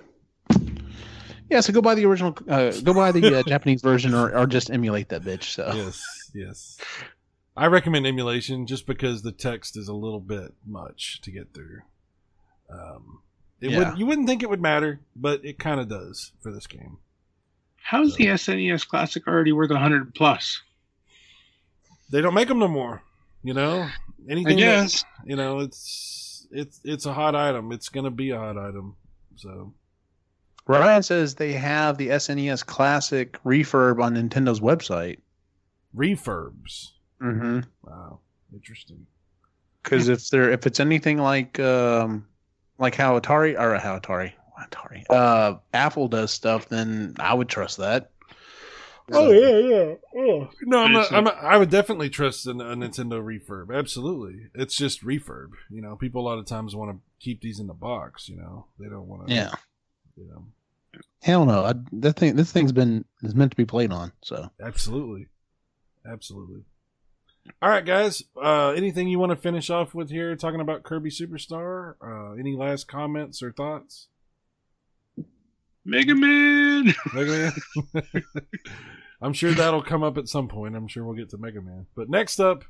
[1.51, 1.61] yeah.
[1.61, 2.37] So go buy the original.
[2.49, 5.45] Uh, go buy the uh, Japanese version, or, or just emulate that bitch.
[5.45, 6.03] So Yes,
[6.35, 6.79] yes.
[7.57, 11.81] I recommend emulation just because the text is a little bit much to get through.
[12.71, 13.21] Um,
[13.61, 13.91] it Yeah.
[13.91, 16.99] would you wouldn't think it would matter, but it kind of does for this game.
[17.89, 20.61] How's the SNES Classic already worth a 100 plus?
[22.11, 23.03] They don't make them no more.
[23.43, 23.93] You know, I
[24.29, 24.57] anything.
[24.57, 25.05] that- guess.
[25.25, 27.71] you know, it's it's it's a hot item.
[27.73, 28.97] It's gonna be a hot item.
[29.37, 29.73] So
[30.67, 35.19] Ryan says they have the SNES Classic refurb on Nintendo's website.
[35.95, 36.89] refurbs.
[37.23, 37.61] Mm-hmm.
[37.83, 38.21] Wow,
[38.53, 39.07] interesting.
[39.83, 42.27] Because if they're if it's anything like um
[42.79, 47.49] like how Atari or a how Atari Atari uh Apple does stuff, then I would
[47.49, 48.11] trust that.
[49.13, 49.95] Oh yeah, yeah.
[50.17, 50.51] Oh.
[50.63, 53.77] No, I'm not, I'm not, I would definitely trust a, a Nintendo refurb.
[53.77, 55.51] Absolutely, it's just refurb.
[55.71, 58.29] You know, people a lot of times want to keep these in the box.
[58.29, 59.35] You know, they don't want to.
[59.35, 59.53] Yeah.
[60.17, 60.47] You know,
[61.23, 61.65] Hell no.
[61.65, 64.13] I, that thing this thing's been is meant to be played on.
[64.23, 65.27] So absolutely,
[66.11, 66.63] absolutely.
[67.63, 68.25] All right, guys.
[68.41, 71.95] Uh, anything you want to finish off with here, talking about Kirby Superstar?
[72.03, 74.09] Uh, any last comments or thoughts?
[75.87, 76.95] Mega Man.
[77.15, 77.53] Mega
[77.95, 78.03] Man.
[79.23, 80.77] I'm sure that'll come up at some point.
[80.77, 81.87] I'm sure we'll get to Mega Man.
[81.97, 82.65] But next up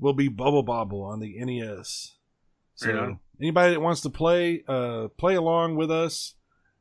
[0.00, 2.14] will be Bubble Bobble on the NES.
[2.76, 3.18] So Right on.
[3.40, 6.34] anybody that wants to play, uh, play along with us.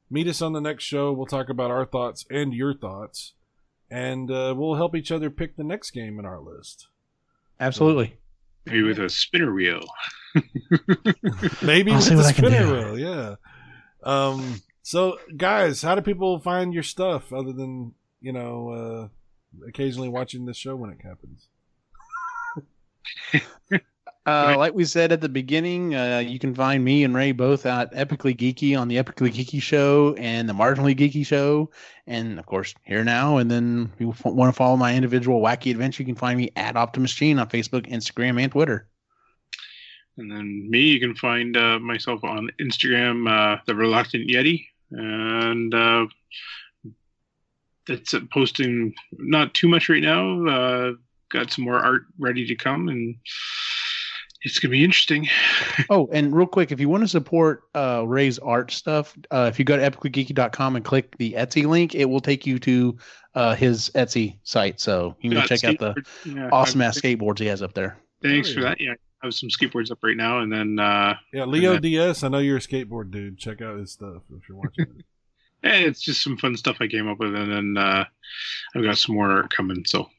[0.10, 1.12] Meet us on the next show.
[1.12, 3.34] We'll talk about our thoughts and your thoughts,
[3.90, 6.88] and uh, we'll help each other pick the next game in our list.
[7.60, 8.18] absolutely.
[8.66, 9.84] Maybe with a spinner wheel.
[11.62, 13.36] Maybe I'll with see the what I can spinner wheel, yeah.
[14.03, 14.62] Um.
[14.84, 20.45] So, guys, how do people find your stuff other than you know uh, occasionally watching
[20.45, 21.48] this show when it happens?
[24.24, 27.66] Uh, like we said at the beginning, uh, you can find me and Ray both
[27.66, 31.72] at Epically Geeky on the Epically Geeky Show and the Marginally Geeky Show,
[32.06, 33.38] and of course here now.
[33.38, 36.52] And then if you want to follow my individual wacky adventure, you can find me
[36.56, 38.88] at Optimus Gene on Facebook, Instagram, and Twitter.
[40.18, 45.73] And then me, you can find uh, myself on Instagram, uh, the Reluctant Yeti, and
[45.73, 46.05] uh,
[47.88, 50.45] that's uh, posting not too much right now.
[50.45, 50.91] Uh,
[51.31, 53.15] got some more art ready to come, and
[54.43, 55.27] it's gonna be interesting.
[55.89, 59.57] Oh, and real quick, if you want to support uh, Ray's art stuff, uh, if
[59.57, 62.97] you go to epicallygeeky.com and click the Etsy link, it will take you to
[63.35, 64.80] uh, his Etsy site.
[64.80, 65.95] So you can go check out the
[66.26, 67.97] yeah, awesome ass skateboards he has up there.
[68.22, 68.80] Thanks Oh, for that.
[68.80, 72.23] Yeah, I have some skateboards up right now, and then uh, Yeah, Leo then- DS.
[72.23, 73.38] I know you're a skateboard dude.
[73.38, 75.06] Check out his stuff if you're watching it.
[75.64, 78.06] eh, it's just some fun stuff I came up with, and then uh,
[78.76, 79.84] I've got some more coming.
[79.85, 80.10] So,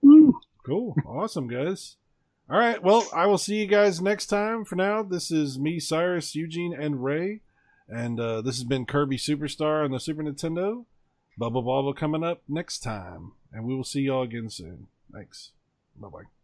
[0.00, 0.40] Woo.
[0.64, 0.96] Cool.
[1.06, 1.96] Awesome, guys.
[2.48, 2.82] All right.
[2.82, 4.64] Well, I will see you guys next time.
[4.64, 7.40] For now, this is me, Cyrus, Eugene, and Ray.
[7.88, 10.86] And uh, this has been Kirby Superstar on the Super Nintendo.
[11.36, 13.32] Bubble Bobble coming up next time.
[13.52, 14.86] And we will see y'all again soon.
[15.12, 15.50] Thanks.
[15.96, 16.43] Bye bye.